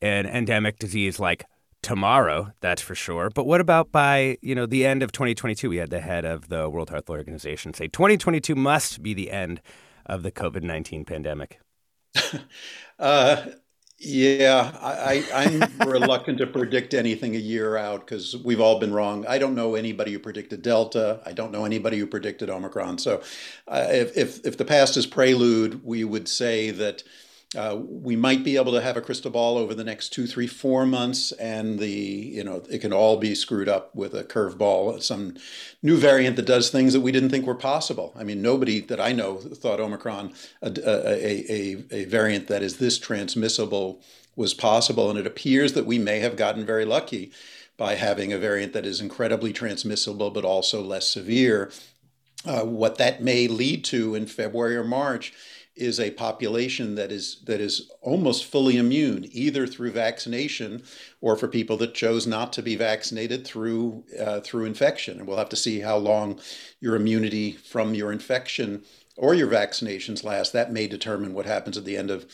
an 0.02 0.26
endemic 0.26 0.78
disease 0.78 1.18
like 1.18 1.44
tomorrow, 1.84 2.52
that's 2.60 2.82
for 2.82 2.94
sure. 2.94 3.30
But 3.30 3.46
what 3.46 3.60
about 3.60 3.92
by, 3.92 4.38
you 4.40 4.54
know, 4.54 4.66
the 4.66 4.84
end 4.84 5.02
of 5.02 5.12
2022? 5.12 5.68
We 5.68 5.76
had 5.76 5.90
the 5.90 6.00
head 6.00 6.24
of 6.24 6.48
the 6.48 6.68
World 6.68 6.90
Health 6.90 7.10
Organization 7.10 7.74
say 7.74 7.86
2022 7.86 8.54
must 8.54 9.02
be 9.02 9.14
the 9.14 9.30
end 9.30 9.60
of 10.06 10.22
the 10.22 10.32
COVID-19 10.32 11.06
pandemic. 11.06 11.60
uh, 12.98 13.44
yeah, 13.98 14.76
I, 14.80 15.24
am 15.32 15.78
reluctant 15.88 16.38
to 16.38 16.46
predict 16.46 16.94
anything 16.94 17.36
a 17.36 17.38
year 17.38 17.76
out 17.76 18.00
because 18.00 18.36
we've 18.36 18.60
all 18.60 18.80
been 18.80 18.92
wrong. 18.92 19.24
I 19.26 19.38
don't 19.38 19.54
know 19.54 19.74
anybody 19.74 20.12
who 20.12 20.18
predicted 20.18 20.62
Delta. 20.62 21.20
I 21.24 21.32
don't 21.32 21.52
know 21.52 21.64
anybody 21.64 21.98
who 21.98 22.06
predicted 22.06 22.50
Omicron. 22.50 22.98
So, 22.98 23.22
uh, 23.68 23.86
if, 23.90 24.16
if 24.16 24.44
if 24.44 24.56
the 24.56 24.64
past 24.64 24.96
is 24.96 25.06
prelude, 25.06 25.84
we 25.84 26.04
would 26.04 26.28
say 26.28 26.70
that 26.70 27.02
uh, 27.56 27.76
we 27.76 28.16
might 28.16 28.44
be 28.44 28.56
able 28.56 28.72
to 28.72 28.80
have 28.80 28.96
a 28.96 29.00
crystal 29.00 29.30
ball 29.30 29.56
over 29.56 29.74
the 29.74 29.84
next 29.84 30.10
two, 30.10 30.26
three, 30.26 30.46
four 30.46 30.84
months, 30.86 31.32
and 31.32 31.78
the 31.78 31.88
you 31.88 32.42
know 32.42 32.62
it 32.70 32.78
can 32.78 32.92
all 32.92 33.16
be 33.16 33.34
screwed 33.34 33.68
up 33.68 33.94
with 33.94 34.14
a 34.14 34.24
curveball, 34.24 35.02
some 35.02 35.36
new 35.82 35.96
variant 35.96 36.36
that 36.36 36.46
does 36.46 36.70
things 36.70 36.92
that 36.92 37.00
we 37.00 37.12
didn't 37.12 37.30
think 37.30 37.46
were 37.46 37.54
possible. 37.54 38.12
I 38.16 38.24
mean, 38.24 38.42
nobody 38.42 38.80
that 38.80 39.00
I 39.00 39.12
know 39.12 39.36
thought 39.36 39.80
Omicron, 39.80 40.32
a, 40.62 40.72
a, 40.84 41.52
a, 41.52 41.84
a 41.90 42.04
variant 42.06 42.48
that 42.48 42.62
is 42.62 42.78
this 42.78 42.98
transmissible, 42.98 44.00
was 44.36 44.54
possible, 44.54 45.10
and 45.10 45.18
it 45.18 45.26
appears 45.26 45.74
that 45.74 45.86
we 45.86 45.98
may 45.98 46.20
have 46.20 46.36
gotten 46.36 46.66
very 46.66 46.84
lucky 46.84 47.30
by 47.76 47.94
having 47.94 48.32
a 48.32 48.38
variant 48.38 48.72
that 48.72 48.86
is 48.86 49.00
incredibly 49.00 49.52
transmissible 49.52 50.30
but 50.30 50.44
also 50.44 50.82
less 50.82 51.06
severe. 51.06 51.70
Uh, 52.46 52.62
what 52.62 52.98
that 52.98 53.22
may 53.22 53.48
lead 53.48 53.82
to 53.84 54.14
in 54.14 54.26
February 54.26 54.76
or 54.76 54.84
March 54.84 55.32
is 55.76 55.98
a 55.98 56.10
population 56.12 56.94
that 56.94 57.10
is 57.10 57.42
that 57.46 57.60
is 57.60 57.90
almost 58.00 58.44
fully 58.44 58.76
immune, 58.76 59.26
either 59.32 59.66
through 59.66 59.90
vaccination 59.90 60.82
or 61.20 61.36
for 61.36 61.48
people 61.48 61.76
that 61.78 61.94
chose 61.94 62.26
not 62.26 62.52
to 62.52 62.62
be 62.62 62.76
vaccinated 62.76 63.46
through 63.46 64.04
uh, 64.20 64.40
through 64.40 64.64
infection. 64.64 65.18
And 65.18 65.26
we'll 65.26 65.38
have 65.38 65.48
to 65.48 65.56
see 65.56 65.80
how 65.80 65.96
long 65.96 66.40
your 66.80 66.94
immunity 66.94 67.52
from 67.52 67.94
your 67.94 68.12
infection 68.12 68.84
or 69.16 69.34
your 69.34 69.48
vaccinations 69.48 70.24
last. 70.24 70.52
That 70.52 70.72
may 70.72 70.86
determine 70.86 71.34
what 71.34 71.46
happens 71.46 71.76
at 71.76 71.84
the 71.84 71.96
end 71.96 72.10
of 72.10 72.26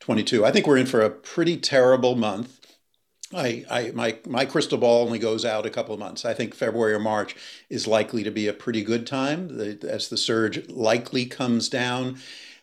22. 0.00 0.44
I 0.44 0.50
think 0.50 0.66
we're 0.66 0.76
in 0.76 0.86
for 0.86 1.00
a 1.00 1.10
pretty 1.10 1.56
terrible 1.56 2.14
month. 2.14 2.58
I, 3.34 3.64
I, 3.70 3.90
my, 3.90 4.16
my 4.26 4.46
crystal 4.46 4.78
ball 4.78 5.04
only 5.04 5.18
goes 5.18 5.44
out 5.44 5.66
a 5.66 5.70
couple 5.70 5.92
of 5.92 6.00
months. 6.00 6.24
I 6.24 6.32
think 6.32 6.54
February 6.54 6.94
or 6.94 6.98
March 6.98 7.36
is 7.68 7.86
likely 7.86 8.22
to 8.22 8.30
be 8.30 8.46
a 8.46 8.54
pretty 8.54 8.82
good 8.82 9.06
time 9.06 9.58
the, 9.58 9.78
as 9.88 10.08
the 10.08 10.16
surge 10.16 10.66
likely 10.70 11.26
comes 11.26 11.68
down, 11.68 12.18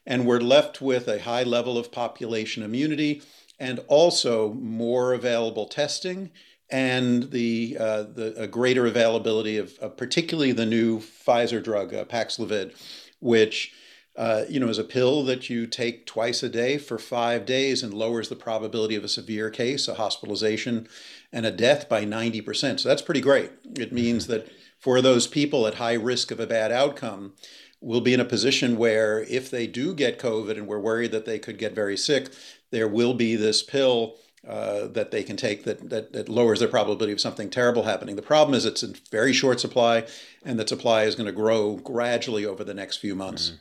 and 0.06 0.26
we're 0.26 0.40
left 0.40 0.82
with 0.82 1.08
a 1.08 1.22
high 1.22 1.44
level 1.44 1.78
of 1.78 1.92
population 1.92 2.64
immunity 2.64 3.22
and 3.60 3.80
also 3.88 4.54
more 4.54 5.14
available 5.14 5.66
testing 5.66 6.32
and 6.70 7.32
the 7.32 7.78
uh, 7.80 8.04
the 8.04 8.48
greater 8.50 8.86
availability 8.88 9.58
of, 9.58 9.78
of, 9.80 9.98
particularly 9.98 10.52
the 10.52 10.66
new 10.66 11.00
Pfizer 11.00 11.64
drug 11.64 11.94
uh, 11.94 12.06
Paxlovid, 12.06 12.76
which 13.20 13.72
uh, 14.16 14.46
you 14.50 14.60
know 14.60 14.68
is 14.68 14.80
a 14.80 14.84
pill 14.84 15.24
that 15.26 15.50
you 15.50 15.68
take 15.68 16.06
twice 16.06 16.42
a 16.42 16.50
day 16.50 16.78
for 16.78 16.98
five 16.98 17.46
days 17.46 17.84
and 17.84 17.94
lowers 17.94 18.30
the 18.30 18.36
probability 18.36 18.96
of 18.96 19.04
a 19.04 19.10
severe 19.10 19.50
case, 19.50 19.88
a 19.88 19.96
hospitalization, 19.96 20.88
and 21.32 21.46
a 21.46 21.52
death 21.52 21.88
by 21.88 22.04
ninety 22.04 22.42
percent. 22.42 22.80
So 22.80 22.90
that's 22.90 23.04
pretty 23.04 23.22
great. 23.22 23.52
It 23.78 23.94
means 23.94 24.24
mm-hmm. 24.24 24.34
that 24.34 24.52
for 24.80 25.02
those 25.02 25.28
people 25.28 25.68
at 25.68 25.76
high 25.76 25.94
risk 25.94 26.32
of 26.32 26.40
a 26.40 26.48
bad 26.48 26.72
outcome, 26.72 27.34
we'll 27.86 28.02
be 28.02 28.16
in 28.16 28.20
a 28.20 28.26
position 28.26 28.78
where 28.78 29.22
if 29.30 29.52
they 29.52 29.68
do 29.68 29.94
get 29.94 30.20
COVID 30.20 30.58
and 30.58 30.68
we're 30.68 30.80
worried 30.80 31.12
that 31.12 31.26
they 31.26 31.38
could 31.38 31.60
get 31.60 31.74
very 31.74 31.96
sick, 31.96 32.30
there 32.72 32.88
will 32.88 33.14
be 33.14 33.36
this 33.36 33.62
pill 33.62 34.16
uh, 34.48 34.88
that 34.88 35.12
they 35.12 35.24
can 35.24 35.38
take 35.38 35.64
that, 35.66 35.90
that, 35.92 36.12
that 36.12 36.28
lowers 36.28 36.60
their 36.60 36.68
probability 36.68 37.14
of 37.14 37.22
something 37.22 37.50
terrible 37.50 37.84
happening. 37.84 38.16
The 38.16 38.24
problem 38.24 38.56
is 38.56 38.66
it's 38.66 38.82
in 38.82 38.96
very 39.12 39.34
short 39.34 39.60
supply, 39.60 40.06
and 40.44 40.60
that 40.60 40.68
supply 40.68 41.04
is 41.04 41.16
going 41.16 41.28
to 41.28 41.32
grow 41.32 41.76
gradually 41.76 42.44
over 42.44 42.64
the 42.64 42.74
next 42.74 42.98
few 42.98 43.16
months. 43.16 43.50
Mm-hmm. 43.50 43.58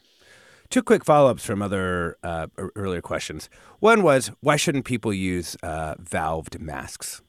Two 0.71 0.83
quick 0.83 1.05
follow 1.05 1.31
ups 1.31 1.45
from 1.45 1.61
other 1.61 2.17
uh, 2.23 2.47
earlier 2.75 3.03
questions. 3.03 3.51
One 3.81 4.03
was 4.03 4.31
why 4.41 4.57
shouldn't 4.57 4.87
people 4.87 5.13
use 5.13 5.57
uh, 5.63 5.97
valved 5.97 6.59
masks? 6.59 7.21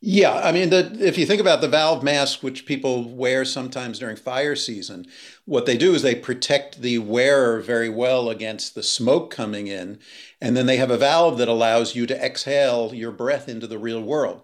Yeah, 0.00 0.34
I 0.34 0.52
mean, 0.52 0.70
the, 0.70 0.96
if 1.00 1.18
you 1.18 1.26
think 1.26 1.40
about 1.40 1.60
the 1.60 1.68
valve 1.68 2.04
mask, 2.04 2.40
which 2.44 2.66
people 2.66 3.08
wear 3.08 3.44
sometimes 3.44 3.98
during 3.98 4.14
fire 4.14 4.54
season, 4.54 5.06
what 5.44 5.66
they 5.66 5.76
do 5.76 5.92
is 5.92 6.02
they 6.02 6.14
protect 6.14 6.82
the 6.82 6.98
wearer 6.98 7.60
very 7.60 7.88
well 7.88 8.30
against 8.30 8.76
the 8.76 8.82
smoke 8.84 9.32
coming 9.32 9.66
in. 9.66 9.98
And 10.40 10.56
then 10.56 10.66
they 10.66 10.76
have 10.76 10.92
a 10.92 10.96
valve 10.98 11.36
that 11.38 11.48
allows 11.48 11.96
you 11.96 12.06
to 12.06 12.24
exhale 12.24 12.94
your 12.94 13.10
breath 13.10 13.48
into 13.48 13.66
the 13.66 13.78
real 13.78 14.00
world. 14.00 14.42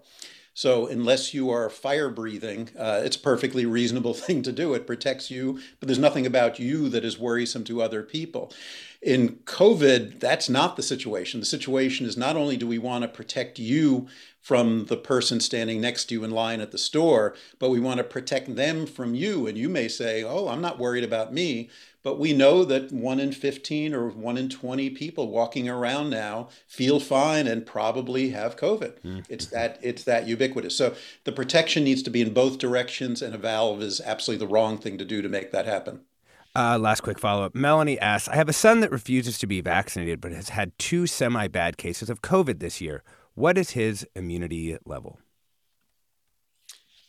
So, 0.56 0.86
unless 0.86 1.34
you 1.34 1.50
are 1.50 1.68
fire 1.68 2.08
breathing, 2.08 2.70
uh, 2.78 3.02
it's 3.04 3.16
a 3.16 3.20
perfectly 3.20 3.66
reasonable 3.66 4.14
thing 4.14 4.42
to 4.42 4.52
do. 4.52 4.74
It 4.74 4.86
protects 4.86 5.30
you, 5.30 5.60
but 5.78 5.88
there's 5.88 5.98
nothing 5.98 6.26
about 6.26 6.58
you 6.58 6.88
that 6.90 7.04
is 7.04 7.18
worrisome 7.18 7.64
to 7.64 7.82
other 7.82 8.02
people. 8.02 8.52
In 9.02 9.40
COVID, 9.44 10.20
that's 10.20 10.48
not 10.48 10.76
the 10.76 10.82
situation. 10.82 11.40
The 11.40 11.46
situation 11.46 12.06
is 12.06 12.16
not 12.16 12.36
only 12.36 12.56
do 12.56 12.66
we 12.66 12.78
want 12.78 13.02
to 13.02 13.08
protect 13.08 13.58
you 13.58 14.06
from 14.44 14.84
the 14.84 14.96
person 14.98 15.40
standing 15.40 15.80
next 15.80 16.04
to 16.04 16.14
you 16.14 16.22
in 16.22 16.30
line 16.30 16.60
at 16.60 16.70
the 16.70 16.76
store, 16.76 17.34
but 17.58 17.70
we 17.70 17.80
want 17.80 17.96
to 17.96 18.04
protect 18.04 18.56
them 18.56 18.84
from 18.84 19.14
you. 19.14 19.46
And 19.46 19.56
you 19.56 19.70
may 19.70 19.88
say, 19.88 20.22
Oh, 20.22 20.48
I'm 20.48 20.60
not 20.60 20.78
worried 20.78 21.02
about 21.02 21.32
me. 21.32 21.70
But 22.02 22.18
we 22.18 22.34
know 22.34 22.66
that 22.66 22.92
one 22.92 23.18
in 23.20 23.32
15 23.32 23.94
or 23.94 24.10
one 24.10 24.36
in 24.36 24.50
20 24.50 24.90
people 24.90 25.30
walking 25.30 25.66
around 25.66 26.10
now 26.10 26.50
feel 26.66 27.00
fine 27.00 27.46
and 27.46 27.64
probably 27.64 28.28
have 28.30 28.58
COVID. 28.58 29.00
Mm-hmm. 29.00 29.20
It's 29.30 29.46
that 29.46 29.78
it's 29.80 30.04
that 30.04 30.28
ubiquitous. 30.28 30.76
So 30.76 30.94
the 31.24 31.32
protection 31.32 31.82
needs 31.82 32.02
to 32.02 32.10
be 32.10 32.20
in 32.20 32.34
both 32.34 32.58
directions, 32.58 33.22
and 33.22 33.34
a 33.34 33.38
valve 33.38 33.80
is 33.80 34.02
absolutely 34.02 34.46
the 34.46 34.52
wrong 34.52 34.76
thing 34.76 34.98
to 34.98 35.06
do 35.06 35.22
to 35.22 35.28
make 35.30 35.52
that 35.52 35.64
happen. 35.64 36.02
Uh, 36.54 36.78
last 36.78 37.00
quick 37.00 37.18
follow 37.18 37.44
up. 37.46 37.54
Melanie 37.54 37.98
asks 37.98 38.28
I 38.28 38.36
have 38.36 38.50
a 38.50 38.52
son 38.52 38.80
that 38.80 38.92
refuses 38.92 39.38
to 39.38 39.46
be 39.46 39.62
vaccinated 39.62 40.20
but 40.20 40.32
has 40.32 40.50
had 40.50 40.78
two 40.78 41.06
semi 41.06 41.48
bad 41.48 41.78
cases 41.78 42.10
of 42.10 42.20
COVID 42.20 42.58
this 42.60 42.82
year. 42.82 43.02
What 43.34 43.58
is 43.58 43.70
his 43.70 44.06
immunity 44.14 44.76
level? 44.84 45.18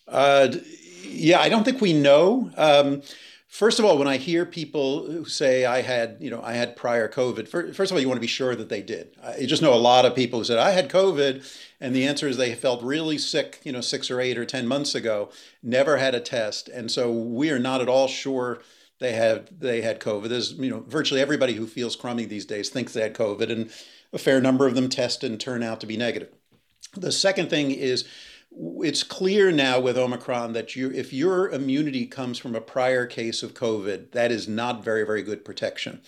Uh, 0.08 0.56
yeah, 1.04 1.40
I 1.40 1.50
don't 1.50 1.64
think 1.64 1.82
we 1.82 1.94
know. 1.94 2.52
Um, 2.58 3.02
first 3.48 3.80
of 3.80 3.86
all, 3.86 3.98
when 3.98 4.08
I 4.08 4.18
hear 4.18 4.46
people 4.46 5.26
say 5.26 5.66
I 5.66 5.82
had, 5.82 6.18
you 6.20 6.30
know, 6.30 6.42
I 6.44 6.54
had 6.54 6.76
prior 6.76 7.08
COVID, 7.08 7.48
first 7.48 7.92
of 7.92 7.96
all, 7.96 8.02
you 8.02 8.08
want 8.08 8.18
to 8.18 8.22
be 8.22 8.28
sure 8.28 8.56
that 8.56 8.70
they 8.70 8.82
did. 8.82 9.16
I 9.24 9.46
just 9.46 9.62
know 9.62 9.74
a 9.74 9.76
lot 9.76 10.06
of 10.06 10.16
people 10.16 10.40
who 10.40 10.46
said 10.46 10.58
I 10.58 10.72
had 10.72 10.90
COVID, 10.90 11.46
and 11.80 11.96
the 11.96 12.08
answer 12.08 12.28
is 12.28 12.38
they 12.38 12.56
felt 12.56 12.84
really 12.84 13.18
sick, 13.18 13.62
you 13.64 13.72
know, 13.72 13.82
six 13.82 14.10
or 14.10 14.20
eight 14.20 14.38
or 14.38 14.46
ten 14.46 14.68
months 14.68 14.96
ago, 14.96 15.30
never 15.64 15.98
had 15.98 16.16
a 16.16 16.20
test, 16.20 16.70
and 16.70 16.92
so 16.92 17.12
we 17.12 17.52
are 17.52 17.60
not 17.60 17.82
at 17.82 17.90
all 17.90 18.08
sure 18.08 18.62
they 19.00 19.14
had 19.14 19.50
they 19.60 19.82
had 19.82 20.00
COVID. 20.00 20.30
There's 20.30 20.54
you 20.54 20.70
know 20.70 20.84
virtually 20.88 21.22
everybody 21.22 21.54
who 21.54 21.68
feels 21.68 21.96
crummy 21.96 22.26
these 22.26 22.46
days 22.46 22.70
thinks 22.70 22.94
they 22.94 23.02
had 23.02 23.14
COVID, 23.14 23.52
and 23.52 23.72
a 24.16 24.18
fair 24.18 24.42
number 24.42 24.66
of 24.66 24.74
them 24.74 24.90
test 24.90 25.24
and 25.24 25.40
turn 25.40 25.62
out 25.62 25.82
to 25.82 25.86
be 25.86 25.98
negative. 25.98 26.30
The 26.96 27.12
second 27.12 27.50
thing 27.50 27.70
is 27.70 28.06
it's 28.58 29.04
clear 29.04 29.52
now 29.52 29.82
with 29.82 29.98
Omicron 29.98 30.54
that 30.54 30.78
you, 30.78 30.90
if 30.92 31.12
your 31.12 31.50
immunity 31.50 32.06
comes 32.06 32.38
from 32.38 32.56
a 32.56 32.62
prior 32.62 33.06
case 33.06 33.44
of 33.44 33.54
COVID, 33.54 34.12
that 34.12 34.32
is 34.32 34.48
not 34.48 34.84
very, 34.84 35.06
very 35.06 35.22
good 35.22 35.44
protection. 35.44 36.02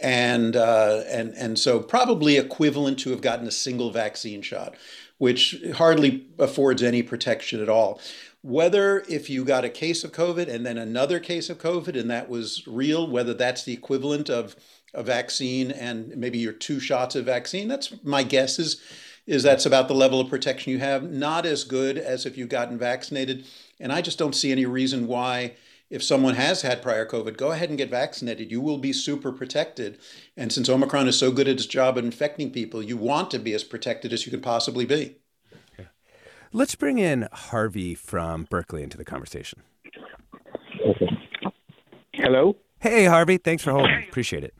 And, 0.00 0.56
uh, 0.56 1.02
and, 1.06 1.34
and 1.34 1.58
so 1.58 1.80
probably 1.80 2.38
equivalent 2.38 2.98
to 3.00 3.10
have 3.10 3.20
gotten 3.20 3.46
a 3.46 3.52
single 3.52 3.90
vaccine 3.90 4.40
shot, 4.40 4.74
which 5.18 5.62
hardly 5.74 6.26
affords 6.38 6.82
any 6.82 7.02
protection 7.02 7.60
at 7.60 7.68
all. 7.68 8.00
Whether 8.40 9.04
if 9.08 9.28
you 9.28 9.44
got 9.44 9.64
a 9.64 9.68
case 9.68 10.02
of 10.02 10.12
COVID 10.12 10.48
and 10.48 10.64
then 10.64 10.78
another 10.78 11.20
case 11.20 11.50
of 11.50 11.58
COVID 11.58 12.00
and 12.00 12.10
that 12.10 12.28
was 12.28 12.66
real, 12.66 13.06
whether 13.08 13.34
that's 13.34 13.64
the 13.64 13.74
equivalent 13.74 14.30
of 14.30 14.56
a 14.94 15.02
vaccine 15.02 15.70
and 15.70 16.16
maybe 16.16 16.38
your 16.38 16.52
two 16.52 16.80
shots 16.80 17.14
of 17.14 17.24
vaccine. 17.24 17.68
That's 17.68 17.92
my 18.04 18.22
guess 18.22 18.58
is 18.58 18.80
is 19.26 19.42
that's 19.44 19.66
about 19.66 19.88
the 19.88 19.94
level 19.94 20.20
of 20.20 20.28
protection 20.28 20.72
you 20.72 20.78
have. 20.80 21.04
Not 21.04 21.46
as 21.46 21.64
good 21.64 21.96
as 21.96 22.26
if 22.26 22.36
you've 22.36 22.48
gotten 22.48 22.76
vaccinated. 22.76 23.46
And 23.78 23.92
I 23.92 24.02
just 24.02 24.18
don't 24.18 24.34
see 24.34 24.50
any 24.50 24.66
reason 24.66 25.06
why 25.06 25.54
if 25.90 26.02
someone 26.02 26.34
has 26.34 26.62
had 26.62 26.82
prior 26.82 27.06
COVID, 27.06 27.36
go 27.36 27.52
ahead 27.52 27.68
and 27.68 27.78
get 27.78 27.90
vaccinated. 27.90 28.50
You 28.50 28.60
will 28.60 28.78
be 28.78 28.92
super 28.92 29.30
protected. 29.30 29.98
And 30.36 30.50
since 30.50 30.68
Omicron 30.68 31.06
is 31.06 31.18
so 31.18 31.30
good 31.30 31.46
at 31.46 31.56
its 31.56 31.66
job 31.66 31.98
of 31.98 32.04
infecting 32.04 32.50
people, 32.50 32.82
you 32.82 32.96
want 32.96 33.30
to 33.32 33.38
be 33.38 33.52
as 33.52 33.62
protected 33.62 34.12
as 34.12 34.24
you 34.24 34.32
can 34.32 34.40
possibly 34.40 34.86
be. 34.86 35.16
Okay. 35.78 35.88
Let's 36.52 36.74
bring 36.74 36.98
in 36.98 37.28
Harvey 37.30 37.94
from 37.94 38.46
Berkeley 38.50 38.82
into 38.82 38.96
the 38.96 39.04
conversation. 39.04 39.62
Okay. 40.84 41.08
Hello. 42.14 42.56
Hey, 42.80 43.04
Harvey. 43.04 43.36
Thanks 43.36 43.62
for 43.62 43.72
holding. 43.72 44.02
Appreciate 44.08 44.44
it. 44.44 44.54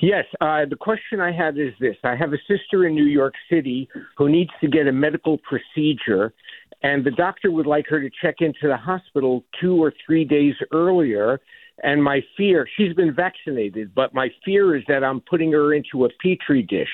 Yes, 0.00 0.24
uh, 0.40 0.64
the 0.68 0.76
question 0.78 1.20
I 1.20 1.32
have 1.32 1.58
is 1.58 1.72
this: 1.80 1.96
I 2.04 2.14
have 2.14 2.32
a 2.32 2.38
sister 2.48 2.86
in 2.86 2.94
New 2.94 3.04
York 3.04 3.34
City 3.50 3.88
who 4.16 4.28
needs 4.28 4.50
to 4.60 4.68
get 4.68 4.86
a 4.86 4.92
medical 4.92 5.38
procedure, 5.38 6.32
and 6.82 7.04
the 7.04 7.10
doctor 7.10 7.50
would 7.50 7.66
like 7.66 7.86
her 7.88 8.00
to 8.00 8.10
check 8.22 8.36
into 8.40 8.68
the 8.68 8.76
hospital 8.76 9.44
two 9.60 9.82
or 9.82 9.92
three 10.06 10.24
days 10.24 10.54
earlier. 10.72 11.40
And 11.82 12.04
my 12.04 12.20
fear, 12.36 12.68
she's 12.76 12.92
been 12.92 13.14
vaccinated, 13.14 13.94
but 13.94 14.12
my 14.12 14.28
fear 14.44 14.76
is 14.76 14.82
that 14.88 15.02
I'm 15.02 15.20
putting 15.20 15.52
her 15.52 15.72
into 15.72 16.04
a 16.04 16.08
petri 16.22 16.62
dish. 16.62 16.90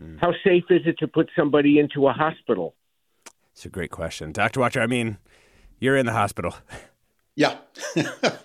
Mm. 0.00 0.20
How 0.20 0.32
safe 0.42 0.64
is 0.70 0.82
it 0.86 0.98
to 0.98 1.06
put 1.06 1.30
somebody 1.36 1.78
into 1.78 2.08
a 2.08 2.12
hospital? 2.12 2.74
It's 3.52 3.64
a 3.64 3.68
great 3.68 3.92
question, 3.92 4.32
Doctor 4.32 4.58
Wachter. 4.58 4.82
I 4.82 4.88
mean, 4.88 5.18
you're 5.78 5.96
in 5.96 6.06
the 6.06 6.12
hospital. 6.12 6.56
Yeah. 7.36 7.56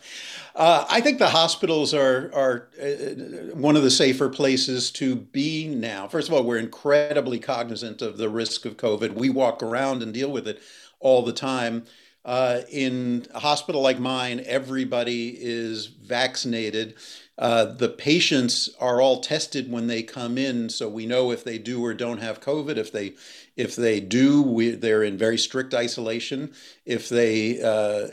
Uh, 0.55 0.85
I 0.89 0.99
think 0.99 1.19
the 1.19 1.29
hospitals 1.29 1.93
are 1.93 2.29
are 2.33 2.67
uh, 2.81 3.55
one 3.55 3.77
of 3.77 3.83
the 3.83 3.89
safer 3.91 4.27
places 4.27 4.91
to 4.91 5.15
be 5.15 5.69
now. 5.69 6.05
First 6.09 6.27
of 6.27 6.33
all, 6.33 6.43
we're 6.43 6.57
incredibly 6.57 7.39
cognizant 7.39 8.01
of 8.01 8.17
the 8.17 8.27
risk 8.27 8.65
of 8.65 8.75
COVID. 8.75 9.13
We 9.13 9.29
walk 9.29 9.63
around 9.63 10.03
and 10.03 10.13
deal 10.13 10.29
with 10.29 10.49
it 10.49 10.59
all 10.99 11.21
the 11.23 11.31
time. 11.31 11.85
Uh, 12.25 12.61
in 12.69 13.25
a 13.33 13.39
hospital 13.39 13.81
like 13.81 13.99
mine, 13.99 14.43
everybody 14.45 15.29
is 15.39 15.85
vaccinated. 15.85 16.95
Uh, 17.37 17.63
the 17.63 17.87
patients 17.87 18.69
are 18.81 18.99
all 18.99 19.21
tested 19.21 19.71
when 19.71 19.87
they 19.87 20.03
come 20.03 20.37
in, 20.37 20.67
so 20.67 20.89
we 20.89 21.05
know 21.05 21.31
if 21.31 21.45
they 21.45 21.57
do 21.57 21.81
or 21.81 21.93
don't 21.93 22.19
have 22.19 22.41
COVID. 22.41 22.75
If 22.75 22.91
they 22.91 23.13
if 23.59 23.75
they 23.75 23.99
do, 23.99 24.41
we, 24.41 24.71
they're 24.71 25.03
in 25.03 25.17
very 25.17 25.37
strict 25.37 25.73
isolation. 25.73 26.53
If 26.85 27.09
they 27.09 27.61
uh, 27.61 28.07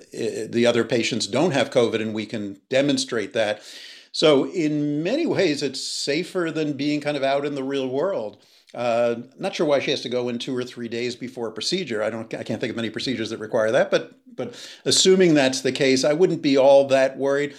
the 0.50 0.66
other 0.66 0.82
patients 0.82 1.28
don't 1.28 1.52
have 1.52 1.70
COVID, 1.70 2.02
and 2.02 2.12
we 2.12 2.26
can 2.26 2.60
demonstrate 2.68 3.32
that. 3.34 3.62
So 4.10 4.50
in 4.50 5.04
many 5.04 5.24
ways, 5.24 5.62
it's 5.62 5.80
safer 5.80 6.50
than 6.50 6.72
being 6.72 7.00
kind 7.00 7.16
of 7.16 7.22
out 7.22 7.46
in 7.46 7.54
the 7.54 7.62
real 7.62 7.88
world. 7.88 8.42
Uh, 8.74 9.16
not 9.38 9.54
sure 9.54 9.66
why 9.66 9.78
she 9.78 9.92
has 9.92 10.00
to 10.00 10.08
go 10.08 10.28
in 10.28 10.38
two 10.40 10.56
or 10.56 10.64
three 10.64 10.88
days 10.88 11.14
before 11.14 11.46
a 11.46 11.52
procedure. 11.52 12.02
I 12.02 12.10
don't. 12.10 12.34
I 12.34 12.42
can't 12.42 12.60
think 12.60 12.70
of 12.70 12.76
many 12.76 12.90
procedures 12.90 13.30
that 13.30 13.38
require 13.38 13.70
that. 13.70 13.88
But 13.88 14.14
but 14.34 14.48
assuming 14.84 15.34
that's 15.34 15.60
the 15.60 15.70
case, 15.70 16.02
I 16.02 16.12
wouldn't 16.12 16.42
be 16.42 16.58
all 16.58 16.88
that 16.88 17.16
worried. 17.16 17.54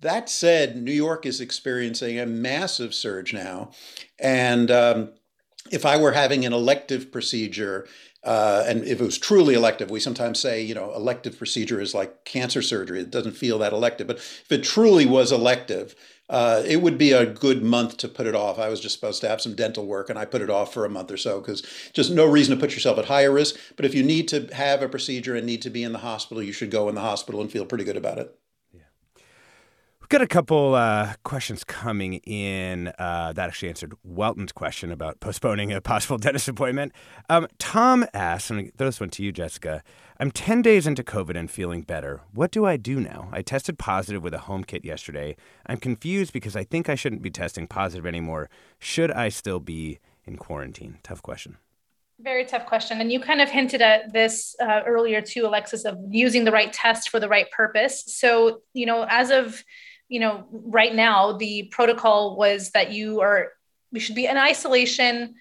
That 0.00 0.28
said, 0.28 0.76
New 0.76 0.92
York 0.92 1.26
is 1.26 1.40
experiencing 1.40 2.20
a 2.20 2.26
massive 2.26 2.94
surge 2.94 3.34
now, 3.34 3.70
and 4.20 4.70
um, 4.70 5.12
if 5.70 5.86
I 5.86 5.96
were 5.96 6.12
having 6.12 6.44
an 6.44 6.52
elective 6.52 7.12
procedure, 7.12 7.86
uh, 8.24 8.64
and 8.66 8.84
if 8.84 9.00
it 9.00 9.04
was 9.04 9.18
truly 9.18 9.54
elective, 9.54 9.90
we 9.90 10.00
sometimes 10.00 10.38
say, 10.38 10.62
you 10.62 10.74
know, 10.74 10.94
elective 10.94 11.38
procedure 11.38 11.80
is 11.80 11.94
like 11.94 12.24
cancer 12.24 12.62
surgery. 12.62 13.00
It 13.00 13.10
doesn't 13.10 13.36
feel 13.36 13.58
that 13.58 13.72
elective. 13.72 14.06
But 14.06 14.16
if 14.16 14.50
it 14.50 14.62
truly 14.62 15.06
was 15.06 15.32
elective, 15.32 15.96
uh, 16.30 16.62
it 16.64 16.80
would 16.80 16.96
be 16.96 17.12
a 17.12 17.26
good 17.26 17.62
month 17.62 17.96
to 17.98 18.08
put 18.08 18.26
it 18.26 18.34
off. 18.34 18.58
I 18.58 18.68
was 18.68 18.80
just 18.80 18.94
supposed 18.94 19.20
to 19.22 19.28
have 19.28 19.40
some 19.40 19.54
dental 19.54 19.86
work 19.86 20.08
and 20.08 20.18
I 20.18 20.24
put 20.24 20.40
it 20.40 20.50
off 20.50 20.72
for 20.72 20.84
a 20.84 20.90
month 20.90 21.10
or 21.10 21.16
so 21.16 21.40
because 21.40 21.62
just 21.92 22.10
no 22.10 22.24
reason 22.24 22.54
to 22.54 22.60
put 22.60 22.74
yourself 22.74 22.98
at 22.98 23.06
higher 23.06 23.32
risk. 23.32 23.56
But 23.76 23.84
if 23.84 23.94
you 23.94 24.02
need 24.02 24.28
to 24.28 24.48
have 24.54 24.82
a 24.82 24.88
procedure 24.88 25.34
and 25.34 25.44
need 25.44 25.62
to 25.62 25.70
be 25.70 25.82
in 25.82 25.92
the 25.92 25.98
hospital, 25.98 26.42
you 26.42 26.52
should 26.52 26.70
go 26.70 26.88
in 26.88 26.94
the 26.94 27.00
hospital 27.00 27.40
and 27.40 27.50
feel 27.50 27.66
pretty 27.66 27.84
good 27.84 27.96
about 27.96 28.18
it. 28.18 28.38
Got 30.12 30.20
a 30.20 30.26
couple 30.26 30.74
uh, 30.74 31.14
questions 31.24 31.64
coming 31.64 32.16
in 32.16 32.92
uh, 32.98 33.32
that 33.32 33.48
actually 33.48 33.70
answered 33.70 33.94
Welton's 34.04 34.52
question 34.52 34.92
about 34.92 35.20
postponing 35.20 35.72
a 35.72 35.80
possible 35.80 36.18
dentist 36.18 36.48
appointment. 36.48 36.92
Um, 37.30 37.48
Tom 37.58 38.04
asks, 38.12 38.50
and 38.50 38.60
I 38.60 38.70
throw 38.76 38.88
this 38.88 39.00
one 39.00 39.08
to 39.08 39.22
you, 39.22 39.32
Jessica. 39.32 39.82
I'm 40.20 40.30
10 40.30 40.60
days 40.60 40.86
into 40.86 41.02
COVID 41.02 41.34
and 41.34 41.50
feeling 41.50 41.80
better. 41.80 42.20
What 42.34 42.50
do 42.50 42.66
I 42.66 42.76
do 42.76 43.00
now? 43.00 43.30
I 43.32 43.40
tested 43.40 43.78
positive 43.78 44.22
with 44.22 44.34
a 44.34 44.40
home 44.40 44.64
kit 44.64 44.84
yesterday. 44.84 45.34
I'm 45.64 45.78
confused 45.78 46.34
because 46.34 46.56
I 46.56 46.64
think 46.64 46.90
I 46.90 46.94
shouldn't 46.94 47.22
be 47.22 47.30
testing 47.30 47.66
positive 47.66 48.04
anymore. 48.04 48.50
Should 48.78 49.12
I 49.12 49.30
still 49.30 49.60
be 49.60 49.98
in 50.26 50.36
quarantine? 50.36 50.98
Tough 51.02 51.22
question. 51.22 51.56
Very 52.20 52.44
tough 52.44 52.66
question. 52.66 53.00
And 53.00 53.10
you 53.10 53.18
kind 53.18 53.40
of 53.40 53.48
hinted 53.48 53.80
at 53.80 54.12
this 54.12 54.54
uh, 54.60 54.82
earlier 54.86 55.22
too, 55.22 55.46
Alexis, 55.46 55.86
of 55.86 55.96
using 56.10 56.44
the 56.44 56.52
right 56.52 56.70
test 56.70 57.08
for 57.08 57.18
the 57.18 57.30
right 57.30 57.50
purpose. 57.50 58.04
So, 58.06 58.60
you 58.74 58.84
know, 58.84 59.06
as 59.08 59.30
of 59.30 59.64
you 60.12 60.20
know, 60.20 60.44
right 60.50 60.94
now 60.94 61.32
the 61.38 61.62
protocol 61.70 62.36
was 62.36 62.70
that 62.72 62.92
you 62.92 63.22
are 63.22 63.52
we 63.92 63.98
should 63.98 64.14
be 64.14 64.26
in 64.26 64.36
isolation 64.36 65.34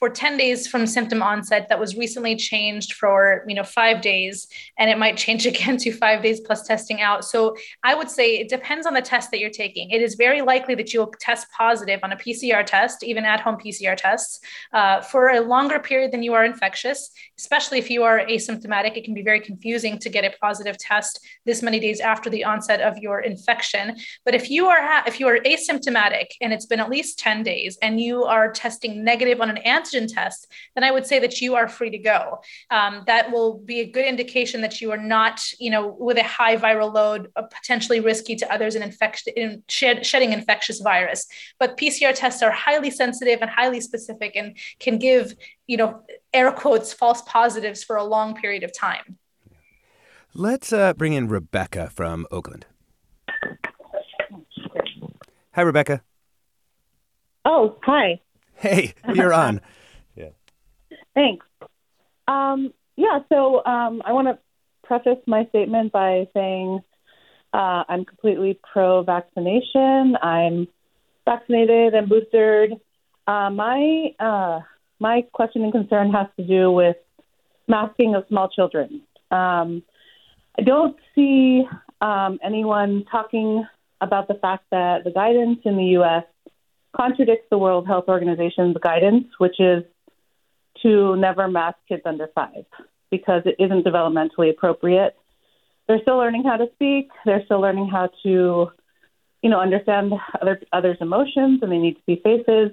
for 0.00 0.08
10 0.08 0.36
days 0.36 0.66
from 0.66 0.86
symptom 0.86 1.22
onset 1.22 1.68
that 1.68 1.78
was 1.78 1.94
recently 1.94 2.34
changed 2.34 2.94
for 2.94 3.44
you 3.46 3.54
know 3.54 3.62
five 3.62 4.00
days 4.00 4.48
and 4.78 4.90
it 4.90 4.98
might 4.98 5.16
change 5.16 5.46
again 5.52 5.76
to 5.76 5.92
five 5.92 6.22
days 6.22 6.40
plus 6.40 6.66
testing 6.66 7.00
out. 7.00 7.24
So 7.24 7.54
i 7.84 7.94
would 7.94 8.10
say 8.10 8.38
it 8.38 8.48
depends 8.48 8.86
on 8.86 8.94
the 8.94 9.02
test 9.02 9.30
that 9.30 9.38
you're 9.38 9.50
taking. 9.50 9.90
It 9.90 10.02
is 10.02 10.16
very 10.16 10.42
likely 10.42 10.74
that 10.74 10.92
you'll 10.92 11.12
test 11.20 11.46
positive 11.56 12.00
on 12.02 12.12
a 12.12 12.16
pcr 12.16 12.64
test 12.66 13.04
even 13.04 13.24
at 13.24 13.40
home 13.40 13.56
pcr 13.56 13.96
tests 13.96 14.40
uh, 14.72 15.02
for 15.02 15.28
a 15.28 15.40
longer 15.40 15.78
period 15.78 16.10
than 16.12 16.22
you 16.22 16.32
are 16.32 16.44
infectious 16.44 17.12
especially 17.38 17.78
if 17.78 17.90
you 17.90 18.02
are 18.02 18.20
asymptomatic. 18.26 18.96
It 18.96 19.04
can 19.04 19.14
be 19.14 19.22
very 19.22 19.40
confusing 19.40 19.98
to 19.98 20.08
get 20.08 20.24
a 20.24 20.32
positive 20.40 20.76
test 20.78 21.20
this 21.46 21.62
many 21.62 21.80
days 21.80 22.00
after 22.00 22.28
the 22.30 22.44
onset 22.44 22.80
of 22.80 22.98
your 22.98 23.20
infection. 23.20 23.96
But 24.24 24.34
if 24.34 24.50
you 24.50 24.66
are 24.66 24.80
ha- 24.80 25.04
if 25.06 25.18
you 25.20 25.26
are 25.26 25.38
asymptomatic 25.38 26.28
and 26.40 26.52
it's 26.52 26.66
been 26.66 26.80
at 26.80 26.90
least 26.90 27.18
10 27.18 27.42
days 27.42 27.78
and 27.82 28.00
you 28.00 28.24
are 28.24 28.50
testing 28.52 29.04
negative 29.04 29.40
on 29.40 29.50
an 29.50 29.58
antigen 29.66 29.89
antigen 29.90 30.12
test, 30.12 30.46
then 30.74 30.84
I 30.84 30.90
would 30.90 31.06
say 31.06 31.18
that 31.18 31.40
you 31.40 31.54
are 31.54 31.68
free 31.68 31.90
to 31.90 31.98
go. 31.98 32.40
Um, 32.70 33.02
that 33.06 33.30
will 33.32 33.58
be 33.58 33.80
a 33.80 33.86
good 33.86 34.04
indication 34.04 34.60
that 34.62 34.80
you 34.80 34.90
are 34.90 34.96
not, 34.96 35.42
you 35.58 35.70
know, 35.70 35.96
with 35.98 36.18
a 36.18 36.22
high 36.22 36.56
viral 36.56 36.92
load, 36.92 37.30
uh, 37.36 37.42
potentially 37.42 38.00
risky 38.00 38.36
to 38.36 38.52
others 38.52 38.74
in, 38.74 38.82
infect- 38.82 39.28
in 39.28 39.62
shed- 39.68 40.04
shedding 40.04 40.32
infectious 40.32 40.80
virus. 40.80 41.26
But 41.58 41.76
PCR 41.76 42.14
tests 42.14 42.42
are 42.42 42.50
highly 42.50 42.90
sensitive 42.90 43.38
and 43.40 43.50
highly 43.50 43.80
specific 43.80 44.36
and 44.36 44.56
can 44.78 44.98
give, 44.98 45.34
you 45.66 45.76
know, 45.76 46.02
air 46.32 46.52
quotes, 46.52 46.92
false 46.92 47.22
positives 47.22 47.84
for 47.84 47.96
a 47.96 48.04
long 48.04 48.34
period 48.34 48.62
of 48.62 48.72
time. 48.76 49.18
Let's 50.32 50.72
uh, 50.72 50.94
bring 50.94 51.12
in 51.12 51.28
Rebecca 51.28 51.90
from 51.90 52.26
Oakland. 52.30 52.66
Hi, 55.54 55.62
Rebecca. 55.62 56.02
Oh, 57.44 57.76
hi. 57.82 58.20
Hey, 58.54 58.94
you're 59.12 59.32
on. 59.32 59.60
Thanks. 61.14 61.46
Um, 62.28 62.72
yeah, 62.96 63.20
so 63.28 63.64
um, 63.64 64.02
I 64.04 64.12
want 64.12 64.28
to 64.28 64.38
preface 64.84 65.22
my 65.26 65.46
statement 65.46 65.92
by 65.92 66.28
saying 66.34 66.80
uh, 67.52 67.84
I'm 67.88 68.04
completely 68.04 68.58
pro 68.72 69.02
vaccination. 69.02 70.16
I'm 70.22 70.68
vaccinated 71.24 71.94
and 71.94 72.08
boosted. 72.08 72.80
Uh, 73.26 73.50
my 73.50 74.14
uh, 74.18 74.60
my 74.98 75.22
question 75.32 75.62
and 75.62 75.72
concern 75.72 76.12
has 76.12 76.26
to 76.36 76.44
do 76.46 76.70
with 76.70 76.96
masking 77.66 78.14
of 78.14 78.24
small 78.28 78.48
children. 78.48 79.02
Um, 79.30 79.82
I 80.58 80.62
don't 80.62 80.96
see 81.14 81.62
um, 82.00 82.38
anyone 82.42 83.04
talking 83.10 83.64
about 84.00 84.28
the 84.28 84.34
fact 84.34 84.64
that 84.70 85.04
the 85.04 85.10
guidance 85.10 85.60
in 85.64 85.76
the 85.76 85.84
U.S. 86.00 86.24
contradicts 86.96 87.46
the 87.50 87.58
World 87.58 87.86
Health 87.86 88.06
Organization's 88.08 88.76
guidance, 88.82 89.26
which 89.38 89.60
is 89.60 89.84
to 90.82 91.16
never 91.16 91.48
mask 91.48 91.78
kids 91.88 92.02
under 92.04 92.28
five 92.34 92.64
because 93.10 93.42
it 93.44 93.56
isn't 93.58 93.84
developmentally 93.84 94.50
appropriate. 94.50 95.16
They're 95.86 96.00
still 96.02 96.18
learning 96.18 96.44
how 96.44 96.56
to 96.56 96.66
speak. 96.74 97.08
They're 97.24 97.44
still 97.44 97.60
learning 97.60 97.88
how 97.88 98.10
to, 98.22 98.70
you 99.42 99.50
know, 99.50 99.60
understand 99.60 100.12
other 100.40 100.60
others' 100.72 100.98
emotions, 101.00 101.60
and 101.62 101.72
they 101.72 101.78
need 101.78 101.94
to 101.94 102.02
see 102.06 102.20
faces. 102.22 102.70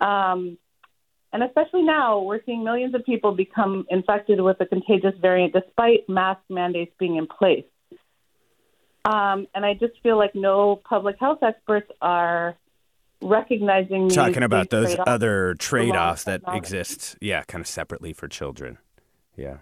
Um, 0.00 0.58
and 1.32 1.42
especially 1.42 1.82
now, 1.82 2.20
we're 2.20 2.40
seeing 2.46 2.64
millions 2.64 2.94
of 2.94 3.04
people 3.04 3.32
become 3.32 3.86
infected 3.90 4.40
with 4.40 4.60
a 4.60 4.66
contagious 4.66 5.14
variant 5.20 5.52
despite 5.52 6.08
mask 6.08 6.40
mandates 6.48 6.92
being 6.98 7.16
in 7.16 7.26
place. 7.26 7.64
Um, 9.04 9.46
and 9.54 9.64
I 9.64 9.74
just 9.74 9.94
feel 10.02 10.16
like 10.16 10.34
no 10.34 10.80
public 10.88 11.16
health 11.18 11.42
experts 11.42 11.90
are 12.00 12.56
recognizing 13.20 14.08
talking 14.08 14.42
about 14.42 14.70
those 14.70 14.88
trade-offs 14.88 15.10
other 15.10 15.54
trade-offs 15.54 16.24
that 16.24 16.40
exist 16.52 17.16
yeah 17.20 17.42
kind 17.44 17.60
of 17.60 17.66
separately 17.66 18.12
for 18.12 18.28
children. 18.28 18.78
Yeah. 19.36 19.58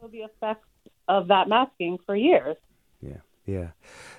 The 0.00 0.18
effects 0.18 0.66
of 1.08 1.28
that 1.28 1.48
masking 1.48 1.98
for 2.06 2.16
years. 2.16 2.56
Yeah 3.00 3.18
yeah. 3.46 3.70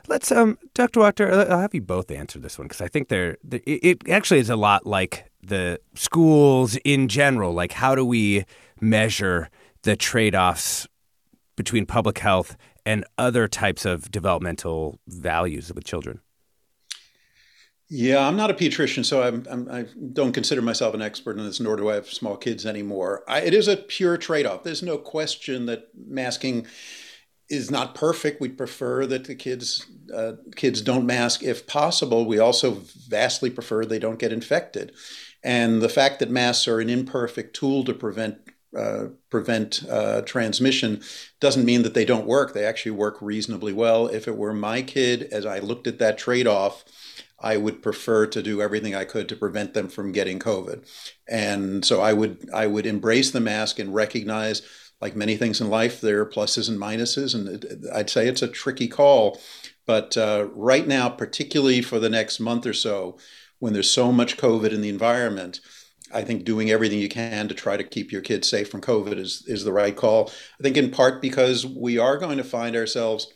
Let's 0.08 0.32
um 0.32 0.58
dr 0.74 1.00
Wachter 1.00 1.50
i'll 1.50 1.60
have 1.60 1.74
you 1.74 1.82
both 1.82 2.12
answer 2.12 2.40
this 2.40 2.58
one 2.58 2.68
because 2.68 2.82
i 2.82 2.88
think 2.88 3.08
they're, 3.08 3.38
it, 3.52 3.62
it 3.66 4.10
actually 4.10 4.40
is 4.40 4.50
a 4.50 4.56
lot 4.56 4.86
like 4.86 5.32
the 5.44 5.80
schools 5.96 6.78
in 6.84 7.08
general. 7.08 7.54
Like 7.54 7.72
how 7.72 7.96
do 7.96 8.06
we 8.06 8.46
measure 8.80 9.50
the 9.84 9.96
trade-offs 9.96 10.88
between 11.56 11.86
public 11.86 12.20
health 12.20 12.56
and 12.86 13.06
other 13.18 13.48
types 13.48 13.86
of 13.86 14.12
developmental 14.12 15.00
values 15.08 15.72
with 15.74 15.84
children 15.84 16.20
yeah, 17.94 18.26
I'm 18.26 18.38
not 18.38 18.50
a 18.50 18.54
pediatrician, 18.54 19.04
so 19.04 19.22
I'm, 19.22 19.46
I'm, 19.52 19.70
I 19.70 19.82
do 20.14 20.24
not 20.24 20.34
consider 20.34 20.62
myself 20.62 20.94
an 20.94 21.02
expert 21.02 21.38
in 21.38 21.44
this, 21.44 21.60
nor 21.60 21.76
do 21.76 21.90
I 21.90 21.96
have 21.96 22.08
small 22.08 22.38
kids 22.38 22.66
anymore. 22.66 23.26
I, 23.28 23.42
it 23.42 23.54
is 23.54 23.68
a 23.68 23.76
pure 23.76 24.16
trade 24.16 24.46
off. 24.46 24.64
There's 24.64 24.82
no 24.82 24.98
question 24.98 25.66
that 25.66 25.90
masking 25.94 26.68
is 27.50 27.70
not 27.70 27.94
perfect. 27.94 28.40
We 28.40 28.48
prefer 28.48 29.06
that 29.08 29.26
the 29.26 29.36
kids 29.36 29.88
uh, 30.16 30.34
kids 30.56 30.82
don't 30.82 31.06
mask 31.06 31.44
if 31.44 31.68
possible. 31.68 32.26
We 32.26 32.40
also 32.40 32.82
vastly 33.10 33.50
prefer 33.50 33.84
they 33.84 34.00
don't 34.00 34.20
get 34.20 34.32
infected. 34.32 34.94
And 35.44 35.82
the 35.82 35.90
fact 35.90 36.20
that 36.20 36.30
masks 36.30 36.70
are 36.70 36.80
an 36.80 36.90
imperfect 36.90 37.54
tool 37.54 37.84
to 37.84 37.94
prevent 37.94 38.38
uh, 38.74 39.08
prevent 39.30 39.84
uh, 39.90 40.22
transmission 40.22 41.02
doesn't 41.42 41.66
mean 41.66 41.82
that 41.82 41.94
they 41.94 42.06
don't 42.06 42.26
work. 42.26 42.54
They 42.54 42.64
actually 42.64 42.92
work 42.92 43.18
reasonably 43.22 43.74
well. 43.74 44.08
If 44.08 44.30
it 44.30 44.38
were 44.38 44.54
my 44.54 44.82
kid, 44.82 45.24
as 45.24 45.46
I 45.46 45.60
looked 45.60 45.88
at 45.88 46.00
that 46.00 46.18
trade 46.18 46.48
off, 46.48 46.86
I 47.42 47.58
would 47.58 47.82
prefer 47.82 48.28
to 48.28 48.44
do 48.44 48.62
everything 48.62 48.96
I 48.96 49.04
could 49.04 49.28
to 49.30 49.36
prevent 49.36 49.74
them 49.74 49.90
from 49.90 50.12
getting 50.12 50.40
COVID. 50.40 50.86
And 51.28 51.84
so 51.84 52.02
I 52.02 52.14
would 52.14 52.50
I 52.54 52.68
would 52.68 52.86
embrace 52.86 53.32
the 53.32 53.40
mask 53.40 53.80
and 53.80 53.94
recognize, 53.94 54.62
like 55.02 55.16
many 55.16 55.36
things 55.36 55.60
in 55.60 55.70
life, 55.70 56.00
there 56.00 56.22
are 56.22 56.30
pluses 56.30 56.70
and 56.70 56.80
minuses. 56.80 57.34
And 57.34 57.86
I'd 57.94 58.10
say 58.10 58.28
it's 58.28 58.44
a 58.44 58.48
tricky 58.48 58.88
call. 58.88 59.40
But 59.88 60.16
uh, 60.16 60.48
right 60.54 60.88
now, 60.88 61.10
particularly 61.10 61.82
for 61.82 62.00
the 62.00 62.10
next 62.10 62.40
month 62.40 62.66
or 62.68 62.74
so, 62.74 63.18
when 63.60 63.74
there's 63.74 63.90
so 63.90 64.12
much 64.12 64.38
COVID 64.38 64.72
in 64.72 64.82
the 64.82 64.90
environment, 64.90 65.60
I 66.14 66.24
think 66.24 66.44
doing 66.44 66.70
everything 66.70 67.00
you 67.00 67.10
can 67.10 67.48
to 67.48 67.56
try 67.56 67.78
to 67.78 67.84
keep 67.84 68.12
your 68.12 68.22
kids 68.22 68.48
safe 68.48 68.70
from 68.70 68.82
COVID 68.82 69.18
is, 69.18 69.44
is 69.48 69.64
the 69.64 69.72
right 69.72 69.96
call. 69.96 70.32
I 70.60 70.64
think 70.64 70.78
in 70.78 70.92
part 70.92 71.22
because 71.22 71.66
we 71.66 71.98
are 71.98 72.18
going 72.18 72.38
to 72.38 72.44
find 72.44 72.76
ourselves 72.76 73.34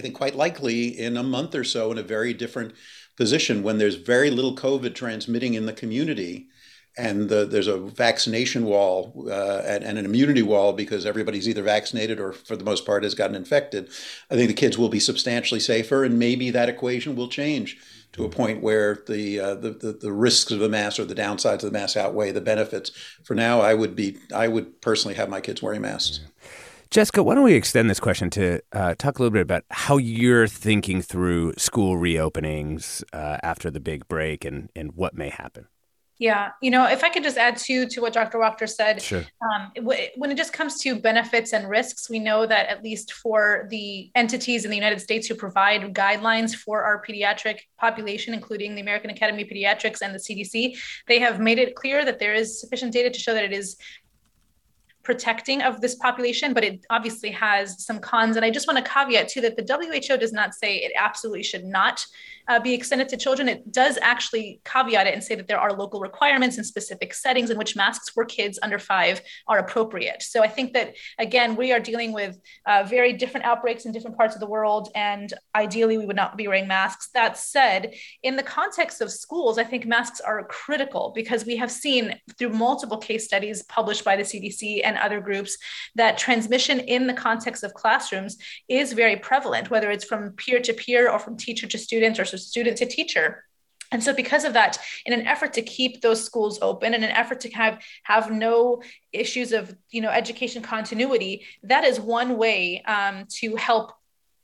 I 0.00 0.02
think 0.02 0.14
quite 0.14 0.34
likely 0.34 0.98
in 0.98 1.18
a 1.18 1.22
month 1.22 1.54
or 1.54 1.62
so 1.62 1.92
in 1.92 1.98
a 1.98 2.02
very 2.02 2.32
different 2.32 2.72
position 3.18 3.62
when 3.62 3.76
there's 3.76 3.96
very 3.96 4.30
little 4.30 4.56
COVID 4.56 4.94
transmitting 4.94 5.52
in 5.52 5.66
the 5.66 5.74
community 5.74 6.48
and 6.96 7.28
the, 7.28 7.44
there's 7.44 7.66
a 7.66 7.76
vaccination 7.76 8.64
wall 8.64 9.26
uh, 9.28 9.58
and, 9.66 9.84
and, 9.84 9.98
an 9.98 10.06
immunity 10.06 10.40
wall 10.40 10.72
because 10.72 11.04
everybody's 11.04 11.46
either 11.46 11.62
vaccinated 11.62 12.18
or 12.18 12.32
for 12.32 12.56
the 12.56 12.64
most 12.64 12.86
part 12.86 13.02
has 13.04 13.14
gotten 13.14 13.36
infected 13.36 13.88
i 14.28 14.34
think 14.34 14.48
the 14.48 14.54
kids 14.54 14.76
will 14.76 14.88
be 14.88 14.98
substantially 14.98 15.60
safer 15.60 16.02
and 16.02 16.18
maybe 16.18 16.50
that 16.50 16.68
equation 16.68 17.14
will 17.14 17.28
change 17.28 17.78
to 18.12 18.24
a 18.24 18.28
point 18.28 18.60
where 18.60 19.04
the, 19.06 19.38
uh, 19.38 19.54
the, 19.54 19.70
the, 19.70 19.92
the 19.92 20.12
risks 20.12 20.50
of 20.50 20.58
the 20.58 20.68
mask 20.68 20.98
or 20.98 21.04
the 21.04 21.14
downsides 21.14 21.62
of 21.62 21.70
the 21.70 21.78
mask 21.78 21.96
outweigh 21.96 22.32
the 22.32 22.40
benefits. 22.40 22.90
For 23.22 23.36
now 23.36 23.60
i 23.60 23.72
would 23.72 23.94
be 23.94 24.16
i 24.34 24.48
would 24.48 24.80
personally 24.80 25.14
have 25.14 25.28
my 25.28 25.40
kids 25.40 25.62
wearing 25.62 25.82
masks 25.82 26.20
Jessica, 26.90 27.22
why 27.22 27.36
don't 27.36 27.44
we 27.44 27.54
extend 27.54 27.88
this 27.88 28.00
question 28.00 28.30
to 28.30 28.60
uh, 28.72 28.96
talk 28.96 29.18
a 29.18 29.22
little 29.22 29.32
bit 29.32 29.42
about 29.42 29.62
how 29.70 29.96
you're 29.96 30.48
thinking 30.48 31.02
through 31.02 31.54
school 31.56 31.96
reopenings 31.96 33.04
uh, 33.12 33.38
after 33.44 33.70
the 33.70 33.78
big 33.78 34.08
break 34.08 34.44
and, 34.44 34.70
and 34.74 34.92
what 34.96 35.14
may 35.14 35.28
happen? 35.28 35.68
Yeah, 36.18 36.50
you 36.60 36.70
know, 36.70 36.86
if 36.86 37.02
I 37.02 37.08
could 37.08 37.22
just 37.22 37.38
add 37.38 37.56
to 37.58 37.86
to 37.86 38.00
what 38.02 38.12
Dr. 38.12 38.38
Wachter 38.38 38.68
said, 38.68 39.00
Sure. 39.00 39.24
um, 39.40 39.72
w- 39.76 40.08
when 40.16 40.30
it 40.30 40.36
just 40.36 40.52
comes 40.52 40.78
to 40.80 41.00
benefits 41.00 41.54
and 41.54 41.66
risks, 41.66 42.10
we 42.10 42.18
know 42.18 42.44
that 42.44 42.68
at 42.68 42.82
least 42.82 43.14
for 43.14 43.68
the 43.70 44.10
entities 44.14 44.64
in 44.66 44.70
the 44.70 44.76
United 44.76 45.00
States 45.00 45.26
who 45.28 45.34
provide 45.34 45.94
guidelines 45.94 46.54
for 46.54 46.82
our 46.82 47.02
pediatric 47.02 47.60
population, 47.78 48.34
including 48.34 48.74
the 48.74 48.82
American 48.82 49.08
Academy 49.08 49.44
of 49.44 49.48
Pediatrics 49.48 50.02
and 50.02 50.14
the 50.14 50.18
CDC, 50.18 50.76
they 51.06 51.20
have 51.20 51.40
made 51.40 51.58
it 51.58 51.74
clear 51.74 52.04
that 52.04 52.18
there 52.18 52.34
is 52.34 52.60
sufficient 52.60 52.92
data 52.92 53.08
to 53.08 53.18
show 53.18 53.32
that 53.32 53.44
it 53.44 53.52
is 53.52 53.78
protecting 55.10 55.60
of 55.60 55.80
this 55.80 55.96
population, 55.96 56.54
but 56.54 56.62
it 56.62 56.86
obviously 56.88 57.32
has 57.32 57.84
some 57.84 57.98
cons. 57.98 58.36
And 58.36 58.44
I 58.44 58.50
just 58.50 58.68
want 58.68 58.78
to 58.78 58.88
caveat 58.88 59.26
too 59.28 59.40
that 59.40 59.56
the 59.56 59.66
WHO 59.68 60.16
does 60.16 60.32
not 60.32 60.54
say 60.54 60.76
it 60.76 60.92
absolutely 60.96 61.42
should 61.42 61.64
not 61.64 62.06
uh, 62.50 62.58
be 62.58 62.74
extended 62.74 63.08
to 63.08 63.16
children. 63.16 63.48
It 63.48 63.70
does 63.72 63.98
actually 64.02 64.60
caveat 64.64 65.06
it 65.06 65.14
and 65.14 65.22
say 65.22 65.34
that 65.36 65.46
there 65.46 65.58
are 65.58 65.72
local 65.72 66.00
requirements 66.00 66.56
and 66.56 66.66
specific 66.66 67.14
settings 67.14 67.50
in 67.50 67.58
which 67.58 67.76
masks 67.76 68.08
for 68.10 68.24
kids 68.24 68.58
under 68.62 68.78
five 68.78 69.20
are 69.46 69.58
appropriate. 69.58 70.22
So 70.22 70.42
I 70.42 70.48
think 70.48 70.72
that, 70.74 70.96
again, 71.18 71.54
we 71.54 71.72
are 71.72 71.80
dealing 71.80 72.12
with 72.12 72.38
uh, 72.66 72.84
very 72.88 73.12
different 73.12 73.46
outbreaks 73.46 73.84
in 73.84 73.92
different 73.92 74.16
parts 74.16 74.34
of 74.34 74.40
the 74.40 74.48
world, 74.48 74.90
and 74.94 75.32
ideally 75.54 75.98
we 75.98 76.06
would 76.06 76.16
not 76.16 76.36
be 76.36 76.48
wearing 76.48 76.66
masks. 76.66 77.10
That 77.14 77.36
said, 77.36 77.94
in 78.22 78.36
the 78.36 78.42
context 78.42 79.00
of 79.00 79.10
schools, 79.10 79.58
I 79.58 79.64
think 79.64 79.86
masks 79.86 80.20
are 80.20 80.44
critical 80.44 81.12
because 81.14 81.44
we 81.46 81.56
have 81.56 81.70
seen 81.70 82.18
through 82.36 82.50
multiple 82.50 82.98
case 82.98 83.24
studies 83.24 83.62
published 83.64 84.04
by 84.04 84.16
the 84.16 84.22
CDC 84.22 84.80
and 84.82 84.96
other 85.00 85.20
groups 85.20 85.56
that 85.94 86.18
transmission 86.18 86.80
in 86.80 87.06
the 87.06 87.14
context 87.14 87.64
of 87.64 87.74
classrooms 87.74 88.38
is 88.68 88.92
very 88.92 89.16
prevalent, 89.16 89.70
whether 89.70 89.90
it's 89.90 90.04
from 90.04 90.32
peer 90.32 90.60
to 90.60 90.72
peer 90.72 91.10
or 91.10 91.18
from 91.18 91.36
teacher 91.36 91.66
to 91.66 91.78
student 91.78 92.18
or 92.18 92.24
from 92.24 92.38
student 92.38 92.76
to 92.78 92.86
teacher. 92.86 93.44
And 93.92 94.02
so 94.02 94.14
because 94.14 94.44
of 94.44 94.52
that, 94.52 94.78
in 95.04 95.12
an 95.12 95.26
effort 95.26 95.54
to 95.54 95.62
keep 95.62 96.00
those 96.00 96.24
schools 96.24 96.60
open, 96.62 96.94
in 96.94 97.02
an 97.02 97.10
effort 97.10 97.40
to 97.40 97.50
have 97.50 97.82
have 98.04 98.30
no 98.30 98.82
issues 99.12 99.52
of 99.52 99.74
you 99.90 100.00
know 100.00 100.10
education 100.10 100.62
continuity, 100.62 101.44
that 101.64 101.84
is 101.84 101.98
one 101.98 102.36
way 102.36 102.82
um, 102.82 103.26
to 103.40 103.56
help 103.56 103.92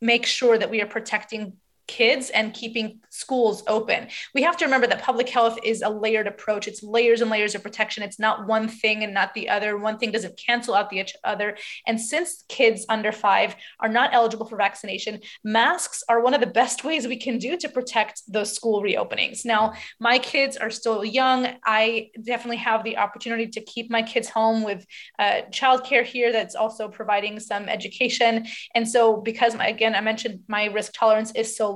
make 0.00 0.26
sure 0.26 0.58
that 0.58 0.70
we 0.70 0.82
are 0.82 0.86
protecting 0.86 1.54
kids 1.86 2.30
and 2.30 2.52
keeping 2.52 3.00
schools 3.10 3.62
open. 3.66 4.08
We 4.34 4.42
have 4.42 4.56
to 4.58 4.64
remember 4.64 4.86
that 4.88 5.02
public 5.02 5.28
health 5.28 5.58
is 5.62 5.82
a 5.82 5.88
layered 5.88 6.26
approach. 6.26 6.66
It's 6.68 6.82
layers 6.82 7.20
and 7.20 7.30
layers 7.30 7.54
of 7.54 7.62
protection. 7.62 8.02
It's 8.02 8.18
not 8.18 8.46
one 8.46 8.68
thing 8.68 9.04
and 9.04 9.14
not 9.14 9.34
the 9.34 9.48
other. 9.48 9.78
One 9.78 9.98
thing 9.98 10.10
doesn't 10.10 10.36
cancel 10.36 10.74
out 10.74 10.90
the 10.90 11.06
other. 11.24 11.56
And 11.86 12.00
since 12.00 12.44
kids 12.48 12.84
under 12.88 13.12
five 13.12 13.56
are 13.80 13.88
not 13.88 14.12
eligible 14.12 14.46
for 14.46 14.56
vaccination, 14.56 15.20
masks 15.44 16.02
are 16.08 16.20
one 16.20 16.34
of 16.34 16.40
the 16.40 16.46
best 16.46 16.84
ways 16.84 17.06
we 17.06 17.16
can 17.16 17.38
do 17.38 17.56
to 17.56 17.68
protect 17.68 18.22
those 18.28 18.52
school 18.52 18.82
reopenings. 18.82 19.44
Now, 19.44 19.74
my 20.00 20.18
kids 20.18 20.56
are 20.56 20.70
still 20.70 21.04
young. 21.04 21.48
I 21.64 22.10
definitely 22.24 22.58
have 22.58 22.84
the 22.84 22.98
opportunity 22.98 23.46
to 23.48 23.60
keep 23.60 23.90
my 23.90 24.02
kids 24.02 24.28
home 24.28 24.62
with 24.62 24.84
uh, 25.18 25.42
childcare 25.50 26.04
here 26.04 26.32
that's 26.32 26.54
also 26.54 26.88
providing 26.88 27.38
some 27.40 27.68
education. 27.68 28.46
And 28.74 28.88
so, 28.88 29.18
because 29.18 29.54
my, 29.54 29.68
again, 29.68 29.94
I 29.94 30.00
mentioned 30.00 30.40
my 30.48 30.66
risk 30.66 30.92
tolerance 30.92 31.32
is 31.32 31.56
so 31.56 31.75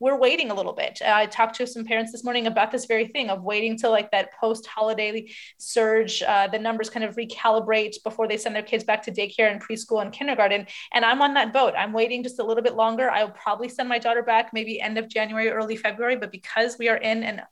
we're 0.00 0.18
waiting 0.18 0.50
a 0.50 0.54
little 0.54 0.72
bit. 0.72 1.00
I 1.04 1.26
talked 1.26 1.56
to 1.56 1.66
some 1.66 1.84
parents 1.84 2.12
this 2.12 2.24
morning 2.24 2.46
about 2.46 2.70
this 2.70 2.86
very 2.86 3.06
thing 3.06 3.30
of 3.30 3.42
waiting 3.42 3.76
till 3.76 3.90
like 3.90 4.10
that 4.10 4.32
post 4.40 4.66
holiday 4.66 5.28
surge, 5.58 6.22
uh, 6.22 6.48
the 6.48 6.58
numbers 6.58 6.90
kind 6.90 7.04
of 7.04 7.16
recalibrate 7.16 8.02
before 8.02 8.28
they 8.28 8.36
send 8.36 8.54
their 8.54 8.62
kids 8.62 8.84
back 8.84 9.02
to 9.04 9.12
daycare 9.12 9.50
and 9.50 9.62
preschool 9.62 10.02
and 10.02 10.12
kindergarten. 10.12 10.66
And 10.92 11.04
I'm 11.04 11.22
on 11.22 11.34
that 11.34 11.52
boat. 11.52 11.74
I'm 11.76 11.92
waiting 11.92 12.22
just 12.22 12.38
a 12.38 12.44
little 12.44 12.62
bit 12.62 12.74
longer. 12.74 13.10
I'll 13.10 13.30
probably 13.30 13.68
send 13.68 13.88
my 13.88 13.98
daughter 13.98 14.22
back 14.22 14.50
maybe 14.52 14.80
end 14.80 14.98
of 14.98 15.08
January, 15.08 15.48
early 15.48 15.76
February. 15.76 16.16
But 16.16 16.32
because 16.32 16.78
we 16.78 16.88
are 16.88 16.96
in 16.96 17.22
an 17.22 17.42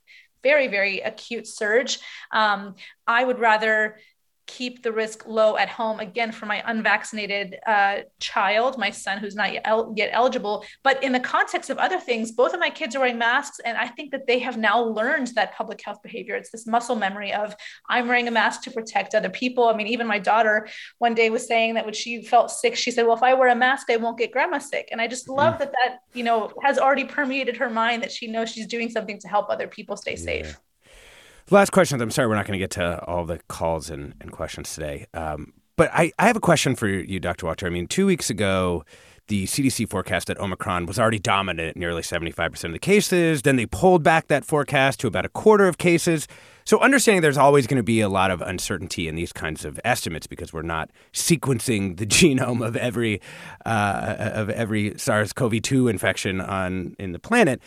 very, 0.43 0.69
very 0.69 1.01
acute 1.01 1.47
surge, 1.47 1.99
um, 2.33 2.75
I 3.07 3.25
would 3.25 3.39
rather 3.39 3.99
keep 4.47 4.83
the 4.83 4.93
risk 4.93 5.27
low 5.27 5.57
at 5.57 5.69
home 5.69 6.01
again 6.01 6.33
for 6.33 6.47
my 6.47 6.63
unvaccinated 6.67 7.57
uh, 7.67 7.99
child 8.19 8.77
my 8.77 8.91
son 8.91 9.19
who's 9.19 9.35
not 9.37 9.53
yet, 9.53 9.63
el- 9.65 9.93
yet, 9.97 10.11
eligible 10.13 10.65
but 10.83 11.03
in 11.03 11.13
the 11.13 11.21
context 11.21 11.71
of 11.71 11.79
other 11.79 12.01
things 12.01 12.33
both 12.33 12.53
of 12.53 12.61
my 12.61 12.71
kids 12.71 12.97
are 12.97 13.01
wearing 13.01 13.19
masks 13.19 13.61
and 13.65 13.79
i 13.79 13.87
think 13.87 14.11
that 14.11 14.27
they 14.27 14.39
have 14.39 14.57
now 14.57 14.83
learned 14.83 15.29
that 15.29 15.55
public 15.55 15.81
health 15.85 16.03
behavior 16.03 16.35
it's 16.35 16.51
this 16.51 16.67
muscle 16.67 16.97
memory 16.97 17.33
of 17.33 17.55
i'm 17.89 18.09
wearing 18.09 18.27
a 18.27 18.31
mask 18.31 18.63
to 18.63 18.71
protect 18.71 19.15
other 19.15 19.31
people 19.31 19.69
i 19.69 19.75
mean 19.75 19.87
even 19.87 20.07
my 20.07 20.19
daughter 20.19 20.69
one 20.99 21.15
day 21.15 21.31
was 21.31 21.47
saying 21.47 21.75
that 21.75 21.85
when 21.85 21.95
she 21.95 22.23
felt 22.23 22.51
sick 22.51 22.75
she 22.75 22.91
said 22.91 23.07
well 23.07 23.17
if 23.17 23.23
i 23.23 23.35
wear 23.35 23.49
a 23.49 23.55
mask 23.55 23.89
i 23.91 23.97
won't 23.97 24.19
get 24.19 24.33
grandma 24.33 24.59
sick 24.59 24.89
and 24.91 25.01
i 25.01 25.07
just 25.07 25.29
love 25.29 25.55
mm. 25.55 25.59
that 25.61 25.73
that 25.73 25.99
you 26.15 26.25
know 26.25 26.53
has 26.63 26.79
already 26.79 27.05
permeated 27.05 27.57
her 27.57 27.71
mind 27.71 28.03
that 28.03 28.11
she 28.11 28.27
knows 28.27 28.51
she's 28.51 28.67
doing 28.67 28.91
something 28.91 29.19
to 29.19 29.29
help 29.29 29.49
other 29.49 29.69
people 29.69 29.97
stay 29.97 30.17
safe 30.17 30.47
yeah. 30.47 30.55
Last 31.51 31.71
question. 31.71 32.01
I'm 32.01 32.11
sorry 32.11 32.29
we're 32.29 32.37
not 32.37 32.47
going 32.47 32.59
to 32.59 32.63
get 32.63 32.71
to 32.73 33.05
all 33.05 33.25
the 33.25 33.41
calls 33.49 33.91
and, 33.91 34.15
and 34.21 34.33
questions 34.33 34.75
today. 34.75 35.07
Um, 35.13 35.53
but 35.77 35.91
I, 35.93 36.13
I 36.19 36.27
have 36.27 36.37
a 36.37 36.41
question 36.41 36.77
for 36.77 36.89
you, 36.89 37.19
Dr. 37.19 37.47
Wachter. 37.47 37.67
I 37.67 37.71
mean, 37.71 37.87
two 37.87 38.07
weeks 38.07 38.31
ago, 38.31 38.85
the 39.29 39.47
CDC 39.47 39.89
forecast 39.89 40.27
that 40.27 40.39
Omicron 40.39 40.87
was 40.87 40.99
already 40.99 41.19
dominant 41.19 41.71
at 41.71 41.77
nearly 41.77 42.03
75% 42.03 42.65
of 42.65 42.73
the 42.73 42.79
cases. 42.79 43.43
Then 43.43 43.57
they 43.57 43.67
pulled 43.67 44.03
back 44.03 44.29
that 44.29 44.45
forecast 44.45 45.01
to 45.01 45.07
about 45.07 45.25
a 45.25 45.29
quarter 45.29 45.67
of 45.67 45.79
cases. 45.79 46.27
So, 46.65 46.79
understanding 46.81 47.23
there's 47.23 47.39
always 47.39 47.67
going 47.67 47.79
to 47.79 47.83
be 47.83 48.01
a 48.01 48.09
lot 48.09 48.31
of 48.31 48.41
uncertainty 48.41 49.09
in 49.09 49.15
these 49.15 49.33
kinds 49.33 49.65
of 49.65 49.81
estimates 49.85 50.27
because 50.27 50.53
we're 50.53 50.63
not 50.63 50.91
sequencing 51.13 51.97
the 51.97 52.07
genome 52.07 52.65
of 52.65 52.77
every 52.77 53.21
uh, 53.65 54.17
of 54.19 54.51
every 54.51 54.97
SARS-CoV-2 54.97 55.91
infection 55.91 56.41
on 56.41 56.95
in 56.99 57.13
the 57.13 57.19
planet. 57.19 57.61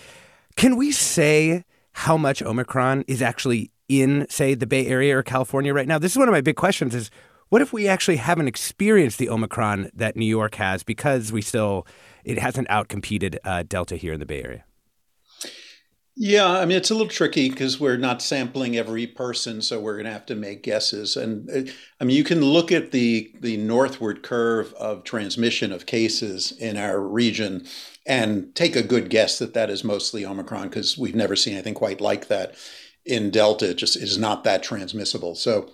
Can 0.55 0.77
we 0.77 0.91
say 0.91 1.63
how 1.95 2.17
much 2.17 2.41
Omicron 2.41 3.05
is 3.07 3.21
actually 3.21 3.71
in, 3.87 4.27
say, 4.29 4.53
the 4.53 4.67
Bay 4.67 4.85
Area 4.85 5.17
or 5.17 5.23
California 5.23 5.73
right 5.73 5.87
now? 5.87 5.97
This 5.97 6.11
is 6.11 6.17
one 6.17 6.27
of 6.27 6.33
my 6.33 6.41
big 6.41 6.57
questions 6.57 6.93
is 6.93 7.09
what 7.47 7.61
if 7.61 7.71
we 7.71 7.87
actually 7.87 8.17
haven't 8.17 8.49
experienced 8.49 9.17
the 9.17 9.29
Omicron 9.29 9.91
that 9.93 10.17
New 10.17 10.25
York 10.25 10.55
has 10.55 10.83
because 10.83 11.31
we 11.31 11.41
still, 11.41 11.87
it 12.25 12.37
hasn't 12.37 12.67
outcompeted 12.67 13.37
uh, 13.45 13.63
Delta 13.65 13.95
here 13.95 14.11
in 14.11 14.19
the 14.19 14.25
Bay 14.25 14.43
Area? 14.43 14.65
Yeah, 16.17 16.47
I 16.47 16.65
mean, 16.65 16.77
it's 16.77 16.91
a 16.91 16.93
little 16.93 17.09
tricky 17.09 17.49
because 17.49 17.77
we're 17.77 17.97
not 17.97 18.21
sampling 18.21 18.77
every 18.77 19.05
person, 19.05 19.61
so 19.61 19.81
we're 19.81 19.95
going 19.95 20.05
to 20.05 20.13
have 20.13 20.25
to 20.27 20.35
make 20.35 20.63
guesses. 20.63 21.17
And 21.17 21.49
uh, 21.49 21.71
I 21.99 22.05
mean, 22.05 22.15
you 22.15 22.23
can 22.23 22.41
look 22.41 22.71
at 22.71 22.91
the, 22.91 23.33
the 23.41 23.57
northward 23.57 24.23
curve 24.23 24.73
of 24.75 25.03
transmission 25.03 25.73
of 25.73 25.85
cases 25.85 26.53
in 26.53 26.77
our 26.77 27.01
region 27.01 27.65
and 28.05 28.55
take 28.55 28.77
a 28.77 28.83
good 28.83 29.09
guess 29.09 29.39
that 29.39 29.53
that 29.55 29.69
is 29.69 29.83
mostly 29.83 30.25
Omicron 30.25 30.69
because 30.69 30.97
we've 30.97 31.15
never 31.15 31.35
seen 31.35 31.53
anything 31.53 31.73
quite 31.73 31.99
like 31.99 32.27
that 32.29 32.55
in 33.03 33.29
Delta. 33.29 33.71
It 33.71 33.77
just 33.77 33.97
is 33.97 34.17
not 34.17 34.45
that 34.45 34.63
transmissible. 34.63 35.35
So 35.35 35.69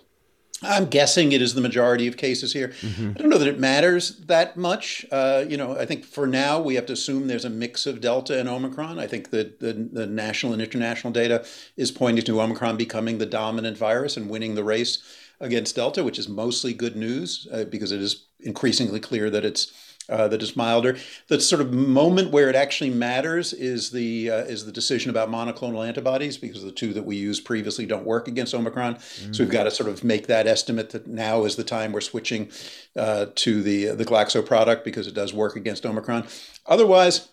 I'm 0.62 0.86
guessing 0.86 1.32
it 1.32 1.42
is 1.42 1.54
the 1.54 1.60
majority 1.60 2.06
of 2.06 2.16
cases 2.16 2.52
here. 2.52 2.68
Mm-hmm. 2.68 3.10
I 3.10 3.12
don't 3.20 3.28
know 3.28 3.38
that 3.38 3.48
it 3.48 3.58
matters 3.58 4.16
that 4.26 4.56
much. 4.56 5.04
Uh, 5.10 5.44
you 5.48 5.56
know, 5.56 5.76
I 5.76 5.86
think 5.86 6.04
for 6.04 6.26
now 6.26 6.60
we 6.60 6.74
have 6.76 6.86
to 6.86 6.92
assume 6.92 7.26
there's 7.26 7.44
a 7.44 7.50
mix 7.50 7.86
of 7.86 8.00
Delta 8.00 8.38
and 8.38 8.48
Omicron. 8.48 8.98
I 8.98 9.06
think 9.06 9.30
that 9.30 9.60
the, 9.60 9.72
the 9.72 10.06
national 10.06 10.52
and 10.52 10.62
international 10.62 11.12
data 11.12 11.44
is 11.76 11.90
pointing 11.90 12.24
to 12.24 12.40
Omicron 12.40 12.76
becoming 12.76 13.18
the 13.18 13.26
dominant 13.26 13.76
virus 13.76 14.16
and 14.16 14.30
winning 14.30 14.54
the 14.54 14.64
race 14.64 15.02
against 15.40 15.76
Delta, 15.76 16.04
which 16.04 16.18
is 16.18 16.28
mostly 16.28 16.72
good 16.72 16.96
news 16.96 17.48
uh, 17.52 17.64
because 17.64 17.90
it 17.90 18.00
is 18.00 18.26
increasingly 18.40 19.00
clear 19.00 19.28
that 19.30 19.44
it's 19.44 19.72
uh, 20.08 20.28
that 20.28 20.42
is 20.42 20.56
milder. 20.56 20.96
The 21.28 21.40
sort 21.40 21.60
of 21.60 21.72
moment 21.72 22.30
where 22.30 22.48
it 22.48 22.56
actually 22.56 22.90
matters 22.90 23.52
is 23.52 23.90
the 23.90 24.30
uh, 24.30 24.36
is 24.44 24.64
the 24.64 24.72
decision 24.72 25.10
about 25.10 25.30
monoclonal 25.30 25.86
antibodies 25.86 26.36
because 26.36 26.62
the 26.62 26.72
two 26.72 26.92
that 26.94 27.04
we 27.04 27.16
used 27.16 27.44
previously 27.44 27.86
don't 27.86 28.04
work 28.04 28.28
against 28.28 28.54
Omicron. 28.54 28.96
Mm. 28.96 29.34
So 29.34 29.44
we've 29.44 29.52
got 29.52 29.64
to 29.64 29.70
sort 29.70 29.88
of 29.88 30.04
make 30.04 30.26
that 30.26 30.46
estimate 30.46 30.90
that 30.90 31.06
now 31.06 31.44
is 31.44 31.56
the 31.56 31.64
time 31.64 31.92
we're 31.92 32.00
switching 32.00 32.50
uh, 32.96 33.26
to 33.36 33.62
the 33.62 33.86
the 33.86 34.04
Glaxo 34.04 34.44
product 34.44 34.84
because 34.84 35.06
it 35.06 35.14
does 35.14 35.32
work 35.32 35.56
against 35.56 35.86
Omicron. 35.86 36.26
Otherwise, 36.66 37.28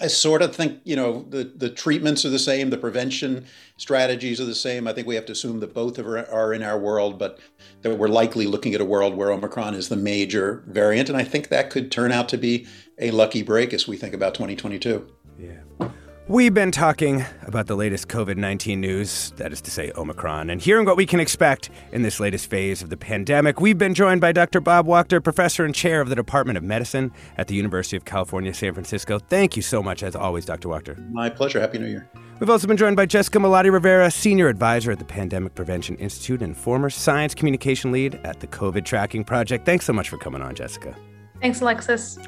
I 0.00 0.08
sort 0.08 0.42
of 0.42 0.54
think 0.54 0.80
you 0.84 0.96
know 0.96 1.24
the 1.28 1.44
the 1.44 1.70
treatments 1.70 2.24
are 2.24 2.30
the 2.30 2.38
same, 2.38 2.70
the 2.70 2.78
prevention 2.78 3.46
strategies 3.76 4.40
are 4.40 4.44
the 4.44 4.54
same. 4.54 4.86
I 4.86 4.92
think 4.92 5.06
we 5.06 5.14
have 5.14 5.26
to 5.26 5.32
assume 5.32 5.60
that 5.60 5.74
both 5.74 5.98
are, 5.98 6.18
are 6.30 6.52
in 6.52 6.62
our 6.62 6.78
world, 6.78 7.18
but 7.18 7.38
that 7.82 7.96
we're 7.96 8.08
likely 8.08 8.46
looking 8.46 8.74
at 8.74 8.80
a 8.80 8.84
world 8.84 9.14
where 9.14 9.30
Omicron 9.30 9.74
is 9.74 9.88
the 9.88 9.96
major 9.96 10.64
variant, 10.66 11.08
and 11.08 11.16
I 11.16 11.24
think 11.24 11.48
that 11.48 11.70
could 11.70 11.90
turn 11.90 12.12
out 12.12 12.28
to 12.30 12.36
be 12.36 12.66
a 12.98 13.10
lucky 13.10 13.42
break 13.42 13.72
as 13.72 13.86
we 13.86 13.96
think 13.96 14.14
about 14.14 14.34
2022. 14.34 15.06
Yeah. 15.38 15.88
We've 16.28 16.52
been 16.52 16.72
talking 16.72 17.24
about 17.42 17.68
the 17.68 17.76
latest 17.76 18.08
COVID 18.08 18.36
19 18.36 18.80
news, 18.80 19.30
that 19.36 19.52
is 19.52 19.60
to 19.60 19.70
say, 19.70 19.92
Omicron, 19.96 20.50
and 20.50 20.60
hearing 20.60 20.84
what 20.84 20.96
we 20.96 21.06
can 21.06 21.20
expect 21.20 21.70
in 21.92 22.02
this 22.02 22.18
latest 22.18 22.50
phase 22.50 22.82
of 22.82 22.90
the 22.90 22.96
pandemic. 22.96 23.60
We've 23.60 23.78
been 23.78 23.94
joined 23.94 24.20
by 24.20 24.32
Dr. 24.32 24.60
Bob 24.60 24.88
Wachter, 24.88 25.22
professor 25.22 25.64
and 25.64 25.72
chair 25.72 26.00
of 26.00 26.08
the 26.08 26.16
Department 26.16 26.56
of 26.56 26.64
Medicine 26.64 27.12
at 27.38 27.46
the 27.46 27.54
University 27.54 27.96
of 27.96 28.06
California, 28.06 28.52
San 28.52 28.72
Francisco. 28.72 29.20
Thank 29.20 29.54
you 29.54 29.62
so 29.62 29.80
much, 29.84 30.02
as 30.02 30.16
always, 30.16 30.44
Dr. 30.44 30.68
Wachter. 30.68 30.98
My 31.12 31.30
pleasure. 31.30 31.60
Happy 31.60 31.78
New 31.78 31.86
Year. 31.86 32.10
We've 32.40 32.50
also 32.50 32.66
been 32.66 32.76
joined 32.76 32.96
by 32.96 33.06
Jessica 33.06 33.38
Malaty 33.38 33.70
Rivera, 33.70 34.10
senior 34.10 34.48
advisor 34.48 34.90
at 34.90 34.98
the 34.98 35.04
Pandemic 35.04 35.54
Prevention 35.54 35.94
Institute 35.94 36.42
and 36.42 36.56
former 36.56 36.90
science 36.90 37.36
communication 37.36 37.92
lead 37.92 38.16
at 38.24 38.40
the 38.40 38.48
COVID 38.48 38.84
Tracking 38.84 39.22
Project. 39.22 39.64
Thanks 39.64 39.84
so 39.84 39.92
much 39.92 40.08
for 40.08 40.18
coming 40.18 40.42
on, 40.42 40.56
Jessica. 40.56 40.96
Thanks, 41.40 41.60
Alexis. 41.60 42.18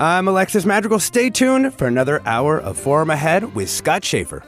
I'm 0.00 0.28
Alexis 0.28 0.64
Madrigal. 0.64 1.00
Stay 1.00 1.28
tuned 1.28 1.74
for 1.74 1.88
another 1.88 2.22
hour 2.24 2.56
of 2.56 2.78
Forum 2.78 3.10
Ahead 3.10 3.56
with 3.56 3.68
Scott 3.68 4.04
Shafer. 4.04 4.44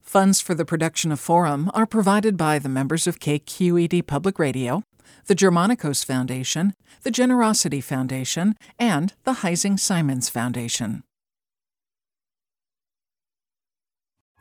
Funds 0.00 0.40
for 0.40 0.54
the 0.54 0.64
production 0.64 1.10
of 1.10 1.18
Forum 1.18 1.68
are 1.74 1.84
provided 1.84 2.36
by 2.36 2.60
the 2.60 2.68
members 2.68 3.08
of 3.08 3.18
KQED 3.18 4.06
Public 4.06 4.38
Radio, 4.38 4.84
the 5.26 5.34
Germanacos 5.34 6.04
Foundation, 6.04 6.74
the 7.02 7.10
Generosity 7.10 7.80
Foundation, 7.80 8.54
and 8.78 9.14
the 9.24 9.42
Heising 9.42 9.80
Simons 9.80 10.28
Foundation. 10.28 11.02